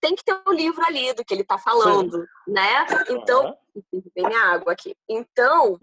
tem 0.00 0.16
que 0.16 0.24
ter 0.24 0.36
o 0.46 0.52
livro 0.52 0.82
ali 0.84 1.12
do 1.12 1.24
que 1.24 1.32
ele 1.32 1.42
está 1.42 1.58
falando, 1.58 2.26
né? 2.46 2.86
Então, 3.08 3.56
minha 4.16 4.52
água 4.52 4.72
aqui. 4.72 4.96
Então, 5.08 5.78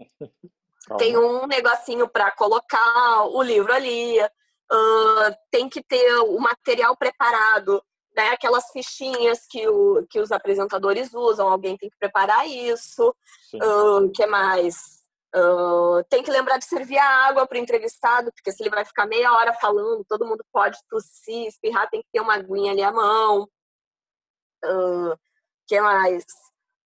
Calma. 0.86 0.98
tem 0.98 1.16
um 1.16 1.46
negocinho 1.46 2.08
para 2.08 2.30
colocar 2.32 3.24
o 3.26 3.42
livro 3.42 3.72
ali, 3.72 4.20
ah, 4.20 5.36
tem 5.50 5.68
que 5.68 5.82
ter 5.82 6.16
o 6.18 6.38
material 6.38 6.96
preparado, 6.96 7.82
né? 8.16 8.30
Aquelas 8.30 8.70
fichinhas 8.70 9.46
que, 9.48 9.66
o, 9.68 10.06
que 10.08 10.20
os 10.20 10.30
apresentadores 10.30 11.12
usam, 11.12 11.48
alguém 11.48 11.76
tem 11.76 11.90
que 11.90 11.98
preparar 11.98 12.46
isso. 12.48 13.14
O 13.54 14.10
que 14.10 14.26
mais? 14.26 15.04
Ah, 15.34 16.04
tem 16.08 16.22
que 16.22 16.30
lembrar 16.30 16.58
de 16.58 16.64
servir 16.64 16.96
a 16.96 17.26
água 17.26 17.46
para 17.46 17.58
o 17.58 17.60
entrevistado, 17.60 18.32
porque 18.32 18.52
se 18.52 18.62
ele 18.62 18.70
vai 18.70 18.84
ficar 18.84 19.04
meia 19.06 19.32
hora 19.32 19.52
falando, 19.52 20.04
todo 20.08 20.26
mundo 20.26 20.44
pode 20.52 20.78
tossir, 20.88 21.48
espirrar, 21.48 21.90
tem 21.90 22.00
que 22.02 22.08
ter 22.12 22.20
uma 22.20 22.34
aguinha 22.34 22.70
ali 22.70 22.82
à 22.82 22.92
mão. 22.92 23.48
O 24.64 25.16
que 25.66 25.80
mais? 25.80 26.24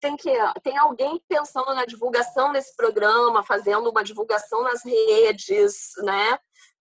Tem, 0.01 0.17
que, 0.17 0.33
tem 0.63 0.79
alguém 0.79 1.21
pensando 1.29 1.75
na 1.75 1.85
divulgação 1.85 2.53
desse 2.53 2.75
programa, 2.75 3.45
fazendo 3.45 3.91
uma 3.91 4.03
divulgação 4.03 4.63
nas 4.63 4.83
redes, 4.83 5.93
né? 5.99 6.39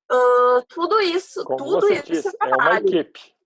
Ah, 0.10 0.64
tudo 0.70 1.02
isso, 1.02 1.44
Como 1.44 1.58
tudo 1.58 1.92
isso 1.92 2.04
disse, 2.04 2.30
é 2.30 2.50
é 2.50 2.56
uma 2.56 2.78
equipe. 2.78 3.37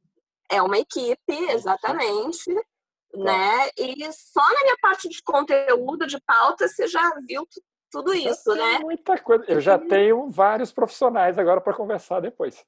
É 0.51 0.61
uma 0.61 0.77
equipe, 0.77 1.33
exatamente. 1.49 2.53
Né? 3.13 3.69
E 3.77 4.11
só 4.13 4.41
na 4.53 4.61
minha 4.63 4.77
parte 4.81 5.09
de 5.09 5.21
conteúdo, 5.23 6.07
de 6.07 6.19
pauta, 6.21 6.67
você 6.67 6.87
já 6.87 7.09
viu 7.27 7.45
tu- 7.45 7.61
tudo 7.91 8.13
isso, 8.13 8.53
né? 8.55 8.79
Muita 8.79 9.17
coisa. 9.17 9.43
Eu 9.49 9.59
já 9.59 9.77
tenho 9.77 10.29
vários 10.29 10.71
profissionais 10.71 11.37
agora 11.37 11.59
para 11.59 11.73
conversar 11.73 12.21
depois. 12.21 12.63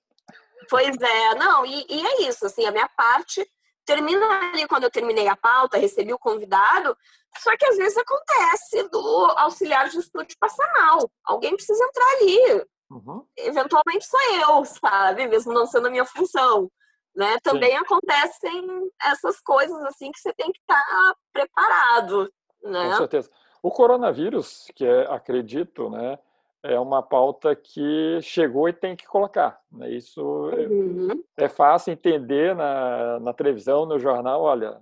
Pois 0.70 0.96
é, 1.00 1.36
não, 1.36 1.66
e, 1.66 1.86
e 1.90 2.06
é 2.06 2.22
isso, 2.28 2.46
assim, 2.46 2.66
a 2.66 2.72
minha 2.72 2.90
parte 2.90 3.46
termina 3.86 4.26
ali 4.52 4.66
quando 4.68 4.84
eu 4.84 4.92
terminei 4.92 5.28
a 5.28 5.36
pauta, 5.36 5.78
recebi 5.78 6.14
o 6.14 6.20
convidado, 6.20 6.98
só 7.38 7.56
que 7.58 7.66
às 7.66 7.76
vezes 7.78 7.98
acontece 7.98 8.84
do 8.90 9.00
auxiliar 9.38 9.90
de 9.90 9.98
estúdio 10.00 10.38
passar 10.40 10.66
mal. 10.74 11.10
Alguém 11.26 11.56
precisa 11.56 11.84
entrar 11.86 12.06
ali, 12.18 12.66
Uhum. 12.90 13.26
eventualmente 13.38 14.06
sou 14.06 14.22
eu, 14.36 14.66
sabe? 14.66 15.28
Mesmo 15.28 15.52
não 15.54 15.66
sendo 15.66 15.88
a 15.88 15.92
minha 15.92 16.06
função. 16.06 16.70
Né? 17.16 17.38
Também 17.43 17.76
acontecem 17.78 18.89
essas 19.01 19.39
coisas 19.41 19.78
assim 19.86 20.11
que 20.11 20.20
você 20.20 20.34
tem 20.34 20.51
que 20.51 20.59
estar 20.59 21.16
preparado, 21.32 22.32
Com 22.61 22.70
né? 22.70 22.95
certeza. 22.95 23.30
O 23.61 23.70
coronavírus, 23.72 24.66
que 24.76 24.86
é, 24.86 25.03
acredito, 25.11 25.89
né, 25.89 26.18
é 26.64 26.80
uma 26.80 27.03
pauta 27.03 27.55
que 27.55 28.20
chegou 28.22 28.68
e 28.68 28.74
tem 28.74 28.95
que 28.95 29.05
colocar. 29.05 29.59
Né? 29.72 29.91
Isso 29.91 30.22
Uhum. 30.24 31.24
é 31.38 31.47
fácil 31.47 31.91
entender 31.93 32.55
na, 32.55 33.20
na 33.20 33.34
televisão, 33.34 33.86
no 33.86 33.99
jornal. 33.99 34.41
Olha, 34.41 34.82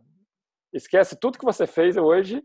esquece 0.73 1.15
tudo 1.19 1.37
que 1.37 1.45
você 1.45 1.67
fez 1.67 1.97
hoje, 1.97 2.43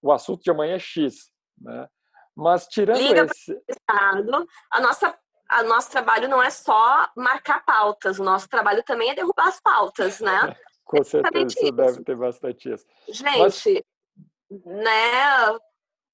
o 0.00 0.12
assunto 0.12 0.42
de 0.42 0.50
amanhã 0.50 0.76
é 0.76 0.78
X. 0.78 1.30
Né? 1.60 1.88
Mas 2.34 2.66
tirando 2.68 2.98
Liga 2.98 3.24
esse. 3.24 3.60
Estado, 3.68 4.46
a 4.70 4.80
nossa 4.80 5.18
a 5.48 5.62
nosso 5.62 5.90
trabalho 5.90 6.28
não 6.28 6.42
é 6.42 6.50
só 6.50 7.08
marcar 7.16 7.64
pautas, 7.64 8.18
o 8.18 8.24
nosso 8.24 8.48
trabalho 8.48 8.82
também 8.82 9.10
é 9.10 9.14
derrubar 9.14 9.48
as 9.48 9.60
pautas, 9.60 10.20
né? 10.20 10.56
Com 10.84 11.02
certeza, 11.02 11.46
isso 11.46 11.64
isso. 11.64 11.72
deve 11.72 12.04
ter 12.04 12.16
bastante 12.16 12.72
isso. 12.72 12.86
Gente, 13.08 13.84
né? 14.64 15.58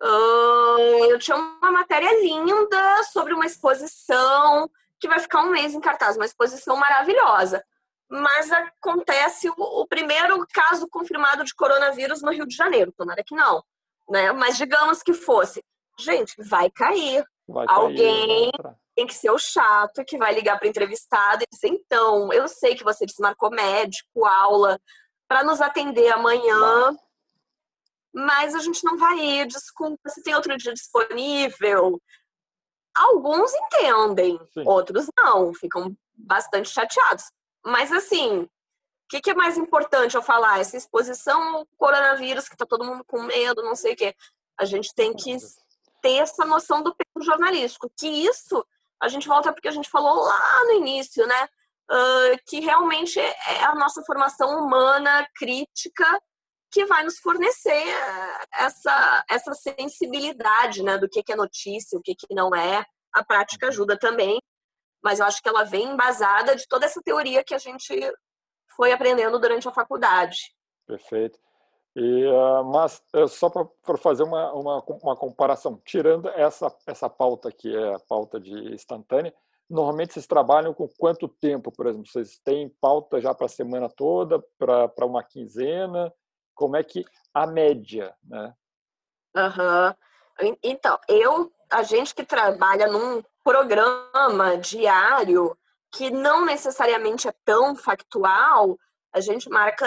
ah, 0.00 0.76
eu 1.08 1.18
tinha 1.18 1.36
uma 1.36 1.70
matéria 1.70 2.22
linda 2.22 3.02
sobre 3.04 3.34
uma 3.34 3.44
exposição 3.44 4.70
que 4.98 5.08
vai 5.08 5.18
ficar 5.18 5.42
um 5.42 5.50
mês 5.50 5.74
em 5.74 5.80
cartaz, 5.80 6.16
uma 6.16 6.24
exposição 6.24 6.76
maravilhosa. 6.76 7.62
Mas 8.08 8.50
acontece 8.50 9.48
o, 9.50 9.54
o 9.56 9.86
primeiro 9.86 10.46
caso 10.52 10.88
confirmado 10.88 11.44
de 11.44 11.54
coronavírus 11.54 12.22
no 12.22 12.30
Rio 12.30 12.46
de 12.46 12.54
Janeiro, 12.54 12.92
tomara 12.92 13.22
que 13.24 13.34
não, 13.34 13.62
né? 14.08 14.32
Mas 14.32 14.56
digamos 14.56 15.02
que 15.02 15.12
fosse. 15.12 15.62
Gente, 15.98 16.34
vai 16.38 16.70
cair. 16.70 17.24
Vai 17.46 17.66
Alguém 17.68 18.50
cair. 18.52 18.76
Tem 18.94 19.06
que 19.06 19.14
ser 19.14 19.30
o 19.30 19.38
chato 19.38 20.04
que 20.04 20.18
vai 20.18 20.34
ligar 20.34 20.58
para 20.58 20.66
o 20.66 20.68
entrevistado 20.68 21.42
e 21.42 21.46
dizer: 21.50 21.68
então, 21.68 22.32
eu 22.32 22.46
sei 22.48 22.74
que 22.74 22.84
você 22.84 23.06
desmarcou 23.06 23.50
médico, 23.50 24.24
aula, 24.24 24.80
para 25.28 25.42
nos 25.42 25.60
atender 25.60 26.10
amanhã, 26.12 26.96
mas 28.12 28.54
a 28.54 28.58
gente 28.58 28.84
não 28.84 28.98
vai 28.98 29.18
ir, 29.18 29.46
desculpa, 29.46 30.08
se 30.08 30.22
tem 30.22 30.34
outro 30.34 30.56
dia 30.56 30.74
disponível. 30.74 32.00
Alguns 32.94 33.52
entendem, 33.54 34.38
Sim. 34.52 34.64
outros 34.66 35.06
não, 35.16 35.54
ficam 35.54 35.96
bastante 36.14 36.68
chateados. 36.68 37.24
Mas 37.64 37.90
assim, 37.90 38.42
o 38.42 38.48
que, 39.08 39.22
que 39.22 39.30
é 39.30 39.34
mais 39.34 39.56
importante 39.56 40.14
eu 40.14 40.22
falar? 40.22 40.60
Essa 40.60 40.76
exposição 40.76 41.56
ao 41.56 41.66
coronavírus, 41.78 42.48
que 42.48 42.56
tá 42.56 42.66
todo 42.66 42.84
mundo 42.84 43.02
com 43.04 43.22
medo, 43.22 43.62
não 43.62 43.74
sei 43.74 43.94
o 43.94 43.96
quê. 43.96 44.14
A 44.58 44.66
gente 44.66 44.94
tem 44.94 45.14
que 45.14 45.34
ter 46.02 46.16
essa 46.16 46.44
noção 46.44 46.82
do 46.82 46.94
peso 46.94 47.24
jornalístico, 47.24 47.90
que 47.96 48.06
isso 48.06 48.62
a 49.02 49.08
gente 49.08 49.28
volta 49.28 49.52
porque 49.52 49.68
a 49.68 49.72
gente 49.72 49.90
falou 49.90 50.24
lá 50.24 50.64
no 50.64 50.72
início, 50.72 51.26
né? 51.26 51.48
uh, 51.90 52.38
que 52.46 52.60
realmente 52.60 53.18
é 53.18 53.64
a 53.64 53.74
nossa 53.74 54.02
formação 54.04 54.58
humana, 54.58 55.26
crítica, 55.34 56.06
que 56.70 56.86
vai 56.86 57.04
nos 57.04 57.18
fornecer 57.18 57.84
essa, 58.54 59.24
essa 59.28 59.52
sensibilidade 59.52 60.82
né, 60.82 60.96
do 60.96 61.08
que, 61.08 61.22
que 61.22 61.32
é 61.32 61.36
notícia, 61.36 61.98
o 61.98 62.02
que, 62.02 62.14
que 62.14 62.34
não 62.34 62.54
é. 62.54 62.84
A 63.12 63.22
prática 63.22 63.68
ajuda 63.68 63.98
também, 63.98 64.40
mas 65.04 65.20
eu 65.20 65.26
acho 65.26 65.42
que 65.42 65.48
ela 65.48 65.64
vem 65.64 65.90
embasada 65.90 66.56
de 66.56 66.66
toda 66.66 66.86
essa 66.86 67.02
teoria 67.02 67.44
que 67.44 67.54
a 67.54 67.58
gente 67.58 67.94
foi 68.74 68.90
aprendendo 68.90 69.38
durante 69.38 69.68
a 69.68 69.72
faculdade. 69.72 70.54
Perfeito. 70.86 71.38
E, 71.94 72.26
uh, 72.26 72.64
mas 72.64 73.02
uh, 73.14 73.28
só 73.28 73.50
para 73.50 73.98
fazer 73.98 74.22
uma, 74.22 74.52
uma, 74.52 74.82
uma, 75.02 75.16
comparação, 75.16 75.80
tirando 75.84 76.28
essa, 76.30 76.74
essa 76.86 77.08
pauta 77.08 77.52
que 77.52 77.74
é 77.74 77.94
a 77.94 77.98
pauta 77.98 78.40
de 78.40 78.74
instantânea, 78.74 79.34
normalmente 79.68 80.14
vocês 80.14 80.26
trabalham 80.26 80.72
com 80.72 80.88
quanto 80.98 81.28
tempo, 81.28 81.70
por 81.70 81.86
exemplo? 81.86 82.06
Vocês 82.06 82.38
têm 82.42 82.70
pauta 82.80 83.20
já 83.20 83.34
para 83.34 83.46
a 83.46 83.50
semana 83.50 83.90
toda, 83.90 84.42
para 84.58 85.06
uma 85.06 85.22
quinzena? 85.22 86.12
Como 86.54 86.76
é 86.76 86.82
que 86.82 87.04
a 87.34 87.46
média, 87.46 88.14
né? 88.24 88.54
Uhum. 89.36 90.56
Então, 90.62 90.98
eu, 91.08 91.52
a 91.70 91.82
gente 91.82 92.14
que 92.14 92.24
trabalha 92.24 92.86
num 92.86 93.22
programa 93.44 94.56
diário 94.56 95.56
que 95.90 96.10
não 96.10 96.44
necessariamente 96.44 97.28
é 97.28 97.34
tão 97.44 97.76
factual, 97.76 98.78
a 99.12 99.20
gente 99.20 99.48
marca 99.50 99.86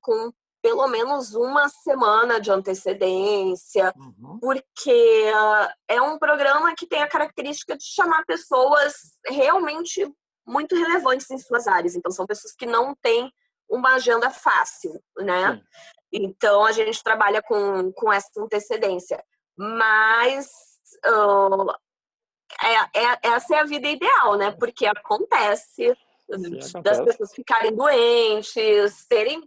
com 0.00 0.32
pelo 0.62 0.86
menos 0.88 1.34
uma 1.34 1.68
semana 1.68 2.40
de 2.40 2.50
antecedência, 2.50 3.92
uhum. 3.96 4.38
porque 4.40 5.30
uh, 5.32 5.72
é 5.86 6.00
um 6.02 6.18
programa 6.18 6.74
que 6.74 6.86
tem 6.86 7.02
a 7.02 7.08
característica 7.08 7.76
de 7.76 7.84
chamar 7.84 8.24
pessoas 8.24 9.18
realmente 9.26 10.06
muito 10.46 10.74
relevantes 10.74 11.30
em 11.30 11.38
suas 11.38 11.66
áreas. 11.66 11.94
Então, 11.94 12.10
são 12.10 12.26
pessoas 12.26 12.54
que 12.54 12.66
não 12.66 12.94
têm 12.94 13.32
uma 13.68 13.94
agenda 13.94 14.30
fácil, 14.30 15.00
né? 15.18 15.54
Sim. 15.54 15.62
Então, 16.10 16.64
a 16.64 16.72
gente 16.72 17.02
trabalha 17.04 17.42
com, 17.42 17.92
com 17.92 18.12
essa 18.12 18.30
antecedência. 18.38 19.22
Mas 19.56 20.48
uh, 21.06 21.70
é, 22.62 23.00
é, 23.00 23.18
essa 23.22 23.56
é 23.56 23.58
a 23.60 23.64
vida 23.64 23.88
ideal, 23.88 24.36
né? 24.36 24.50
Porque 24.52 24.86
acontece, 24.86 25.96
Sim, 26.62 26.82
das 26.82 27.00
pessoas 27.00 27.32
ficarem 27.34 27.74
doentes, 27.74 29.06
terem 29.08 29.42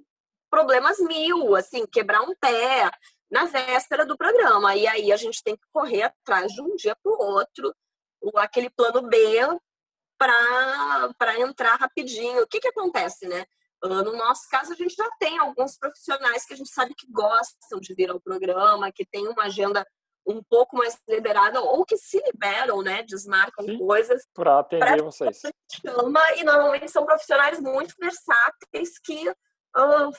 problemas 0.51 0.99
mil, 0.99 1.55
assim, 1.55 1.87
quebrar 1.87 2.21
um 2.21 2.35
pé 2.35 2.91
na 3.31 3.45
véspera 3.45 4.05
do 4.05 4.17
programa. 4.17 4.75
E 4.75 4.85
aí 4.85 5.11
a 5.11 5.17
gente 5.17 5.41
tem 5.41 5.55
que 5.55 5.63
correr 5.71 6.03
atrás 6.03 6.51
de 6.51 6.61
um 6.61 6.75
dia 6.75 6.95
para 7.01 7.11
o 7.11 7.17
outro, 7.17 7.73
aquele 8.35 8.69
plano 8.69 9.01
B 9.07 9.17
para 10.17 11.39
entrar 11.39 11.77
rapidinho. 11.77 12.43
O 12.43 12.47
que, 12.47 12.59
que 12.59 12.67
acontece, 12.67 13.27
né? 13.27 13.45
Ah, 13.83 14.03
no 14.03 14.15
nosso 14.15 14.47
caso, 14.49 14.73
a 14.73 14.75
gente 14.75 14.93
já 14.93 15.09
tem 15.19 15.39
alguns 15.39 15.77
profissionais 15.77 16.45
que 16.45 16.53
a 16.53 16.57
gente 16.57 16.69
sabe 16.69 16.93
que 16.93 17.11
gostam 17.11 17.79
de 17.79 17.95
vir 17.95 18.11
ao 18.11 18.21
programa, 18.21 18.91
que 18.91 19.05
tem 19.05 19.27
uma 19.27 19.45
agenda 19.45 19.85
um 20.27 20.43
pouco 20.43 20.77
mais 20.77 20.99
liberada 21.09 21.59
ou 21.61 21.83
que 21.83 21.97
se 21.97 22.21
liberam, 22.23 22.83
né? 22.83 23.01
Desmarcam 23.03 23.65
Sim, 23.65 23.79
coisas. 23.79 24.21
Para 24.35 24.59
atender 24.59 25.01
vocês. 25.01 25.41
Chama, 25.71 26.21
e 26.35 26.43
normalmente 26.43 26.89
são 26.89 27.05
profissionais 27.05 27.59
muito 27.59 27.95
versáteis 27.99 28.99
que 28.99 29.29
uh, 29.29 30.11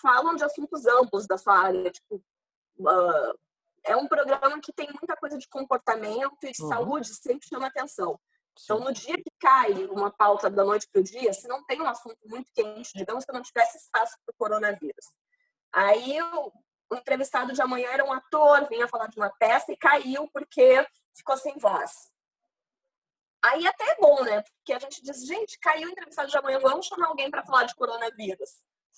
falam 0.00 0.36
de 0.36 0.44
assuntos 0.44 0.86
amplos 0.86 1.26
da 1.26 1.38
sua 1.38 1.58
área. 1.58 1.90
Tipo, 1.90 2.16
uh, 2.16 3.38
é 3.84 3.96
um 3.96 4.06
programa 4.06 4.60
que 4.60 4.72
tem 4.72 4.88
muita 4.88 5.16
coisa 5.16 5.38
de 5.38 5.48
comportamento 5.48 6.36
e 6.42 6.52
de 6.52 6.62
uhum. 6.62 6.68
saúde, 6.68 7.14
sempre 7.14 7.48
chama 7.48 7.66
atenção. 7.66 8.18
Então, 8.62 8.80
no 8.80 8.92
dia 8.92 9.14
que 9.16 9.30
cai 9.38 9.72
uma 9.86 10.10
pauta 10.10 10.50
da 10.50 10.64
noite 10.64 10.88
para 10.92 11.00
o 11.00 11.04
dia, 11.04 11.32
se 11.32 11.46
não 11.46 11.64
tem 11.64 11.80
um 11.80 11.86
assunto 11.86 12.18
muito 12.26 12.50
quente, 12.52 12.92
digamos 12.94 13.24
que 13.24 13.32
não 13.32 13.42
tivesse 13.42 13.78
espaço 13.78 14.16
para 14.24 14.32
o 14.32 14.36
coronavírus. 14.36 15.06
Aí 15.72 16.20
o 16.90 16.96
entrevistado 16.96 17.52
de 17.52 17.62
amanhã 17.62 17.88
era 17.90 18.04
um 18.04 18.12
ator, 18.12 18.66
vinha 18.68 18.88
falar 18.88 19.06
de 19.06 19.18
uma 19.18 19.30
peça 19.30 19.72
e 19.72 19.76
caiu 19.76 20.28
porque 20.32 20.84
ficou 21.14 21.36
sem 21.36 21.56
voz. 21.58 22.10
Aí 23.42 23.66
até 23.66 23.84
é 23.92 23.96
bom, 23.96 24.24
né? 24.24 24.42
Porque 24.42 24.72
a 24.72 24.78
gente 24.78 25.02
diz, 25.02 25.24
gente, 25.24 25.58
caiu 25.60 25.88
o 25.88 25.92
entrevistado 25.92 26.28
de 26.28 26.36
amanhã, 26.36 26.58
vamos 26.58 26.86
chamar 26.86 27.06
alguém 27.06 27.30
para 27.30 27.44
falar 27.44 27.64
de 27.64 27.74
coronavírus. 27.74 28.50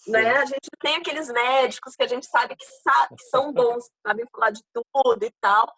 Né? 0.07 0.37
A 0.37 0.45
gente 0.45 0.71
tem 0.81 0.97
aqueles 0.97 1.29
médicos 1.29 1.95
que 1.95 2.03
a 2.03 2.09
gente 2.09 2.27
sabe 2.27 2.57
que, 2.57 2.65
sabe, 2.65 3.17
que 3.17 3.25
são 3.25 3.53
bons, 3.55 3.85
sabem 4.07 4.27
falar 4.33 4.51
de 4.51 4.63
tudo 4.73 5.25
e 5.25 5.33
tal 5.41 5.73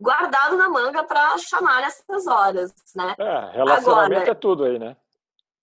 guardado 0.00 0.56
na 0.56 0.68
manga 0.68 1.04
para 1.04 1.36
chamar 1.38 1.82
essas 1.84 2.26
horas, 2.26 2.72
né? 2.94 3.14
É, 3.18 3.56
relacionamento 3.56 4.22
Agora, 4.22 4.30
é 4.30 4.34
tudo 4.34 4.64
aí, 4.64 4.78
né? 4.78 4.96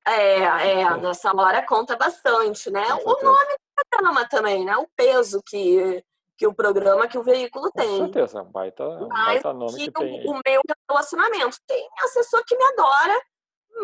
É, 0.05 0.43
é, 0.81 0.97
nessa 0.97 1.33
hora 1.35 1.65
conta 1.65 1.95
bastante, 1.95 2.69
né? 2.69 2.85
O 3.05 3.23
nome 3.23 3.53
do 3.53 3.85
programa 3.89 4.27
também, 4.27 4.65
né? 4.65 4.75
O 4.77 4.87
peso 4.95 5.41
que, 5.45 6.03
que 6.37 6.45
o 6.45 6.53
programa, 6.53 7.07
que 7.07 7.17
o 7.17 7.23
veículo 7.23 7.71
tem. 7.71 7.99
Com 7.99 8.05
certeza, 8.05 8.43
baita, 8.43 8.85
baita 9.07 9.53
nome 9.53 9.73
que, 9.73 9.85
que 9.85 9.91
tem. 9.91 10.27
O, 10.27 10.31
o 10.31 10.41
meu 10.45 10.61
relacionamento. 10.89 11.57
Tem 11.65 11.87
assessor 12.03 12.43
que 12.45 12.55
me 12.57 12.63
adora, 12.65 13.21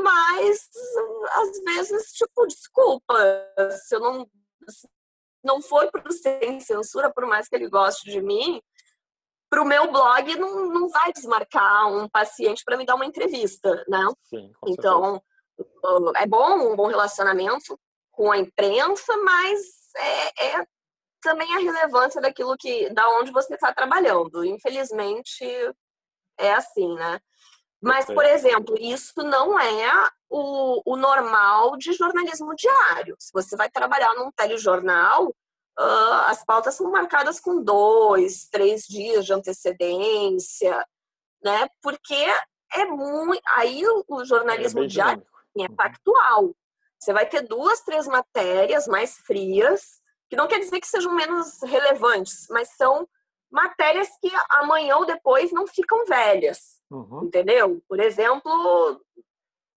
mas 0.04 0.70
às 1.34 1.64
vezes, 1.64 2.12
tipo, 2.14 2.46
desculpa, 2.48 3.16
se 3.86 3.96
eu 3.96 4.00
não, 4.00 4.30
se 4.68 4.88
não 5.44 5.62
for 5.62 5.90
pro 5.92 6.12
sem 6.12 6.60
censura, 6.60 7.12
por 7.12 7.26
mais 7.26 7.48
que 7.48 7.56
ele 7.56 7.70
goste 7.70 8.10
de 8.10 8.22
mim, 8.22 8.62
para 9.50 9.62
o 9.62 9.66
meu 9.66 9.92
blog 9.92 10.36
não, 10.36 10.68
não 10.68 10.90
vai 10.90 11.12
desmarcar 11.12 11.92
um 11.92 12.08
paciente 12.08 12.64
para 12.64 12.78
me 12.78 12.86
dar 12.86 12.96
uma 12.96 13.06
entrevista, 13.06 13.84
né? 13.88 14.06
Sim, 14.26 14.52
então, 14.68 15.22
é 16.18 16.28
bom 16.28 16.72
um 16.72 16.76
bom 16.76 16.88
relacionamento 16.88 17.80
com 18.12 18.32
a 18.32 18.38
imprensa, 18.38 19.18
mas 19.18 19.60
é, 19.96 20.46
é 20.60 20.68
também 21.22 21.54
a 21.54 21.60
relevância 21.60 22.22
daquilo 22.22 22.56
que, 22.58 22.90
da 22.94 23.10
onde 23.18 23.32
você 23.32 23.56
está 23.56 23.74
trabalhando. 23.74 24.44
Infelizmente, 24.46 25.44
é 26.38 26.54
assim, 26.54 26.94
né? 26.96 27.20
Mas, 27.82 28.06
por 28.06 28.26
exemplo, 28.26 28.76
isso 28.78 29.24
não 29.24 29.58
é 29.60 30.10
o, 30.30 30.82
o 30.86 30.98
normal 30.98 31.78
de 31.78 31.94
jornalismo 31.94 32.54
diário. 32.56 33.16
Se 33.18 33.32
você 33.34 33.56
vai 33.56 33.70
trabalhar 33.70 34.14
num 34.16 34.32
telejornal, 34.32 35.28
uh, 35.28 36.14
as 36.28 36.44
pautas 36.44 36.76
são 36.76 36.92
marcadas 36.92 37.40
com 37.40 37.64
dois, 37.64 38.48
três 38.50 38.84
dias 38.84 39.26
de 39.26 39.34
antecedência, 39.34 40.86
né? 41.42 41.70
Porque 41.82 42.26
é 42.74 42.86
muito. 42.86 43.42
Aí 43.56 43.82
o 44.08 44.26
jornalismo 44.26 44.84
é 44.84 44.88
diário 44.88 45.26
é 45.58 45.70
uhum. 45.70 45.76
factual. 45.76 46.56
Você 47.00 47.14
vai 47.14 47.26
ter 47.26 47.42
duas, 47.42 47.82
três 47.82 48.08
matérias 48.08 48.88
mais 48.88 49.16
frias, 49.20 50.00
que 50.30 50.36
não 50.36 50.48
quer 50.48 50.60
dizer 50.60 50.80
que 50.80 50.88
sejam 50.88 51.14
menos 51.16 51.62
relevantes, 51.64 52.46
mas 52.50 52.70
são 52.76 53.08
matérias 53.52 54.10
que 54.22 54.32
amanhã 54.50 54.98
ou 54.98 55.06
depois 55.06 55.52
não 55.52 55.68
ficam 55.68 56.06
velhas. 56.06 56.80
Uhum. 56.90 57.24
Entendeu? 57.24 57.82
Por 57.88 58.00
exemplo, 58.00 59.02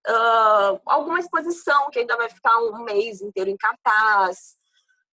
uh, 0.09 0.81
alguma 0.87 1.19
exposição 1.19 1.91
que 1.91 2.01
ainda 2.01 2.17
vai 2.17 2.29
ficar 2.29 2.59
um 2.59 2.85
mês 2.85 3.21
inteiro 3.21 3.51
em 3.51 3.57
cartaz 3.57 4.57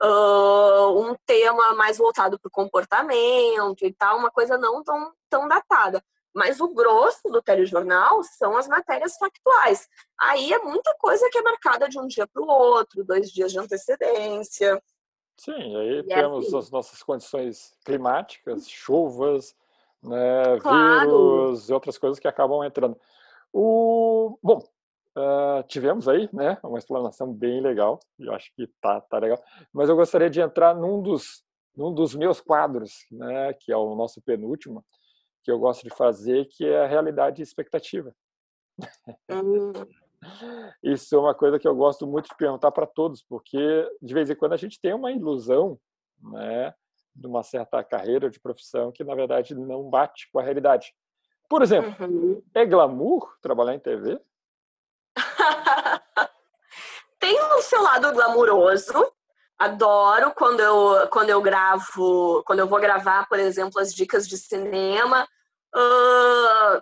uh, 0.03 1.01
um 1.01 1.15
tema 1.27 1.75
mais 1.75 1.99
voltado 1.99 2.39
para 2.39 2.49
o 2.49 2.53
comportamento 2.53 3.85
e 3.85 3.93
tal, 3.93 4.19
uma 4.19 4.31
coisa 4.31 4.57
não 4.57 4.83
tão, 4.83 5.13
tão 5.29 5.49
datada. 5.49 6.03
Mas 6.35 6.61
o 6.61 6.73
grosso 6.73 7.29
do 7.31 7.43
telejornal 7.43 8.23
são 8.23 8.57
as 8.57 8.69
matérias 8.69 9.17
factuais. 9.17 9.89
Aí 10.21 10.53
é 10.53 10.59
muita 10.59 10.95
coisa 10.99 11.29
que 11.31 11.39
é 11.39 11.43
marcada 11.43 11.89
de 11.89 11.99
um 11.99 12.07
dia 12.07 12.27
para 12.27 12.43
o 12.43 12.47
outro, 12.47 13.03
dois 13.03 13.31
dias 13.31 13.51
de 13.51 13.59
antecedência. 13.59 14.81
Sim, 15.39 15.77
aí 15.77 15.95
e 15.95 15.99
é 15.99 16.03
temos 16.03 16.47
assim. 16.47 16.59
as 16.59 16.71
nossas 16.71 17.03
condições 17.03 17.77
climáticas, 17.85 18.69
chuvas, 18.69 19.57
né, 20.03 20.59
claro. 20.61 21.47
vírus 21.47 21.71
e 21.71 21.73
outras 21.73 21.97
coisas 21.97 22.19
que 22.19 22.29
acabam 22.29 22.65
entrando. 22.65 22.99
O... 23.53 24.39
Bom, 24.43 24.63
Uh, 25.17 25.65
tivemos 25.67 26.07
aí, 26.09 26.29
né, 26.33 26.59
uma 26.63 26.79
explanação 26.79 27.33
bem 27.33 27.61
legal, 27.61 27.99
eu 28.21 28.33
acho 28.35 28.55
que 28.55 28.69
tá, 28.81 29.01
tá 29.01 29.19
legal, 29.19 29.43
mas 29.73 29.89
eu 29.89 29.97
gostaria 29.97 30.31
de 30.31 30.41
entrar 30.41 30.77
num 30.77 31.03
dos, 31.03 31.43
num 31.75 31.93
dos 31.93 32.15
meus 32.15 32.41
quadros, 32.41 33.05
né, 33.11 33.53
que 33.55 33.73
é 33.73 33.77
o 33.77 33.97
nosso 33.97 34.23
penúltimo, 34.23 34.85
que 35.43 35.51
eu 35.51 35.59
gosto 35.59 35.83
de 35.83 35.91
fazer, 35.91 36.45
que 36.45 36.65
é 36.65 36.85
a 36.85 36.87
realidade 36.87 37.41
e 37.41 37.43
expectativa. 37.43 38.15
Hum. 39.29 39.73
Isso 40.83 41.15
é 41.15 41.19
uma 41.19 41.35
coisa 41.35 41.59
que 41.59 41.69
eu 41.69 41.75
gosto 41.75 42.07
muito 42.07 42.29
de 42.29 42.37
perguntar 42.37 42.71
para 42.73 42.87
todos, 42.87 43.23
porque 43.23 43.89
de 44.03 44.15
vez 44.15 44.29
em 44.29 44.35
quando 44.35 44.53
a 44.53 44.57
gente 44.57 44.81
tem 44.81 44.93
uma 44.93 45.13
ilusão, 45.13 45.79
né, 46.21 46.75
de 47.15 47.27
uma 47.27 47.43
certa 47.43 47.83
carreira 47.85 48.31
de 48.31 48.41
profissão 48.41 48.93
que 48.93 49.05
na 49.05 49.15
verdade 49.15 49.55
não 49.55 49.89
bate 49.89 50.29
com 50.33 50.39
a 50.39 50.43
realidade. 50.43 50.93
Por 51.49 51.63
exemplo, 51.63 51.95
uhum. 52.07 52.43
é 52.55 52.67
glamour 52.67 53.37
trabalhar 53.41 53.75
em 53.75 53.81
TV? 53.81 54.21
Tem 57.19 57.39
o 57.57 57.63
seu 57.63 57.83
lado 57.83 58.13
glamuroso. 58.13 59.13
Adoro 59.59 60.33
quando 60.37 60.61
eu, 60.61 61.09
quando 61.09 61.31
eu 61.31 61.43
gravo, 61.43 62.45
quando 62.45 62.61
eu 62.61 62.69
vou 62.69 62.79
gravar, 62.79 63.29
por 63.29 63.41
exemplo, 63.41 63.81
as 63.81 63.93
dicas 63.93 64.29
de 64.29 64.39
cinema. 64.39 65.27
Uh, 65.75 66.81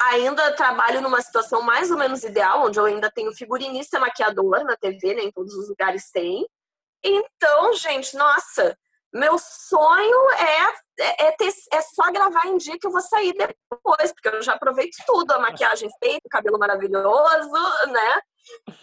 ainda 0.00 0.52
trabalho 0.52 1.00
numa 1.00 1.20
situação 1.20 1.62
mais 1.62 1.90
ou 1.90 1.98
menos 1.98 2.24
ideal, 2.24 2.64
onde 2.64 2.78
eu 2.78 2.86
ainda 2.86 3.10
tenho 3.10 3.34
figurinista 3.34 3.98
maquiador 3.98 4.64
na 4.64 4.76
TV, 4.76 5.14
nem 5.14 5.26
né, 5.26 5.32
todos 5.34 5.54
os 5.54 5.68
lugares 5.68 6.10
têm. 6.10 6.46
Então, 7.02 7.72
gente, 7.74 8.16
nossa, 8.16 8.76
meu 9.12 9.36
sonho 9.38 10.30
é, 10.30 11.02
é, 11.02 11.26
é, 11.26 11.32
ter, 11.32 11.52
é 11.72 11.80
só 11.80 12.10
gravar 12.12 12.46
em 12.46 12.56
dia 12.56 12.78
que 12.78 12.86
eu 12.86 12.92
vou 12.92 13.00
sair 13.00 13.32
depois, 13.32 14.12
porque 14.12 14.28
eu 14.28 14.42
já 14.42 14.54
aproveito 14.54 14.96
tudo, 15.06 15.32
a 15.32 15.38
maquiagem 15.38 15.88
feita, 15.98 16.22
o 16.24 16.30
cabelo 16.30 16.58
maravilhoso, 16.58 17.50
né? 17.88 18.20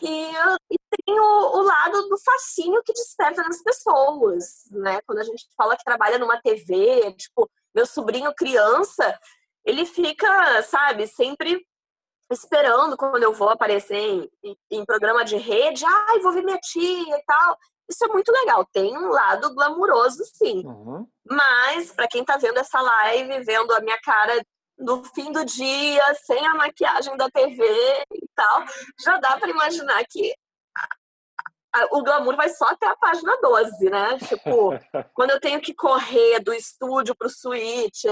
E, 0.02 0.32
e 0.72 0.78
tem 1.06 1.20
o, 1.20 1.58
o, 1.58 1.62
lado 1.62 2.10
do 2.10 2.18
fascínio 2.20 2.82
que 2.86 2.94
desperta 2.94 3.42
nas 3.42 3.62
pessoas, 3.64 4.66
né? 4.72 5.00
Quando 5.06 5.20
a 5.20 5.24
gente 5.24 5.46
fala 5.56 5.76
que 5.76 5.84
trabalha 5.84 6.20
numa 6.20 6.42
TV, 6.42 7.14
tipo, 7.14 7.50
meu 7.74 7.86
sobrinho 7.86 8.34
criança, 8.36 9.18
ele 9.68 9.86
fica, 9.86 10.62
sabe, 10.64 11.06
sempre 11.08 11.62
esperando 12.32 12.96
quando 12.96 13.22
eu 13.22 13.34
vou 13.34 13.50
aparecer 13.50 13.98
em, 13.98 14.58
em, 14.72 14.86
programa 14.86 15.26
de 15.26 15.36
rede, 15.36 15.84
ai, 15.86 16.18
ah, 16.18 16.22
vou 16.24 16.32
ver 16.32 16.42
minha 16.42 16.58
tia 16.58 17.18
e 17.18 17.24
tal. 17.26 17.58
Isso 17.90 18.04
é 18.06 18.08
muito 18.08 18.32
legal. 18.32 18.66
Tem 18.72 18.98
um 18.98 19.10
lado 19.10 19.54
glamuroso, 19.54 20.24
sim. 20.24 20.66
Uhum. 20.66 21.06
Mas, 21.30 21.92
para 21.92 22.08
quem 22.08 22.24
tá 22.24 22.38
vendo 22.38 22.58
essa 22.58 22.82
live, 22.82 23.44
vendo 23.44 23.74
a 23.74 23.82
minha 23.82 24.00
cara 24.02 24.42
no 24.78 25.04
fim 25.04 25.32
do 25.34 25.44
dia, 25.44 26.14
sem 26.26 26.46
a 26.48 26.56
maquiagem 26.56 27.18
da 27.18 27.30
TV 27.30 27.64
e 28.14 28.28
tal, 28.36 28.64
já 29.04 29.18
dá 29.18 29.38
para 29.38 29.50
imaginar 29.50 30.02
que 30.10 30.34
o 31.92 32.02
glamour 32.04 32.36
vai 32.36 32.50
só 32.50 32.66
até 32.70 32.88
a 32.88 32.96
página 32.96 33.38
12, 33.42 33.90
né? 33.90 34.18
Tipo, 34.20 34.72
quando 35.14 35.32
eu 35.32 35.40
tenho 35.40 35.62
que 35.62 35.74
correr 35.74 36.40
do 36.40 36.54
estúdio 36.54 37.16
pro 37.16 37.30
suíte, 37.30 38.08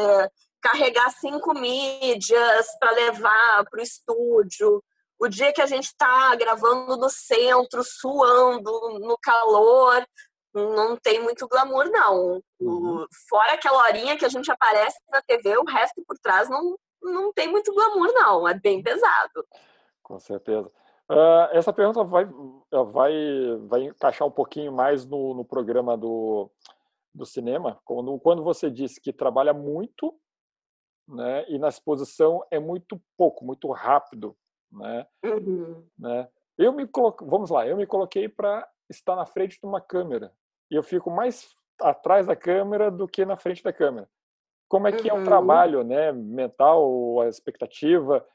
carregar 0.66 1.12
cinco 1.12 1.54
mídias 1.54 2.68
para 2.80 2.92
levar 2.92 3.66
pro 3.70 3.82
estúdio, 3.82 4.84
o 5.20 5.28
dia 5.28 5.54
que 5.54 5.62
a 5.62 5.68
gente 5.68 5.86
está 5.86 6.36
gravando 6.36 6.98
no 6.98 7.08
centro, 7.08 7.84
suando, 7.84 9.00
no 9.00 9.16
calor, 9.22 10.04
não 10.54 10.98
tem 10.98 11.22
muito 11.22 11.48
glamour, 11.48 11.86
não. 11.92 12.42
Uhum. 12.60 13.06
Fora 13.30 13.54
aquela 13.54 13.84
horinha 13.84 14.18
que 14.18 14.26
a 14.26 14.30
gente 14.30 14.52
aparece 14.52 14.98
na 15.12 15.22
TV, 15.22 15.56
o 15.58 15.66
resto 15.66 16.04
por 16.08 16.18
trás 16.18 16.50
não, 16.50 16.76
não 17.02 17.32
tem 17.32 17.48
muito 17.48 17.72
glamour, 17.72 18.12
não. 18.14 18.48
É 18.48 18.56
bem 18.56 18.82
pesado. 18.82 19.46
Com 20.02 20.20
certeza. 20.20 20.72
Uh, 21.08 21.48
essa 21.52 21.72
pergunta 21.72 22.04
vai, 22.04 22.26
vai, 22.92 23.14
vai 23.68 23.84
encaixar 23.84 24.28
um 24.28 24.32
pouquinho 24.32 24.72
mais 24.72 25.06
no, 25.06 25.36
no 25.36 25.46
programa 25.46 25.96
do, 25.96 26.50
do 27.14 27.26
cinema. 27.26 27.80
Quando, 27.86 28.20
quando 28.20 28.44
você 28.44 28.72
disse 28.72 29.00
que 29.00 29.14
trabalha 29.14 29.54
muito 29.54 30.14
né, 31.08 31.46
e 31.48 31.60
na 31.60 31.70
exposição 31.70 32.44
é 32.50 32.60
muito 32.60 33.00
pouco, 33.18 33.46
muito 33.46 33.72
rápido 33.72 34.36
né? 34.76 35.06
Uhum. 35.24 35.84
né? 35.98 36.28
Eu 36.58 36.74
me 36.74 36.88
coloquei, 36.88 37.28
vamos 37.28 37.50
lá, 37.50 37.68
eu 37.68 37.78
me 37.78 37.86
coloquei 37.86 38.30
para 38.30 38.68
estar 38.90 39.16
na 39.16 39.26
frente 39.26 39.60
de 39.60 39.66
uma 39.66 39.82
câmera 39.82 40.32
e 40.70 40.76
eu 40.76 40.84
fico 40.84 41.10
mais 41.10 41.56
atrás 41.82 42.28
da 42.28 42.36
câmera 42.36 42.90
do 42.90 43.08
que 43.08 43.26
na 43.26 43.38
frente 43.38 43.64
da 43.64 43.74
câmera. 43.74 44.08
Como 44.68 44.88
é 44.88 44.92
que 44.92 45.10
uhum. 45.10 45.18
é 45.18 45.22
o 45.22 45.24
trabalho, 45.24 45.84
né, 45.84 46.12
mental, 46.12 47.22
a 47.22 47.28
expectativa? 47.28 48.26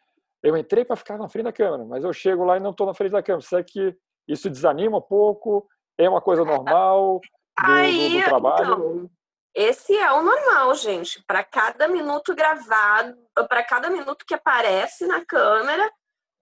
Eu 0.43 0.57
entrei 0.57 0.85
para 0.85 0.97
ficar 0.97 1.19
na 1.19 1.29
frente 1.29 1.45
da 1.45 1.53
câmera, 1.53 1.85
mas 1.85 2.05
eu 2.05 2.13
chego 2.13 2.45
lá 2.45 2.57
e 2.57 2.61
não 2.61 2.71
estou 2.71 2.87
na 2.87 2.95
frente 2.95 3.13
da 3.13 3.23
câmera. 3.23 3.43
Será 3.43 3.63
que 3.63 3.97
isso 4.27 4.49
desanima 4.49 4.99
um 4.99 5.03
pouco? 5.03 5.69
É 5.99 6.09
uma 6.09 6.21
coisa 6.21 6.45
normal 6.45 7.21
do, 7.21 7.31
Aí, 7.57 8.11
do, 8.11 8.19
do 8.19 8.25
trabalho? 8.25 8.73
Então, 8.73 9.11
esse 9.55 9.97
é 9.97 10.13
o 10.13 10.23
normal, 10.23 10.75
gente. 10.75 11.23
Para 11.27 11.43
cada 11.43 11.89
minuto 11.89 12.35
gravado, 12.35 13.17
para 13.49 13.63
cada 13.65 13.91
minuto 13.91 14.25
que 14.27 14.35
aparece 14.35 15.07
na 15.07 15.25
câmera, 15.25 15.91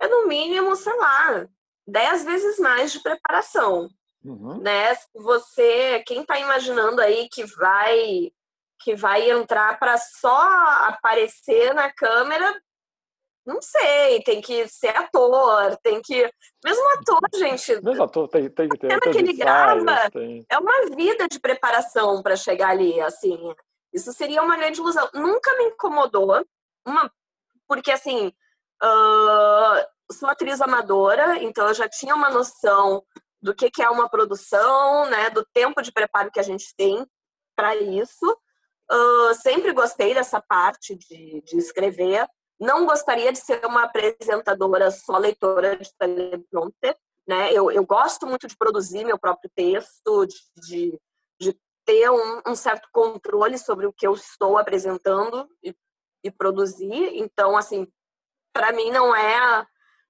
é 0.01 0.07
no 0.07 0.27
mínimo, 0.27 0.77
sei 0.77 0.95
lá, 0.97 1.47
dez 1.87 2.25
vezes 2.25 2.59
mais 2.59 2.93
de 2.93 3.01
preparação. 3.01 3.89
Uhum. 4.25 4.61
Né? 4.61 4.97
Você, 5.15 6.03
quem 6.07 6.21
está 6.23 6.39
imaginando 6.39 7.01
aí 7.01 7.29
que 7.29 7.45
vai 7.45 8.31
que 8.81 8.95
vai 8.95 9.29
entrar 9.29 9.77
para 9.79 9.99
só 9.99 10.41
aparecer 10.87 11.75
na 11.75 11.93
câmera, 11.93 12.63
não 13.49 13.63
sei, 13.63 14.23
tem 14.23 14.41
que 14.41 14.69
ser 14.69 14.97
ator, 14.97 15.77
tem 15.83 16.01
que. 16.03 16.31
Mesmo 16.65 16.89
ator, 16.91 17.21
gente. 17.35 17.81
Mesmo 17.83 18.05
ator 18.05 18.29
tem, 18.29 18.49
tem 18.51 18.69
que 18.69 18.79
ter. 18.79 18.93
A 18.93 19.01
que 19.01 19.19
ele 19.19 19.33
grava 19.33 20.11
tem... 20.11 20.45
é 20.49 20.59
uma 20.59 20.95
vida 20.95 21.27
de 21.27 21.41
preparação 21.41 22.23
para 22.23 22.37
chegar 22.37 22.71
ali, 22.71 23.01
assim. 23.01 23.39
Isso 23.93 24.13
seria 24.13 24.43
uma 24.43 24.57
grande 24.57 24.81
ilusão. 24.81 25.09
Nunca 25.15 25.57
me 25.57 25.65
incomodou, 25.65 26.45
uma, 26.87 27.11
porque 27.67 27.91
assim, 27.91 28.33
Uh, 28.83 30.13
sou 30.13 30.29
atriz 30.29 30.61
amadora, 30.61 31.43
então 31.43 31.67
eu 31.69 31.75
já 31.75 31.89
tinha 31.89 32.15
uma 32.15 32.31
noção 32.31 33.05
do 33.43 33.55
que, 33.55 33.71
que 33.71 33.83
é 33.83 33.91
uma 33.91 34.09
produção, 34.09 35.09
né, 35.11 35.31
do 35.31 35.45
tempo 35.53 35.83
de 35.83 35.93
preparo 35.93 36.31
que 36.31 36.41
a 36.41 36.45
gente 36.45 36.75
tem 36.77 37.07
para 37.57 37.77
isso. 37.77 38.39
Uh, 38.91 39.35
sempre 39.35 39.73
gostei 39.73 40.15
dessa 40.15 40.41
parte 40.41 40.97
de, 40.97 41.43
de 41.43 41.59
escrever. 41.59 42.27
Não 42.61 42.87
gostaria 42.87 43.33
de 43.33 43.39
ser 43.39 43.65
uma 43.65 43.85
apresentadora 43.85 44.91
só 44.91 45.17
leitora 45.17 45.77
de 45.77 45.93
teleprompter. 45.97 46.97
Né? 47.27 47.53
Eu, 47.53 47.71
eu 47.71 47.85
gosto 47.85 48.27
muito 48.27 48.47
de 48.47 48.57
produzir 48.57 49.05
meu 49.05 49.19
próprio 49.19 49.51
texto, 49.55 50.27
de, 50.27 50.37
de, 50.57 51.01
de 51.41 51.61
ter 51.85 52.11
um, 52.11 52.43
um, 52.47 52.55
certo 52.55 52.89
controle 52.93 53.59
sobre 53.59 53.87
o 53.87 53.93
que 53.93 54.07
eu 54.07 54.15
estou 54.15 54.57
apresentando 54.57 55.49
e, 55.63 55.75
e 56.25 56.31
produzir. 56.31 57.19
Então, 57.19 57.57
assim, 57.57 57.87
para 58.53 58.73
mim 58.73 58.91
não 58.91 59.15
é 59.15 59.67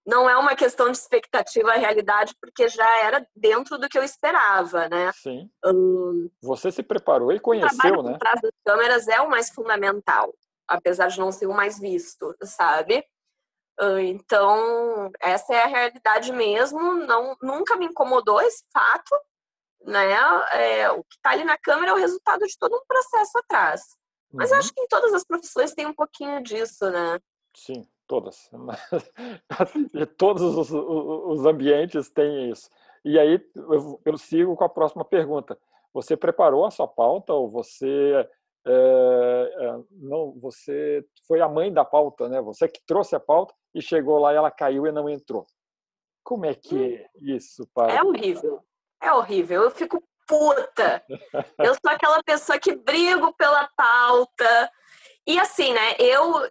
não 0.08 0.28
é 0.28 0.34
uma 0.38 0.56
questão 0.56 0.90
de 0.90 0.96
expectativa 0.96 1.70
à 1.70 1.76
realidade, 1.76 2.34
porque 2.40 2.66
já 2.66 3.04
era 3.04 3.26
dentro 3.36 3.76
do 3.76 3.90
que 3.90 3.98
eu 3.98 4.02
esperava, 4.02 4.88
né? 4.88 5.12
Sim. 5.12 5.50
Hum, 5.66 6.30
Você 6.40 6.72
se 6.72 6.82
preparou 6.82 7.30
e 7.30 7.38
conheceu, 7.38 8.02
né? 8.02 8.14
Atrás 8.14 8.40
das 8.40 8.52
câmeras 8.64 9.06
é 9.06 9.20
o 9.20 9.28
mais 9.28 9.50
fundamental, 9.50 10.34
apesar 10.68 11.08
de 11.08 11.18
não 11.18 11.32
ser 11.32 11.46
o 11.46 11.54
mais 11.54 11.78
visto, 11.78 12.34
sabe? 12.42 13.04
Então, 14.02 15.10
essa 15.20 15.54
é 15.54 15.62
a 15.62 15.66
realidade 15.66 16.32
mesmo, 16.32 16.94
não, 16.94 17.36
nunca 17.40 17.76
me 17.76 17.86
incomodou 17.86 18.40
esse 18.40 18.64
fato, 18.72 19.16
né? 19.84 20.12
É, 20.52 20.90
o 20.90 21.04
que 21.04 21.14
está 21.16 21.30
ali 21.30 21.44
na 21.44 21.56
câmera 21.56 21.92
é 21.92 21.94
o 21.94 21.98
resultado 21.98 22.44
de 22.44 22.58
todo 22.58 22.76
um 22.76 22.84
processo 22.86 23.38
atrás. 23.38 23.96
Mas 24.32 24.50
uhum. 24.50 24.58
acho 24.58 24.74
que 24.74 24.80
em 24.80 24.88
todas 24.88 25.14
as 25.14 25.24
profissões 25.24 25.74
tem 25.74 25.86
um 25.86 25.94
pouquinho 25.94 26.42
disso, 26.42 26.90
né? 26.90 27.20
Sim 27.54 27.88
todas. 28.08 28.50
todos 30.16 30.42
os, 30.42 30.72
os, 30.72 31.46
ambientes 31.46 32.10
têm 32.10 32.50
isso. 32.50 32.68
E 33.04 33.18
aí 33.18 33.40
eu, 33.54 34.00
eu, 34.04 34.18
sigo 34.18 34.56
com 34.56 34.64
a 34.64 34.68
próxima 34.68 35.04
pergunta. 35.04 35.56
Você 35.92 36.16
preparou 36.16 36.64
a 36.64 36.70
sua 36.70 36.88
pauta 36.88 37.32
ou 37.32 37.48
você 37.48 38.28
é, 38.68 39.66
é, 39.66 39.78
não? 39.92 40.38
Você 40.40 41.04
foi 41.26 41.40
a 41.40 41.48
mãe 41.48 41.72
da 41.72 41.84
pauta, 41.84 42.28
né? 42.28 42.40
Você 42.42 42.68
que 42.68 42.80
trouxe 42.86 43.16
a 43.16 43.20
pauta 43.20 43.54
e 43.74 43.80
chegou 43.80 44.18
lá 44.18 44.32
e 44.32 44.36
ela 44.36 44.50
caiu 44.50 44.86
e 44.86 44.92
não 44.92 45.08
entrou. 45.08 45.46
Como 46.22 46.44
é 46.46 46.54
que 46.54 46.94
é 46.94 47.06
hum. 47.16 47.34
isso? 47.36 47.66
Para... 47.74 47.92
É 47.92 48.02
horrível. 48.02 48.62
É 49.02 49.12
horrível. 49.12 49.62
Eu 49.62 49.70
fico 49.70 50.02
puta. 50.26 51.02
Eu 51.58 51.74
sou 51.74 51.90
aquela 51.90 52.22
pessoa 52.22 52.58
que 52.58 52.76
brigo 52.76 53.34
pela 53.34 53.68
pauta. 53.76 54.70
E 55.26 55.38
assim, 55.38 55.72
né? 55.72 55.94
Eu 55.98 56.46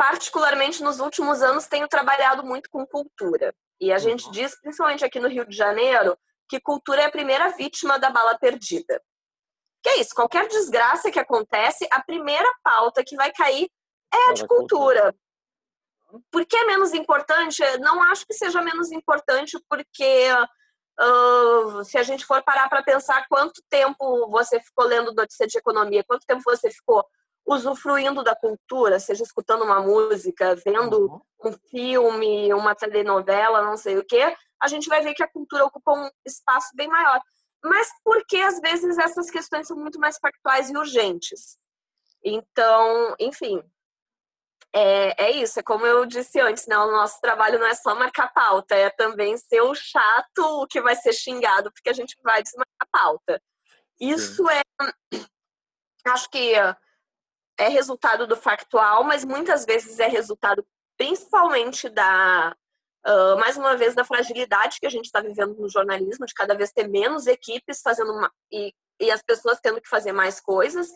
particularmente 0.00 0.82
nos 0.82 0.98
últimos 0.98 1.42
anos, 1.42 1.66
tenho 1.66 1.86
trabalhado 1.86 2.42
muito 2.42 2.70
com 2.70 2.86
cultura. 2.86 3.54
E 3.78 3.92
a 3.92 3.98
gente 3.98 4.24
uhum. 4.24 4.32
diz, 4.32 4.58
principalmente 4.58 5.04
aqui 5.04 5.20
no 5.20 5.28
Rio 5.28 5.46
de 5.46 5.54
Janeiro, 5.54 6.16
que 6.48 6.58
cultura 6.58 7.02
é 7.02 7.04
a 7.04 7.10
primeira 7.10 7.50
vítima 7.50 7.98
da 7.98 8.08
bala 8.08 8.38
perdida. 8.38 8.98
Que 9.82 9.88
é 9.88 10.00
isso, 10.00 10.14
qualquer 10.14 10.46
desgraça 10.48 11.10
que 11.10 11.18
acontece, 11.18 11.88
a 11.90 12.02
primeira 12.02 12.50
pauta 12.62 13.02
que 13.04 13.16
vai 13.16 13.32
cair 13.32 13.70
é 14.12 14.30
a 14.30 14.32
de 14.34 14.46
cultura. 14.46 15.14
Por 16.30 16.44
que 16.44 16.56
é 16.56 16.64
menos 16.66 16.92
importante? 16.92 17.62
Não 17.78 18.02
acho 18.02 18.26
que 18.26 18.34
seja 18.34 18.60
menos 18.60 18.90
importante, 18.90 19.58
porque 19.68 20.28
uh, 21.00 21.84
se 21.84 21.96
a 21.96 22.02
gente 22.02 22.26
for 22.26 22.42
parar 22.42 22.68
para 22.68 22.82
pensar 22.82 23.26
quanto 23.28 23.62
tempo 23.70 24.28
você 24.28 24.60
ficou 24.60 24.84
lendo 24.86 25.14
notícia 25.14 25.46
de 25.46 25.56
economia, 25.56 26.04
quanto 26.04 26.26
tempo 26.26 26.42
você 26.44 26.70
ficou 26.70 27.04
usufruindo 27.46 28.22
da 28.22 28.34
cultura, 28.34 29.00
seja 29.00 29.22
escutando 29.22 29.64
uma 29.64 29.80
música, 29.80 30.54
vendo 30.64 31.06
uhum. 31.06 31.50
um 31.50 31.52
filme, 31.70 32.52
uma 32.52 32.74
telenovela, 32.74 33.62
não 33.62 33.76
sei 33.76 33.98
o 33.98 34.04
quê, 34.04 34.36
a 34.60 34.68
gente 34.68 34.88
vai 34.88 35.02
ver 35.02 35.14
que 35.14 35.22
a 35.22 35.28
cultura 35.28 35.64
ocupa 35.64 35.92
um 35.92 36.08
espaço 36.24 36.68
bem 36.74 36.86
maior. 36.86 37.20
Mas 37.64 37.88
porque 38.04 38.38
às 38.38 38.60
vezes 38.60 38.98
essas 38.98 39.30
questões 39.30 39.66
são 39.66 39.76
muito 39.76 39.98
mais 39.98 40.18
factuais 40.18 40.70
e 40.70 40.76
urgentes. 40.76 41.58
Então, 42.24 43.14
enfim, 43.18 43.62
é, 44.72 45.24
é 45.26 45.30
isso. 45.30 45.58
É 45.58 45.62
como 45.62 45.84
eu 45.86 46.06
disse 46.06 46.40
antes, 46.40 46.66
né? 46.66 46.76
O 46.78 46.90
nosso 46.90 47.20
trabalho 47.20 47.58
não 47.58 47.66
é 47.66 47.74
só 47.74 47.94
marcar 47.94 48.32
pauta, 48.32 48.74
é 48.74 48.90
também 48.90 49.36
ser 49.36 49.60
o 49.62 49.74
chato 49.74 50.66
que 50.68 50.80
vai 50.80 50.96
ser 50.96 51.12
xingado 51.12 51.70
porque 51.72 51.90
a 51.90 51.94
gente 51.94 52.16
vai 52.22 52.42
desmarcar 52.42 52.88
pauta. 52.90 53.42
Isso 54.00 54.46
Sim. 54.46 54.52
é, 54.52 55.18
acho 56.06 56.30
que 56.30 56.54
é 57.58 57.68
resultado 57.68 58.26
do 58.26 58.36
factual, 58.36 59.04
mas 59.04 59.24
muitas 59.24 59.66
vezes 59.66 59.98
é 59.98 60.06
resultado 60.06 60.66
principalmente 60.96 61.88
da, 61.88 62.56
uh, 63.06 63.38
mais 63.38 63.56
uma 63.56 63.76
vez, 63.76 63.94
da 63.94 64.04
fragilidade 64.04 64.78
que 64.80 64.86
a 64.86 64.90
gente 64.90 65.06
está 65.06 65.20
vivendo 65.20 65.54
no 65.54 65.68
jornalismo, 65.68 66.26
de 66.26 66.34
cada 66.34 66.54
vez 66.54 66.72
ter 66.72 66.88
menos 66.88 67.26
equipes 67.26 67.80
fazendo 67.82 68.12
uma, 68.12 68.32
e, 68.50 68.74
e 69.00 69.10
as 69.10 69.22
pessoas 69.22 69.60
tendo 69.60 69.80
que 69.80 69.88
fazer 69.88 70.12
mais 70.12 70.40
coisas. 70.40 70.88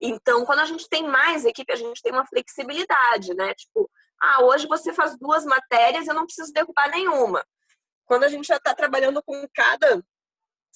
Então, 0.00 0.44
quando 0.44 0.60
a 0.60 0.64
gente 0.64 0.88
tem 0.88 1.06
mais 1.08 1.44
equipe, 1.44 1.72
a 1.72 1.76
gente 1.76 2.02
tem 2.02 2.12
uma 2.12 2.26
flexibilidade, 2.26 3.34
né? 3.34 3.52
Tipo, 3.54 3.90
ah, 4.20 4.44
hoje 4.44 4.66
você 4.66 4.92
faz 4.92 5.16
duas 5.18 5.44
matérias, 5.44 6.06
eu 6.06 6.14
não 6.14 6.24
preciso 6.24 6.52
derrubar 6.52 6.88
nenhuma. 6.90 7.44
Quando 8.06 8.24
a 8.24 8.28
gente 8.28 8.46
já 8.46 8.56
está 8.56 8.74
trabalhando 8.74 9.22
com 9.22 9.46
cada 9.52 10.02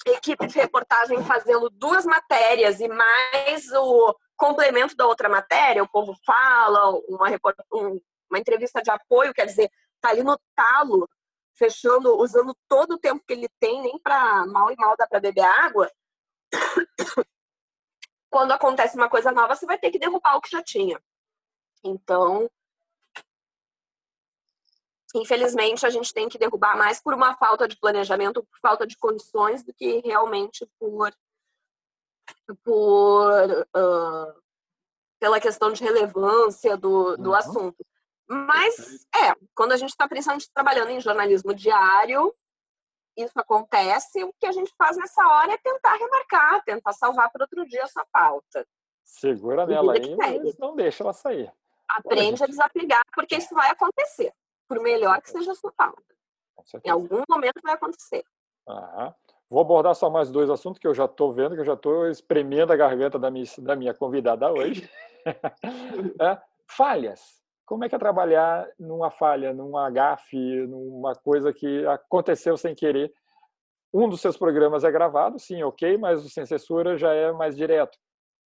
equipe 0.06 0.46
de 0.46 0.58
reportagem 0.58 1.22
fazendo 1.24 1.70
duas 1.70 2.04
matérias 2.04 2.80
e 2.80 2.88
mais 2.88 3.70
o 3.72 4.14
complemento 4.36 4.96
da 4.96 5.06
outra 5.06 5.28
matéria, 5.28 5.82
o 5.82 5.88
povo 5.88 6.16
fala, 6.26 6.90
uma, 7.08 7.28
uma 8.28 8.38
entrevista 8.38 8.82
de 8.82 8.90
apoio, 8.90 9.32
quer 9.32 9.46
dizer, 9.46 9.70
tá 10.02 10.10
ali 10.10 10.22
no 10.22 10.38
talo, 10.54 11.08
fechando, 11.54 12.18
usando 12.18 12.54
todo 12.68 12.94
o 12.94 12.98
tempo 12.98 13.24
que 13.24 13.32
ele 13.32 13.48
tem, 13.60 13.80
nem 13.80 13.98
para 13.98 14.44
mal 14.46 14.70
e 14.70 14.76
mal 14.76 14.96
dá 14.96 15.06
para 15.06 15.20
beber 15.20 15.44
água. 15.44 15.90
Quando 18.28 18.52
acontece 18.52 18.96
uma 18.96 19.08
coisa 19.08 19.30
nova, 19.30 19.54
você 19.54 19.64
vai 19.64 19.78
ter 19.78 19.90
que 19.90 19.98
derrubar 19.98 20.36
o 20.36 20.40
que 20.40 20.50
já 20.50 20.62
tinha. 20.62 21.00
Então, 21.84 22.50
infelizmente, 25.14 25.86
a 25.86 25.90
gente 25.90 26.12
tem 26.12 26.28
que 26.28 26.38
derrubar 26.38 26.76
mais 26.76 27.00
por 27.00 27.14
uma 27.14 27.36
falta 27.36 27.68
de 27.68 27.76
planejamento, 27.78 28.42
por 28.42 28.58
falta 28.58 28.86
de 28.86 28.96
condições, 28.96 29.62
do 29.62 29.72
que 29.72 30.00
realmente 30.00 30.66
por, 30.78 31.14
por 32.64 33.66
uh, 33.76 34.42
pela 35.20 35.40
questão 35.40 35.72
de 35.72 35.84
relevância 35.84 36.76
do, 36.76 37.16
do 37.16 37.30
uhum. 37.30 37.36
assunto. 37.36 37.86
Mas, 38.28 39.06
é, 39.14 39.34
quando 39.54 39.72
a 39.72 39.76
gente 39.76 39.90
está 39.90 40.08
principalmente 40.08 40.50
trabalhando 40.54 40.90
em 40.90 41.00
jornalismo 41.00 41.54
diário, 41.54 42.34
isso 43.16 43.38
acontece, 43.38 44.24
o 44.24 44.32
que 44.40 44.46
a 44.46 44.52
gente 44.52 44.72
faz 44.76 44.96
nessa 44.96 45.26
hora 45.26 45.52
é 45.52 45.58
tentar 45.58 45.94
remarcar, 45.96 46.64
tentar 46.64 46.92
salvar 46.92 47.30
para 47.30 47.44
outro 47.44 47.66
dia 47.66 47.82
essa 47.82 48.04
pauta. 48.12 48.66
Segura 49.04 49.66
nela 49.66 49.92
aí, 49.92 50.16
mas 50.16 50.56
não 50.58 50.74
deixa 50.74 51.02
ela 51.02 51.12
sair. 51.12 51.52
Aprende 51.88 52.42
a 52.42 52.46
desapegar, 52.46 53.02
porque 53.14 53.36
isso 53.36 53.54
vai 53.54 53.70
acontecer 53.70 54.32
por 54.66 54.80
melhor 54.80 55.20
que 55.20 55.30
seja 55.30 55.52
a 55.52 55.54
sua 55.54 55.72
pauta. 55.72 56.02
Em 56.82 56.90
algum 56.90 57.22
momento 57.28 57.60
vai 57.62 57.74
acontecer. 57.74 58.24
Aham. 58.66 59.14
Vou 59.50 59.60
abordar 59.60 59.94
só 59.94 60.08
mais 60.08 60.30
dois 60.30 60.48
assuntos 60.48 60.78
que 60.78 60.86
eu 60.86 60.94
já 60.94 61.04
estou 61.04 61.30
vendo, 61.34 61.54
que 61.54 61.60
eu 61.60 61.64
já 61.66 61.74
estou 61.74 62.08
espremendo 62.08 62.72
a 62.72 62.76
garganta 62.76 63.18
da 63.18 63.30
minha, 63.30 63.44
da 63.58 63.76
minha 63.76 63.92
convidada 63.92 64.50
hoje. 64.50 64.88
é, 66.20 66.40
falhas. 66.66 67.41
Como 67.72 67.84
é 67.84 67.88
que 67.88 67.94
é 67.94 67.98
trabalhar 67.98 68.68
numa 68.78 69.10
falha, 69.10 69.54
numa 69.54 69.88
gafe, 69.88 70.36
numa 70.66 71.14
coisa 71.14 71.54
que 71.54 71.86
aconteceu 71.86 72.54
sem 72.54 72.74
querer? 72.74 73.10
Um 73.90 74.10
dos 74.10 74.20
seus 74.20 74.36
programas 74.36 74.84
é 74.84 74.90
gravado, 74.90 75.38
sim, 75.38 75.62
ok, 75.62 75.96
mas 75.96 76.22
o 76.22 76.28
sem 76.28 76.44
censura 76.44 76.98
já 76.98 77.14
é 77.14 77.32
mais 77.32 77.56
direto. 77.56 77.96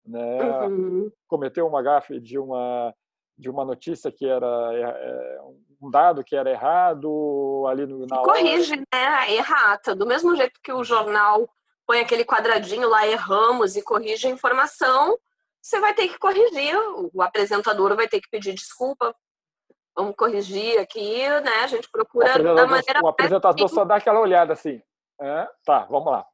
Né? 0.04 0.66
Uhum. 0.66 1.12
Cometeu 1.28 1.68
uma 1.68 1.80
gafe 1.80 2.18
de 2.18 2.36
uma 2.36 2.92
de 3.38 3.48
uma 3.48 3.64
notícia 3.64 4.10
que 4.10 4.26
era 4.26 4.70
é, 4.74 5.40
um 5.80 5.88
dado 5.88 6.24
que 6.24 6.34
era 6.34 6.50
errado 6.50 7.64
ali 7.68 7.86
no, 7.86 8.04
na 8.08 8.24
corrige 8.24 8.72
hora. 8.72 8.84
né 8.92 9.34
errata 9.34 9.94
do 9.94 10.04
mesmo 10.04 10.34
jeito 10.34 10.58
que 10.60 10.72
o 10.72 10.82
jornal 10.82 11.48
põe 11.86 12.00
aquele 12.00 12.24
quadradinho 12.24 12.88
lá 12.88 13.06
erramos 13.06 13.76
e 13.76 13.82
corrige 13.82 14.26
a 14.26 14.30
informação 14.30 15.16
você 15.62 15.80
vai 15.80 15.94
ter 15.94 16.08
que 16.08 16.18
corrigir 16.18 16.76
o 17.12 17.22
apresentador 17.22 17.94
vai 17.94 18.08
ter 18.08 18.20
que 18.20 18.28
pedir 18.28 18.52
desculpa 18.54 19.14
vamos 19.96 20.16
corrigir 20.16 20.78
aqui 20.78 21.28
né 21.40 21.62
a 21.62 21.66
gente 21.66 21.88
procura 21.90 22.42
da 22.42 22.66
maneira 22.66 23.00
o 23.02 23.08
apresentador 23.08 23.68
só 23.68 23.84
dá 23.84 23.96
aquela 23.96 24.20
olhada 24.20 24.52
assim 24.54 24.82
é, 25.20 25.48
tá 25.64 25.86
vamos 25.90 26.12
lá 26.12 26.26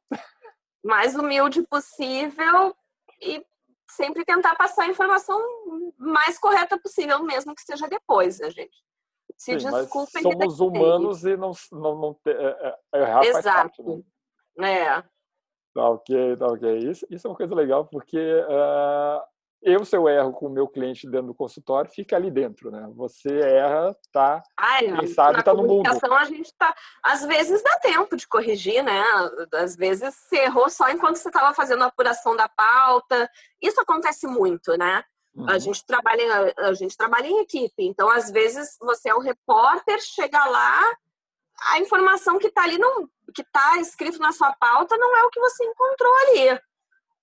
mais 0.83 1.15
humilde 1.15 1.61
possível 1.67 2.75
e 3.21 3.45
sempre 3.89 4.23
tentar 4.23 4.55
passar 4.55 4.83
a 4.83 4.87
informação 4.87 5.39
mais 5.97 6.37
correta 6.37 6.79
possível, 6.79 7.23
mesmo 7.23 7.55
que 7.55 7.61
seja 7.61 7.87
depois, 7.87 8.39
né, 8.39 8.49
gente? 8.51 8.77
Se 9.37 9.59
Sim, 9.59 9.69
desculpem. 9.69 10.21
somos 10.21 10.59
humanos 10.59 11.23
e 11.23 11.35
não, 11.37 11.51
não, 11.71 11.95
não 11.95 12.19
é, 12.25 12.75
é, 12.93 13.01
errar 13.01 13.23
Exato. 13.25 13.83
Parte, 13.83 14.05
né? 14.57 14.81
É. 14.81 15.03
Tá 15.73 15.89
ok, 15.89 16.35
tá 16.37 16.47
ok. 16.47 16.77
Isso, 16.79 17.05
isso 17.09 17.27
é 17.27 17.29
uma 17.29 17.37
coisa 17.37 17.55
legal, 17.55 17.85
porque 17.85 18.17
uh, 18.17 19.21
eu, 19.61 19.83
se 19.83 19.95
eu 19.95 20.07
erro 20.07 20.31
com 20.31 20.47
o 20.47 20.49
meu 20.49 20.67
cliente 20.67 21.09
dentro 21.09 21.27
do 21.27 21.35
consultório, 21.35 21.91
fica 21.91 22.15
ali 22.15 22.31
dentro, 22.31 22.71
né? 22.71 22.89
Você 22.95 23.29
erra, 23.39 23.95
tá? 24.11 24.41
Ai, 24.57 24.87
quem 24.97 25.07
sabe 25.07 25.43
tá 25.43 25.53
no 25.53 25.63
mundo. 25.63 25.87
a 25.87 26.25
gente 26.25 26.53
tá. 26.57 26.73
Às 27.03 27.25
vezes 27.25 27.61
dá 27.61 27.77
tempo 27.79 28.15
de 28.15 28.27
corrigir, 28.27 28.81
né? 28.83 29.03
Às 29.53 29.75
vezes 29.75 30.15
você 30.15 30.37
errou 30.43 30.69
só 30.69 30.89
enquanto 30.89 31.17
você 31.17 31.27
estava 31.27 31.53
fazendo 31.53 31.83
a 31.83 31.87
apuração 31.87 32.37
da 32.37 32.47
pauta. 32.47 33.29
Isso 33.61 33.81
acontece 33.81 34.25
muito, 34.27 34.77
né? 34.77 35.03
Uhum. 35.35 35.49
A 35.49 35.59
gente 35.59 35.85
trabalha, 35.85 36.53
a 36.57 36.73
gente 36.73 36.95
trabalha 36.95 37.27
em 37.27 37.39
equipe. 37.41 37.83
Então, 37.85 38.09
às 38.09 38.31
vezes, 38.31 38.77
você 38.79 39.09
é 39.09 39.15
um 39.15 39.19
repórter, 39.19 39.99
chega 40.01 40.43
lá, 40.45 40.81
a 41.71 41.79
informação 41.79 42.37
que 42.39 42.47
está 42.47 42.63
ali 42.63 42.77
não, 42.77 43.07
que 43.33 43.41
está 43.41 43.77
escrito 43.77 44.19
na 44.19 44.31
sua 44.31 44.53
pauta 44.53 44.97
não 44.97 45.15
é 45.15 45.23
o 45.23 45.29
que 45.29 45.39
você 45.39 45.63
encontrou 45.63 46.13
ali 46.15 46.59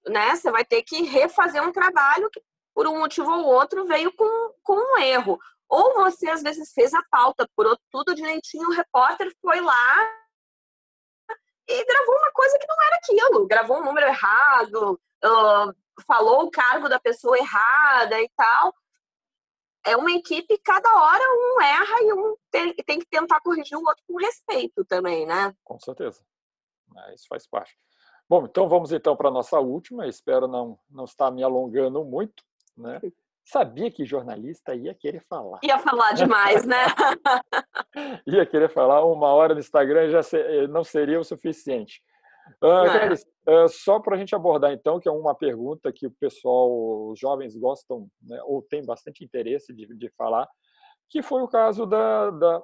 né? 0.08 0.34
Você 0.34 0.50
vai 0.50 0.64
ter 0.64 0.82
que 0.82 1.02
refazer 1.02 1.62
um 1.62 1.72
trabalho 1.72 2.30
que, 2.30 2.42
por 2.74 2.86
um 2.86 2.98
motivo 2.98 3.30
ou 3.30 3.44
outro, 3.44 3.86
veio 3.86 4.12
com, 4.14 4.54
com 4.62 4.74
um 4.74 4.98
erro. 4.98 5.38
Ou 5.68 5.94
você, 5.94 6.28
às 6.28 6.42
vezes, 6.42 6.72
fez 6.72 6.94
a 6.94 7.02
pauta, 7.10 7.48
por 7.56 7.66
tudo 7.90 8.14
direitinho, 8.14 8.68
o 8.68 8.72
repórter 8.72 9.32
foi 9.40 9.60
lá 9.60 10.12
e 11.68 11.84
gravou 11.84 12.14
uma 12.14 12.32
coisa 12.32 12.58
que 12.58 12.66
não 12.66 12.76
era 12.86 12.96
aquilo. 12.96 13.46
Gravou 13.46 13.78
um 13.78 13.84
número 13.84 14.06
errado, 14.06 15.00
uh, 15.24 16.04
falou 16.06 16.44
o 16.44 16.50
cargo 16.50 16.88
da 16.88 17.00
pessoa 17.00 17.36
errada 17.36 18.20
e 18.20 18.30
tal. 18.36 18.72
É 19.86 19.96
uma 19.96 20.10
equipe, 20.10 20.58
cada 20.58 20.88
hora 20.88 21.22
um 21.22 21.62
erra 21.62 22.02
e 22.02 22.12
um 22.12 22.36
tem, 22.50 22.74
tem 22.74 22.98
que 22.98 23.06
tentar 23.06 23.40
corrigir 23.40 23.78
o 23.78 23.86
outro 23.86 24.02
com 24.04 24.16
respeito 24.16 24.84
também, 24.84 25.24
né? 25.24 25.54
Com 25.62 25.78
certeza. 25.78 26.20
É, 26.96 27.14
isso 27.14 27.26
faz 27.28 27.46
parte. 27.46 27.78
Bom, 28.28 28.44
então 28.44 28.68
vamos 28.68 28.90
então 28.90 29.16
para 29.16 29.28
a 29.28 29.32
nossa 29.32 29.60
última. 29.60 30.08
Espero 30.08 30.48
não, 30.48 30.76
não 30.90 31.04
estar 31.04 31.30
me 31.30 31.44
alongando 31.44 32.04
muito. 32.04 32.42
Né? 32.76 33.00
Sabia 33.44 33.88
que 33.88 34.04
jornalista 34.04 34.74
ia 34.74 34.92
querer 34.92 35.24
falar. 35.28 35.60
Ia 35.62 35.78
falar 35.78 36.12
demais, 36.14 36.66
né? 36.66 36.84
ia 38.26 38.44
querer 38.44 38.68
falar. 38.68 39.04
Uma 39.04 39.28
hora 39.28 39.54
no 39.54 39.60
Instagram 39.60 40.10
já 40.10 40.20
eh, 40.36 40.66
não 40.66 40.82
seria 40.82 41.20
o 41.20 41.24
suficiente. 41.24 42.02
Uh, 42.62 42.84
Clarice, 42.84 43.26
uh, 43.48 43.68
só 43.68 44.00
para 44.00 44.16
a 44.16 44.18
gente 44.18 44.34
abordar 44.34 44.72
então, 44.72 45.00
que 45.00 45.08
é 45.08 45.12
uma 45.12 45.34
pergunta 45.34 45.92
que 45.92 46.06
o 46.06 46.10
pessoal, 46.10 47.08
os 47.10 47.18
jovens 47.18 47.56
gostam, 47.56 48.08
né, 48.22 48.40
ou 48.44 48.62
tem 48.62 48.84
bastante 48.84 49.24
interesse 49.24 49.74
de, 49.74 49.86
de 49.96 50.10
falar, 50.16 50.48
que 51.10 51.22
foi 51.22 51.42
o 51.42 51.48
caso 51.48 51.86
da, 51.86 52.30
da 52.30 52.62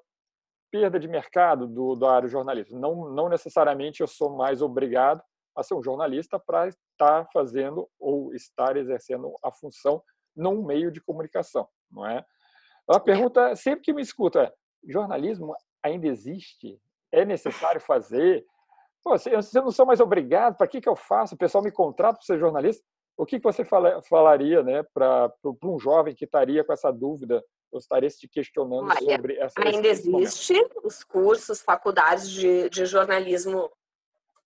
perda 0.71 0.99
de 0.99 1.07
mercado 1.07 1.67
do, 1.67 1.95
do 1.95 2.07
área 2.07 2.29
jornalismo. 2.29 2.79
Não, 2.79 3.11
não 3.11 3.29
necessariamente 3.29 4.01
eu 4.01 4.07
sou 4.07 4.37
mais 4.37 4.63
obrigado 4.63 5.23
a 5.55 5.63
ser 5.63 5.75
um 5.75 5.83
jornalista 5.83 6.41
para 6.41 6.69
estar 6.69 7.29
fazendo 7.33 7.89
ou 8.01 8.35
estar 8.35 8.77
exercendo 8.77 9.35
a 9.45 9.53
função 9.53 10.03
num 10.35 10.65
meio 10.65 10.91
de 10.91 11.01
comunicação, 11.01 11.69
não 11.91 12.07
é? 12.07 12.25
A 12.89 12.99
pergunta 12.99 13.55
sempre 13.55 13.83
que 13.83 13.93
me 13.93 14.03
escuta 14.03 14.53
jornalismo 14.89 15.55
ainda 15.83 16.07
existe? 16.07 16.81
É 17.13 17.25
necessário 17.25 17.81
fazer? 17.81 18.45
Pô, 19.03 19.17
eu 19.27 19.63
não 19.63 19.73
sou 19.73 19.85
mais 19.85 20.01
obrigado, 20.01 20.57
para 20.57 20.69
que, 20.69 20.81
que 20.81 20.89
eu 20.89 20.97
faço? 20.97 21.35
O 21.35 21.39
pessoal 21.39 21.63
me 21.63 21.73
contrata 21.73 22.19
para 22.19 22.27
ser 22.27 22.39
jornalista. 22.39 22.83
O 23.17 23.27
que, 23.27 23.39
que 23.39 23.45
você 23.45 23.65
falaria 23.65 24.63
né, 24.63 24.83
para 24.95 25.33
um 25.65 25.79
jovem 25.79 26.15
que 26.15 26.25
estaria 26.25 26.65
com 26.65 26.73
essa 26.73 26.91
dúvida 26.91 27.45
ou 27.71 27.79
estaria 27.79 28.09
se 28.11 28.29
questionando 28.29 28.91
Olha, 28.91 29.15
sobre 29.15 29.39
essa 29.39 29.55
Ainda 29.63 29.89
existe 29.89 30.55
os 30.85 31.03
cursos, 31.03 31.63
faculdades 31.63 32.31
de, 32.31 32.69
de 32.71 32.87
jornalismo 32.87 33.71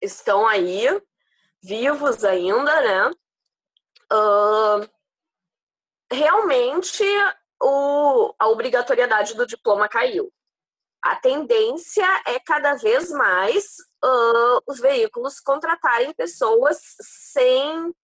estão 0.00 0.46
aí, 0.46 0.86
vivos 1.62 2.24
ainda, 2.24 2.80
né? 2.80 3.10
Uh, 4.12 4.88
realmente 6.12 7.04
o, 7.60 8.34
a 8.38 8.48
obrigatoriedade 8.48 9.34
do 9.34 9.46
diploma 9.46 9.88
caiu. 9.88 10.32
A 11.02 11.16
tendência 11.16 12.06
é 12.26 12.38
cada 12.38 12.74
vez 12.74 13.10
mais 13.10 13.76
uh, 14.06 14.62
os 14.66 14.78
veículos 14.78 15.40
contratarem 15.40 16.14
pessoas 16.14 16.78
sem, 17.00 17.94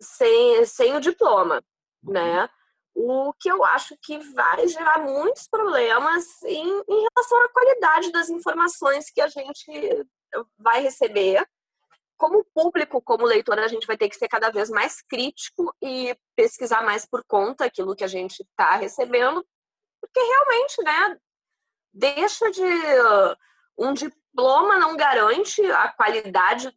sem, 0.00 0.64
sem 0.66 0.96
o 0.96 1.00
diploma, 1.00 1.62
né? 2.02 2.48
O 2.94 3.32
que 3.34 3.50
eu 3.50 3.64
acho 3.64 3.96
que 4.02 4.18
vai 4.18 4.68
gerar 4.68 4.98
muitos 5.00 5.48
problemas 5.48 6.42
em, 6.44 6.84
em 6.88 7.06
relação 7.08 7.42
à 7.42 7.48
qualidade 7.48 8.12
das 8.12 8.28
informações 8.28 9.10
que 9.10 9.20
a 9.20 9.28
gente 9.28 10.06
vai 10.58 10.80
receber. 10.82 11.46
Como 12.16 12.44
público, 12.54 13.02
como 13.02 13.26
leitor, 13.26 13.58
a 13.58 13.66
gente 13.66 13.86
vai 13.86 13.96
ter 13.96 14.08
que 14.08 14.16
ser 14.16 14.28
cada 14.28 14.48
vez 14.50 14.70
mais 14.70 15.02
crítico 15.02 15.74
e 15.82 16.16
pesquisar 16.36 16.82
mais 16.84 17.04
por 17.04 17.24
conta 17.24 17.64
aquilo 17.64 17.96
que 17.96 18.04
a 18.04 18.08
gente 18.08 18.40
está 18.42 18.76
recebendo, 18.76 19.44
porque 20.00 20.20
realmente, 20.20 20.82
né, 20.84 21.18
deixa 21.92 22.48
de 22.52 22.62
um 23.76 23.92
diploma 23.92 24.23
não 24.78 24.96
garante 24.96 25.64
a 25.70 25.88
qualidade 25.92 26.74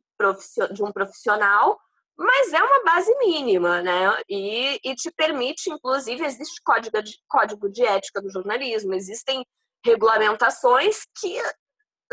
de 0.72 0.84
um 0.84 0.92
profissional, 0.92 1.80
mas 2.18 2.52
é 2.52 2.62
uma 2.62 2.84
base 2.84 3.16
mínima, 3.20 3.82
né? 3.82 4.10
E, 4.28 4.80
e 4.84 4.96
te 4.96 5.12
permite, 5.12 5.70
inclusive, 5.70 6.26
existe 6.26 6.62
código 6.64 7.02
de, 7.02 7.16
código 7.28 7.70
de 7.70 7.86
ética 7.86 8.22
do 8.22 8.32
jornalismo, 8.32 8.94
existem 8.94 9.46
regulamentações 9.86 11.06
que, 11.20 11.40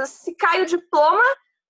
se 0.05 0.34
cai 0.34 0.62
o 0.62 0.66
diploma, 0.66 1.22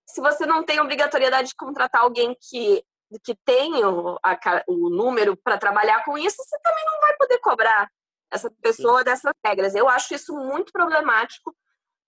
se 0.06 0.20
você 0.20 0.44
não 0.46 0.64
tem 0.64 0.80
obrigatoriedade 0.80 1.48
de 1.48 1.54
contratar 1.54 2.02
alguém 2.02 2.36
que, 2.40 2.84
que 3.24 3.36
tem 3.44 3.84
o, 3.84 4.18
a, 4.22 4.38
o 4.66 4.90
número 4.90 5.36
para 5.36 5.56
trabalhar 5.56 6.04
com 6.04 6.18
isso, 6.18 6.36
você 6.36 6.58
também 6.60 6.84
não 6.84 7.00
vai 7.00 7.16
poder 7.16 7.38
cobrar 7.38 7.88
essa 8.32 8.50
pessoa 8.60 9.04
dessas 9.04 9.32
regras. 9.46 9.74
Eu 9.74 9.88
acho 9.88 10.12
isso 10.14 10.34
muito 10.34 10.72
problemático 10.72 11.54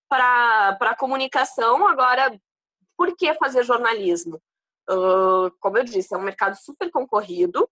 para 0.09 0.77
a 0.79 0.95
comunicação. 0.95 1.87
Agora, 1.87 2.39
por 2.97 3.15
que 3.15 3.33
fazer 3.35 3.63
jornalismo? 3.63 4.41
Uh, 4.89 5.51
como 5.59 5.77
eu 5.77 5.83
disse, 5.83 6.13
é 6.13 6.17
um 6.17 6.23
mercado 6.23 6.55
super 6.55 6.89
concorrido. 6.89 7.69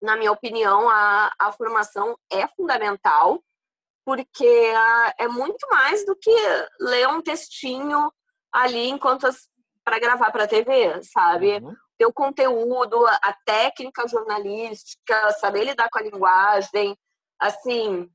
Na 0.00 0.16
minha 0.16 0.32
opinião, 0.32 0.88
a, 0.88 1.32
a 1.38 1.52
formação 1.52 2.16
é 2.30 2.46
fundamental, 2.48 3.42
porque 4.04 4.44
uh, 4.44 5.12
é 5.18 5.28
muito 5.28 5.66
mais 5.70 6.04
do 6.04 6.16
que 6.16 6.34
ler 6.80 7.08
um 7.08 7.22
textinho 7.22 8.12
ali 8.50 8.88
enquanto 8.88 9.28
para 9.84 9.98
gravar 9.98 10.30
para 10.30 10.44
a 10.44 10.48
TV, 10.48 11.02
sabe? 11.02 11.58
Uhum. 11.58 11.76
Ter 11.98 12.06
o 12.06 12.12
conteúdo, 12.12 13.06
a 13.06 13.36
técnica 13.44 14.06
jornalística, 14.08 15.32
saber 15.32 15.64
lidar 15.64 15.88
com 15.90 15.98
a 15.98 16.02
linguagem, 16.02 16.96
assim, 17.38 18.10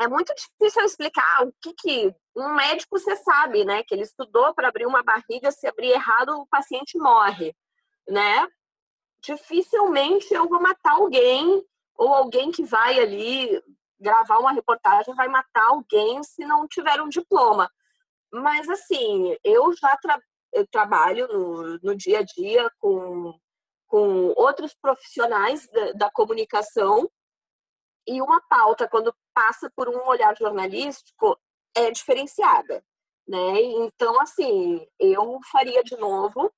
é 0.00 0.08
muito 0.08 0.34
difícil 0.34 0.84
explicar 0.84 1.46
o 1.46 1.52
que, 1.62 1.72
que 1.74 2.14
um 2.36 2.54
médico 2.54 2.98
você 2.98 3.16
sabe, 3.16 3.64
né? 3.64 3.82
Que 3.84 3.94
ele 3.94 4.02
estudou 4.02 4.54
para 4.54 4.68
abrir 4.68 4.86
uma 4.86 5.02
barriga, 5.02 5.50
se 5.50 5.66
abrir 5.66 5.90
errado, 5.90 6.30
o 6.30 6.46
paciente 6.46 6.98
morre, 6.98 7.54
né? 8.08 8.46
Dificilmente 9.22 10.32
eu 10.34 10.48
vou 10.48 10.60
matar 10.60 10.92
alguém 10.92 11.64
ou 11.96 12.12
alguém 12.12 12.50
que 12.50 12.64
vai 12.64 12.98
ali 12.98 13.62
gravar 14.00 14.38
uma 14.38 14.52
reportagem 14.52 15.14
vai 15.14 15.28
matar 15.28 15.66
alguém 15.68 16.22
se 16.22 16.44
não 16.44 16.66
tiver 16.68 17.00
um 17.00 17.08
diploma. 17.08 17.70
Mas 18.32 18.68
assim, 18.68 19.36
eu 19.42 19.72
já 19.76 19.96
tra 19.96 20.18
eu 20.52 20.66
trabalho 20.68 21.26
no, 21.26 21.78
no 21.82 21.96
dia 21.96 22.20
a 22.20 22.22
dia 22.22 22.70
com, 22.78 23.36
com 23.88 24.32
outros 24.36 24.72
profissionais 24.80 25.66
da, 25.68 25.92
da 25.92 26.10
comunicação 26.12 27.10
e 28.06 28.20
uma 28.20 28.40
pauta, 28.42 28.88
quando 28.88 29.14
passa 29.32 29.70
por 29.74 29.88
um 29.88 30.06
olhar 30.06 30.36
jornalístico, 30.36 31.38
é 31.74 31.90
diferenciada. 31.90 32.84
Né? 33.26 33.62
Então, 33.62 34.20
assim, 34.20 34.86
eu 34.98 35.40
faria 35.50 35.82
de 35.82 35.96
novo, 35.96 36.52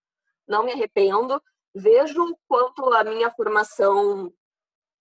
não 0.46 0.64
me 0.64 0.72
arrependo. 0.72 1.40
Vejo 1.74 2.24
o 2.24 2.38
quanto 2.48 2.92
a 2.92 3.04
minha 3.04 3.30
formação 3.30 4.32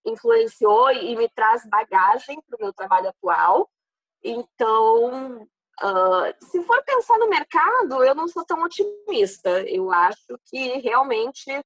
influenciou 0.06 0.92
e 0.92 1.16
me 1.16 1.28
traz 1.30 1.68
bagagem 1.68 2.40
para 2.42 2.58
o 2.58 2.62
meu 2.62 2.74
trabalho 2.74 3.10
atual. 3.10 3.70
Então, 4.24 5.42
uh, 5.44 6.46
se 6.46 6.64
for 6.64 6.84
pensar 6.84 7.18
no 7.18 7.30
mercado, 7.30 8.04
eu 8.04 8.14
não 8.14 8.28
sou 8.28 8.46
tão 8.46 8.62
otimista. 8.64 9.62
Eu 9.62 9.92
acho 9.92 10.40
que 10.46 10.78
realmente 10.80 11.60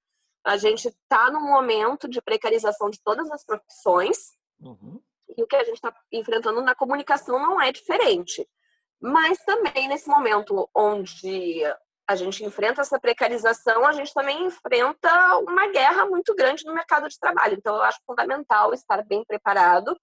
a 0.44 0.58
gente 0.58 0.88
está 0.88 1.30
num 1.30 1.42
momento 1.42 2.08
de 2.08 2.22
precarização 2.22 2.90
de 2.90 3.02
todas 3.04 3.30
as 3.32 3.44
profissões. 3.44 4.39
Uhum. 4.62 5.02
E 5.38 5.44
o 5.44 5.48
que 5.48 5.56
a 5.56 5.64
gente 5.64 5.76
está 5.76 5.94
enfrentando 6.12 6.62
na 6.62 6.76
comunicação 6.76 7.40
não 7.40 7.62
é 7.62 7.72
diferente. 7.72 8.48
Mas 9.00 9.38
também 9.40 9.88
nesse 9.88 10.10
momento 10.10 10.70
onde 10.76 11.64
a 12.08 12.16
gente 12.16 12.44
enfrenta 12.44 12.82
essa 12.82 13.00
precarização, 13.00 13.86
a 13.86 13.94
gente 13.94 14.12
também 14.14 14.46
enfrenta 14.46 15.38
uma 15.38 15.68
guerra 15.68 16.06
muito 16.08 16.34
grande 16.36 16.66
no 16.66 16.74
mercado 16.74 17.08
de 17.08 17.20
trabalho. 17.20 17.56
Então, 17.56 17.76
eu 17.76 17.84
acho 17.84 18.00
fundamental 18.06 18.74
estar 18.74 19.06
bem 19.06 19.24
preparado. 19.24 19.96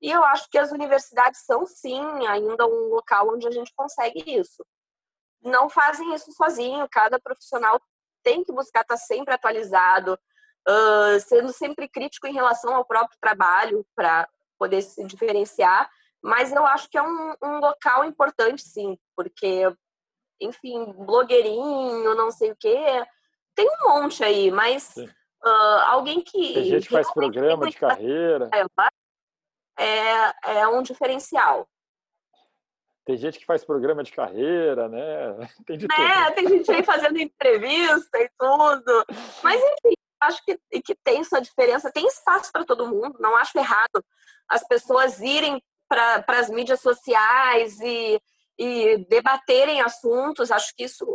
E 0.00 0.08
eu 0.08 0.22
acho 0.22 0.48
que 0.48 0.56
as 0.56 0.70
universidades 0.70 1.40
são, 1.44 1.66
sim, 1.66 2.00
ainda 2.28 2.64
um 2.64 2.94
local 2.94 3.34
onde 3.34 3.48
a 3.48 3.50
gente 3.50 3.72
consegue 3.74 4.22
isso. 4.24 4.64
Não 5.42 5.68
fazem 5.68 6.14
isso 6.14 6.30
sozinho, 6.32 6.88
cada 6.88 7.18
profissional 7.18 7.80
tem 8.22 8.44
que 8.44 8.52
buscar 8.52 8.82
estar 8.82 8.96
sempre 8.96 9.34
atualizado, 9.34 10.16
uh, 10.66 11.20
sendo 11.20 11.52
sempre 11.52 11.88
crítico 11.88 12.26
em 12.26 12.32
relação 12.32 12.74
ao 12.74 12.84
próprio 12.84 13.18
trabalho 13.20 13.84
para 13.94 14.28
poder 14.58 14.82
se 14.82 15.04
diferenciar. 15.04 15.90
Mas 16.22 16.52
eu 16.52 16.66
acho 16.66 16.88
que 16.90 16.98
é 16.98 17.02
um, 17.02 17.34
um 17.42 17.58
local 17.60 18.04
importante, 18.04 18.62
sim, 18.62 18.98
porque, 19.16 19.72
enfim, 20.40 20.92
blogueirinho, 20.92 22.14
não 22.14 22.30
sei 22.30 22.50
o 22.50 22.56
quê, 22.56 23.06
tem 23.54 23.68
um 23.68 23.88
monte 23.88 24.22
aí, 24.22 24.50
mas 24.50 24.94
uh, 24.96 25.80
alguém 25.86 26.20
que. 26.20 26.54
Tem 26.54 26.64
gente 26.64 26.86
que 26.86 26.94
faz 26.94 27.12
programa 27.12 27.68
de 27.68 27.76
carreira. 27.76 28.48
É, 29.78 30.58
é 30.58 30.68
um 30.68 30.82
diferencial. 30.82 31.68
Tem 33.04 33.16
gente 33.16 33.38
que 33.38 33.46
faz 33.46 33.64
programa 33.64 34.04
de 34.04 34.12
carreira, 34.12 34.88
né? 34.88 35.48
Tem 35.66 35.78
de 35.78 35.86
é, 35.86 36.24
tudo. 36.24 36.34
Tem 36.34 36.48
gente 36.48 36.70
aí 36.70 36.84
fazendo 36.84 37.18
entrevista 37.18 38.18
e 38.18 38.30
tudo. 38.38 39.04
Mas, 39.42 39.60
enfim, 39.60 39.94
acho 40.20 40.42
que, 40.44 40.58
que 40.82 40.94
tem 40.96 41.22
sua 41.24 41.40
diferença, 41.40 41.92
tem 41.92 42.06
espaço 42.06 42.50
para 42.52 42.64
todo 42.64 42.88
mundo, 42.88 43.16
não 43.20 43.36
acho 43.36 43.56
errado 43.56 44.04
as 44.48 44.66
pessoas 44.66 45.20
irem 45.20 45.62
para 45.88 46.24
as 46.28 46.50
mídias 46.50 46.80
sociais 46.80 47.78
e, 47.80 48.20
e 48.58 48.98
debaterem 49.08 49.80
assuntos, 49.80 50.50
acho 50.50 50.74
que 50.76 50.84
isso, 50.84 51.06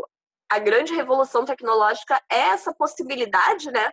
a 0.50 0.60
grande 0.60 0.94
revolução 0.94 1.46
tecnológica 1.46 2.22
é 2.30 2.50
essa 2.50 2.74
possibilidade, 2.74 3.72
né, 3.72 3.92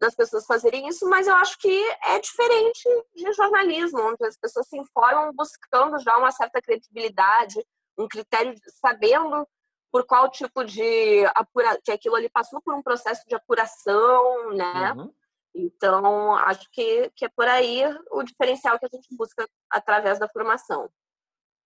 das 0.00 0.14
pessoas 0.14 0.44
fazerem 0.46 0.88
isso, 0.88 1.08
mas 1.08 1.28
eu 1.28 1.34
acho 1.36 1.56
que 1.58 1.90
é 2.04 2.18
diferente 2.18 2.88
de 3.14 3.32
jornalismo, 3.32 4.00
onde 4.00 4.26
as 4.26 4.36
pessoas 4.36 4.66
se 4.68 4.76
informam 4.76 5.32
buscando 5.32 5.98
já 6.00 6.16
uma 6.16 6.32
certa 6.32 6.60
credibilidade, 6.60 7.64
um 7.96 8.08
critério, 8.08 8.54
sabendo 8.80 9.46
por 9.92 10.06
qual 10.06 10.30
tipo 10.30 10.64
de 10.64 11.24
apura 11.34 11.78
que 11.84 11.92
aquilo 11.92 12.16
ali 12.16 12.30
passou 12.30 12.62
por 12.62 12.74
um 12.74 12.82
processo 12.82 13.22
de 13.28 13.34
apuração, 13.34 14.50
né? 14.52 14.94
Uhum. 14.94 15.12
Então, 15.54 16.34
acho 16.36 16.66
que, 16.72 17.10
que 17.14 17.26
é 17.26 17.28
por 17.28 17.46
aí 17.46 17.82
o 18.10 18.22
diferencial 18.22 18.78
que 18.78 18.86
a 18.86 18.88
gente 18.90 19.14
busca 19.14 19.46
através 19.70 20.18
da 20.18 20.26
formação. 20.26 20.88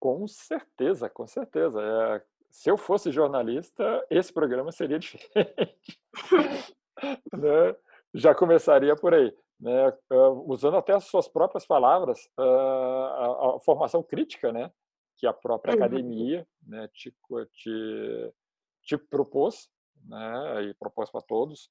Com 0.01 0.27
certeza, 0.27 1.09
com 1.09 1.25
certeza. 1.25 1.81
É, 1.81 2.23
se 2.51 2.69
eu 2.69 2.77
fosse 2.77 3.13
jornalista, 3.13 4.05
esse 4.11 4.33
programa 4.33 4.73
seria 4.73 4.99
diferente. 4.99 6.01
né? 7.33 7.77
Já 8.13 8.35
começaria 8.35 8.97
por 8.97 9.15
aí. 9.15 9.33
Né? 9.61 9.89
Uh, 10.11 10.53
usando 10.53 10.77
até 10.77 10.93
as 10.93 11.05
suas 11.05 11.29
próprias 11.29 11.65
palavras, 11.65 12.29
uh, 12.39 12.43
a, 12.43 13.57
a, 13.57 13.61
formação 13.61 14.03
crítica, 14.03 14.53
né? 14.53 14.71
Que 15.17 15.27
a 15.27 15.33
própria 15.33 15.75
uhum. 15.75 15.83
academia 15.83 16.47
né, 16.67 16.89
te, 16.89 17.15
te, 17.53 18.35
te 18.83 18.99
propôs, 18.99 19.69
né, 20.05 20.65
e 20.65 20.75
propôs 20.75 21.11
para 21.11 21.23
todos, 21.23 21.71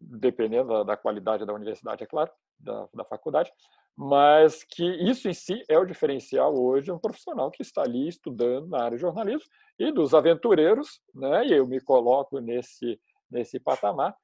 dependendo 0.00 0.68
da, 0.68 0.82
da, 0.82 0.96
qualidade 0.96 1.46
da 1.46 1.54
universidade, 1.54 2.04
é 2.04 2.06
claro, 2.06 2.30
da, 2.58 2.88
da 2.94 3.04
faculdade, 3.04 3.52
mas 3.96 4.62
que 4.62 4.84
isso 4.84 5.28
em 5.28 5.32
si 5.32 5.62
é 5.68 5.78
o 5.78 5.86
diferencial 5.86 6.54
hoje 6.54 6.86
de 6.86 6.92
um 6.92 6.98
profissional 6.98 7.50
que 7.50 7.62
está 7.62 7.82
ali 7.82 8.06
estudando 8.08 8.68
na 8.68 8.84
área 8.84 8.96
de 8.96 9.00
jornalismo 9.00 9.48
e 9.78 9.90
dos 9.90 10.12
aventureiros, 10.12 11.00
né, 11.14 11.46
e 11.46 11.52
eu 11.52 11.66
me 11.66 11.80
coloco 11.80 12.38
nesse, 12.38 13.00
nesse 13.30 13.58
patamar, 13.58 14.14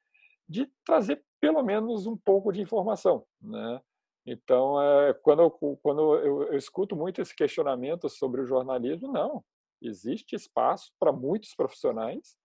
de 0.49 0.71
trazer 0.85 1.25
pelo 1.41 1.63
menos 1.63 2.07
um 2.07 2.17
pouco 2.17 2.53
de 2.53 2.61
informação, 2.61 3.25
né? 3.41 3.81
Então, 4.25 4.81
é, 4.81 5.15
quando, 5.15 5.43
eu, 5.43 5.51
quando 5.83 6.15
eu, 6.17 6.43
eu, 6.45 6.57
escuto 6.57 6.95
muito 6.95 7.21
esse 7.21 7.35
questionamento 7.35 8.09
sobre 8.09 8.41
o 8.41 8.47
jornalismo, 8.47 9.11
não, 9.11 9.45
existe 9.81 10.37
espaço 10.37 10.93
para 10.99 11.13
muitos 11.13 11.55
profissionais, 11.55 12.37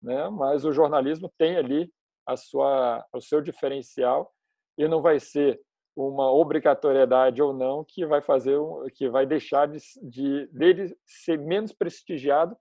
né? 0.00 0.28
mas 0.30 0.64
o 0.64 0.72
jornalismo 0.72 1.32
tem 1.36 1.56
ali 1.56 1.92
a 2.24 2.36
sua, 2.36 3.04
o 3.12 3.20
seu 3.20 3.40
diferencial 3.40 4.32
e 4.78 4.86
não 4.86 5.02
vai 5.02 5.18
ser 5.18 5.60
uma 5.96 6.30
obrigatoriedade 6.30 7.42
ou 7.42 7.54
não 7.54 7.82
que 7.82 8.04
vai 8.04 8.20
fazer 8.20 8.58
que 8.94 9.08
vai 9.08 9.24
deixar 9.24 9.66
de, 9.66 9.78
de 10.02 10.46
dele 10.48 10.94
ser 11.06 11.38
menos 11.38 11.72
prestigiado 11.72 12.56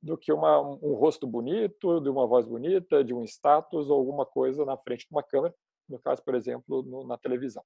do 0.00 0.16
que 0.16 0.32
uma, 0.32 0.60
um 0.60 0.94
rosto 0.94 1.26
bonito, 1.26 2.00
de 2.00 2.08
uma 2.08 2.26
voz 2.26 2.46
bonita, 2.46 3.02
de 3.02 3.12
um 3.12 3.24
status 3.24 3.90
ou 3.90 3.98
alguma 3.98 4.24
coisa 4.24 4.64
na 4.64 4.76
frente 4.76 5.00
de 5.00 5.10
uma 5.10 5.22
câmera, 5.22 5.52
no 5.88 5.98
caso, 5.98 6.22
por 6.22 6.34
exemplo, 6.34 6.82
no, 6.84 7.04
na 7.06 7.18
televisão. 7.18 7.64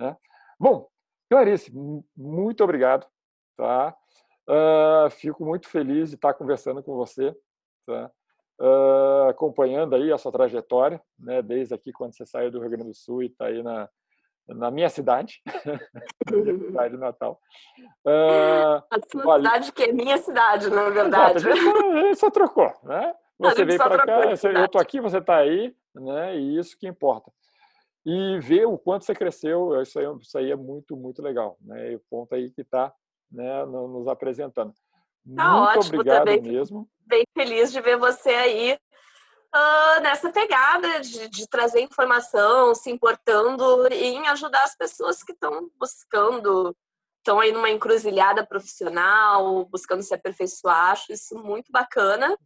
Né? 0.00 0.16
Bom, 0.58 0.88
Clarice, 1.28 1.70
muito 2.16 2.64
obrigado. 2.64 3.06
Tá? 3.56 3.94
Uh, 4.48 5.10
fico 5.10 5.44
muito 5.44 5.68
feliz 5.68 6.08
de 6.08 6.14
estar 6.14 6.32
conversando 6.32 6.82
com 6.82 6.96
você, 6.96 7.36
tá? 7.86 8.10
uh, 8.60 9.28
acompanhando 9.28 9.94
aí 9.94 10.10
a 10.10 10.18
sua 10.18 10.32
trajetória, 10.32 11.00
né? 11.18 11.42
desde 11.42 11.74
aqui 11.74 11.92
quando 11.92 12.16
você 12.16 12.24
saiu 12.24 12.50
do 12.50 12.58
Rio 12.58 12.70
Grande 12.70 12.88
do 12.88 12.94
Sul 12.94 13.22
e 13.22 13.26
está 13.26 13.46
aí 13.46 13.62
na, 13.62 13.88
na 14.48 14.70
minha 14.70 14.88
cidade, 14.88 15.42
na 16.26 16.36
minha 16.38 16.58
cidade 16.58 16.96
natal. 16.96 17.38
Uh, 18.04 18.82
a 18.90 18.98
sua 19.12 19.22
vale... 19.22 19.44
cidade 19.44 19.72
que 19.72 19.82
é 19.84 19.92
minha 19.92 20.16
cidade, 20.16 20.70
na 20.70 20.88
verdade. 20.88 21.46
Exato, 21.46 21.86
a 21.86 22.00
gente 22.00 22.18
só 22.18 22.30
trocou, 22.30 22.72
né? 22.82 23.14
Você 23.38 23.64
veio 23.64 23.78
para 23.78 24.04
cá, 24.04 24.20
eu 24.24 24.64
estou 24.64 24.80
aqui, 24.80 25.00
você 25.00 25.18
está 25.18 25.36
aí, 25.36 25.74
né? 25.94 26.36
E 26.36 26.58
isso 26.58 26.76
que 26.78 26.86
importa. 26.88 27.30
E 28.04 28.38
ver 28.40 28.66
o 28.66 28.78
quanto 28.78 29.04
você 29.04 29.14
cresceu, 29.14 29.80
isso 29.82 29.98
aí, 29.98 30.06
isso 30.20 30.38
aí 30.38 30.50
é 30.50 30.56
muito, 30.56 30.96
muito 30.96 31.20
legal, 31.20 31.58
né? 31.60 31.92
E 31.92 31.96
o 31.96 32.02
ponto 32.08 32.34
aí 32.34 32.50
que 32.50 32.62
está 32.62 32.92
né, 33.30 33.64
nos 33.66 34.08
apresentando. 34.08 34.72
Tá 35.36 35.50
muito 35.50 35.78
ótimo, 35.78 36.00
obrigado 36.00 36.24
também. 36.24 36.42
mesmo. 36.42 36.88
Bem 37.06 37.24
feliz 37.36 37.70
de 37.70 37.80
ver 37.80 37.98
você 37.98 38.30
aí 38.30 38.78
uh, 39.54 40.00
nessa 40.00 40.32
pegada 40.32 41.00
de, 41.00 41.28
de, 41.28 41.46
trazer 41.46 41.80
informação, 41.80 42.74
se 42.74 42.90
importando 42.90 43.86
em 43.92 44.26
ajudar 44.28 44.64
as 44.64 44.76
pessoas 44.76 45.22
que 45.22 45.32
estão 45.32 45.70
buscando, 45.78 46.74
estão 47.18 47.38
aí 47.38 47.52
numa 47.52 47.70
encruzilhada 47.70 48.46
profissional, 48.46 49.66
buscando 49.66 50.02
se 50.02 50.14
aperfeiçoar. 50.14 50.92
Acho 50.92 51.12
isso 51.12 51.36
muito 51.36 51.70
bacana. 51.70 52.36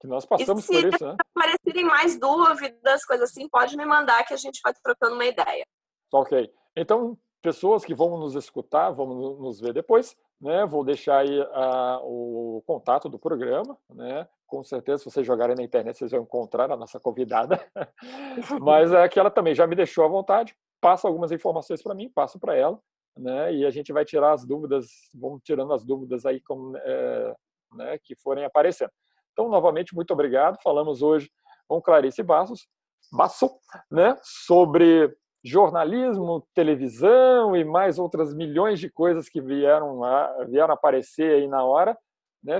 Que 0.00 0.06
nós 0.06 0.24
passamos 0.24 0.66
por 0.66 0.76
isso, 0.76 1.04
né? 1.04 1.16
Se 1.16 1.28
aparecerem 1.34 1.84
mais 1.84 2.18
dúvidas, 2.18 3.04
coisas 3.04 3.30
assim, 3.30 3.48
pode 3.48 3.76
me 3.76 3.84
mandar 3.84 4.24
que 4.24 4.32
a 4.32 4.36
gente 4.36 4.60
vai 4.62 4.72
trocando 4.72 5.14
uma 5.14 5.24
ideia. 5.24 5.66
Ok. 6.12 6.50
Então, 6.76 7.18
pessoas 7.42 7.84
que 7.84 7.94
vão 7.94 8.16
nos 8.18 8.34
escutar, 8.34 8.90
vão 8.90 9.06
nos 9.38 9.60
ver 9.60 9.72
depois, 9.72 10.16
né? 10.40 10.64
Vou 10.66 10.84
deixar 10.84 11.18
aí 11.18 11.40
uh, 11.40 12.00
o 12.02 12.62
contato 12.66 13.08
do 13.08 13.18
programa, 13.18 13.76
né? 13.92 14.28
Com 14.46 14.62
certeza, 14.62 14.98
se 14.98 15.10
vocês 15.10 15.26
jogarem 15.26 15.56
na 15.56 15.62
internet, 15.62 15.98
vocês 15.98 16.12
vão 16.12 16.22
encontrar 16.22 16.70
a 16.70 16.76
nossa 16.76 17.00
convidada. 17.00 17.60
Mas 18.62 18.92
é 18.92 19.08
que 19.08 19.18
ela 19.18 19.30
também 19.30 19.54
já 19.54 19.66
me 19.66 19.74
deixou 19.74 20.04
à 20.04 20.08
vontade. 20.08 20.56
Passa 20.80 21.08
algumas 21.08 21.32
informações 21.32 21.82
para 21.82 21.94
mim, 21.94 22.08
passo 22.08 22.38
para 22.38 22.54
ela, 22.54 22.80
né? 23.16 23.52
E 23.52 23.66
a 23.66 23.70
gente 23.70 23.92
vai 23.92 24.04
tirar 24.04 24.32
as 24.32 24.44
dúvidas, 24.44 24.86
vamos 25.12 25.42
tirando 25.42 25.72
as 25.72 25.84
dúvidas 25.84 26.24
aí 26.24 26.40
como, 26.40 26.76
é, 26.76 27.34
né, 27.74 27.98
que 27.98 28.14
forem 28.14 28.44
aparecendo. 28.44 28.92
Então, 29.38 29.48
novamente, 29.48 29.94
muito 29.94 30.12
obrigado. 30.12 30.58
Falamos 30.60 31.00
hoje 31.00 31.30
com 31.68 31.80
Clarice 31.80 32.24
Bassos, 32.24 32.66
Basso, 33.12 33.48
né, 33.88 34.18
sobre 34.20 35.16
jornalismo, 35.44 36.44
televisão 36.52 37.54
e 37.54 37.64
mais 37.64 38.00
outras 38.00 38.34
milhões 38.34 38.80
de 38.80 38.90
coisas 38.90 39.28
que 39.28 39.40
vieram, 39.40 40.02
a, 40.02 40.44
vieram 40.46 40.74
aparecer 40.74 41.36
aí 41.36 41.46
na 41.46 41.62
hora. 41.62 41.96
Né? 42.42 42.58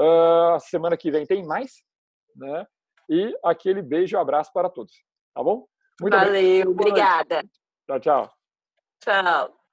Uh, 0.00 0.58
semana 0.60 0.96
que 0.96 1.10
vem 1.10 1.26
tem 1.26 1.44
mais. 1.44 1.84
Né? 2.34 2.66
E 3.10 3.38
aquele 3.44 3.82
beijo 3.82 4.16
e 4.16 4.18
abraço 4.18 4.50
para 4.50 4.70
todos. 4.70 4.94
Tá 5.34 5.42
bom? 5.42 5.66
Muito 6.00 6.16
Valeu, 6.16 6.70
obrigada. 6.70 7.42
Tchau, 7.86 8.00
tchau. 8.00 8.32
Tchau. 9.00 9.63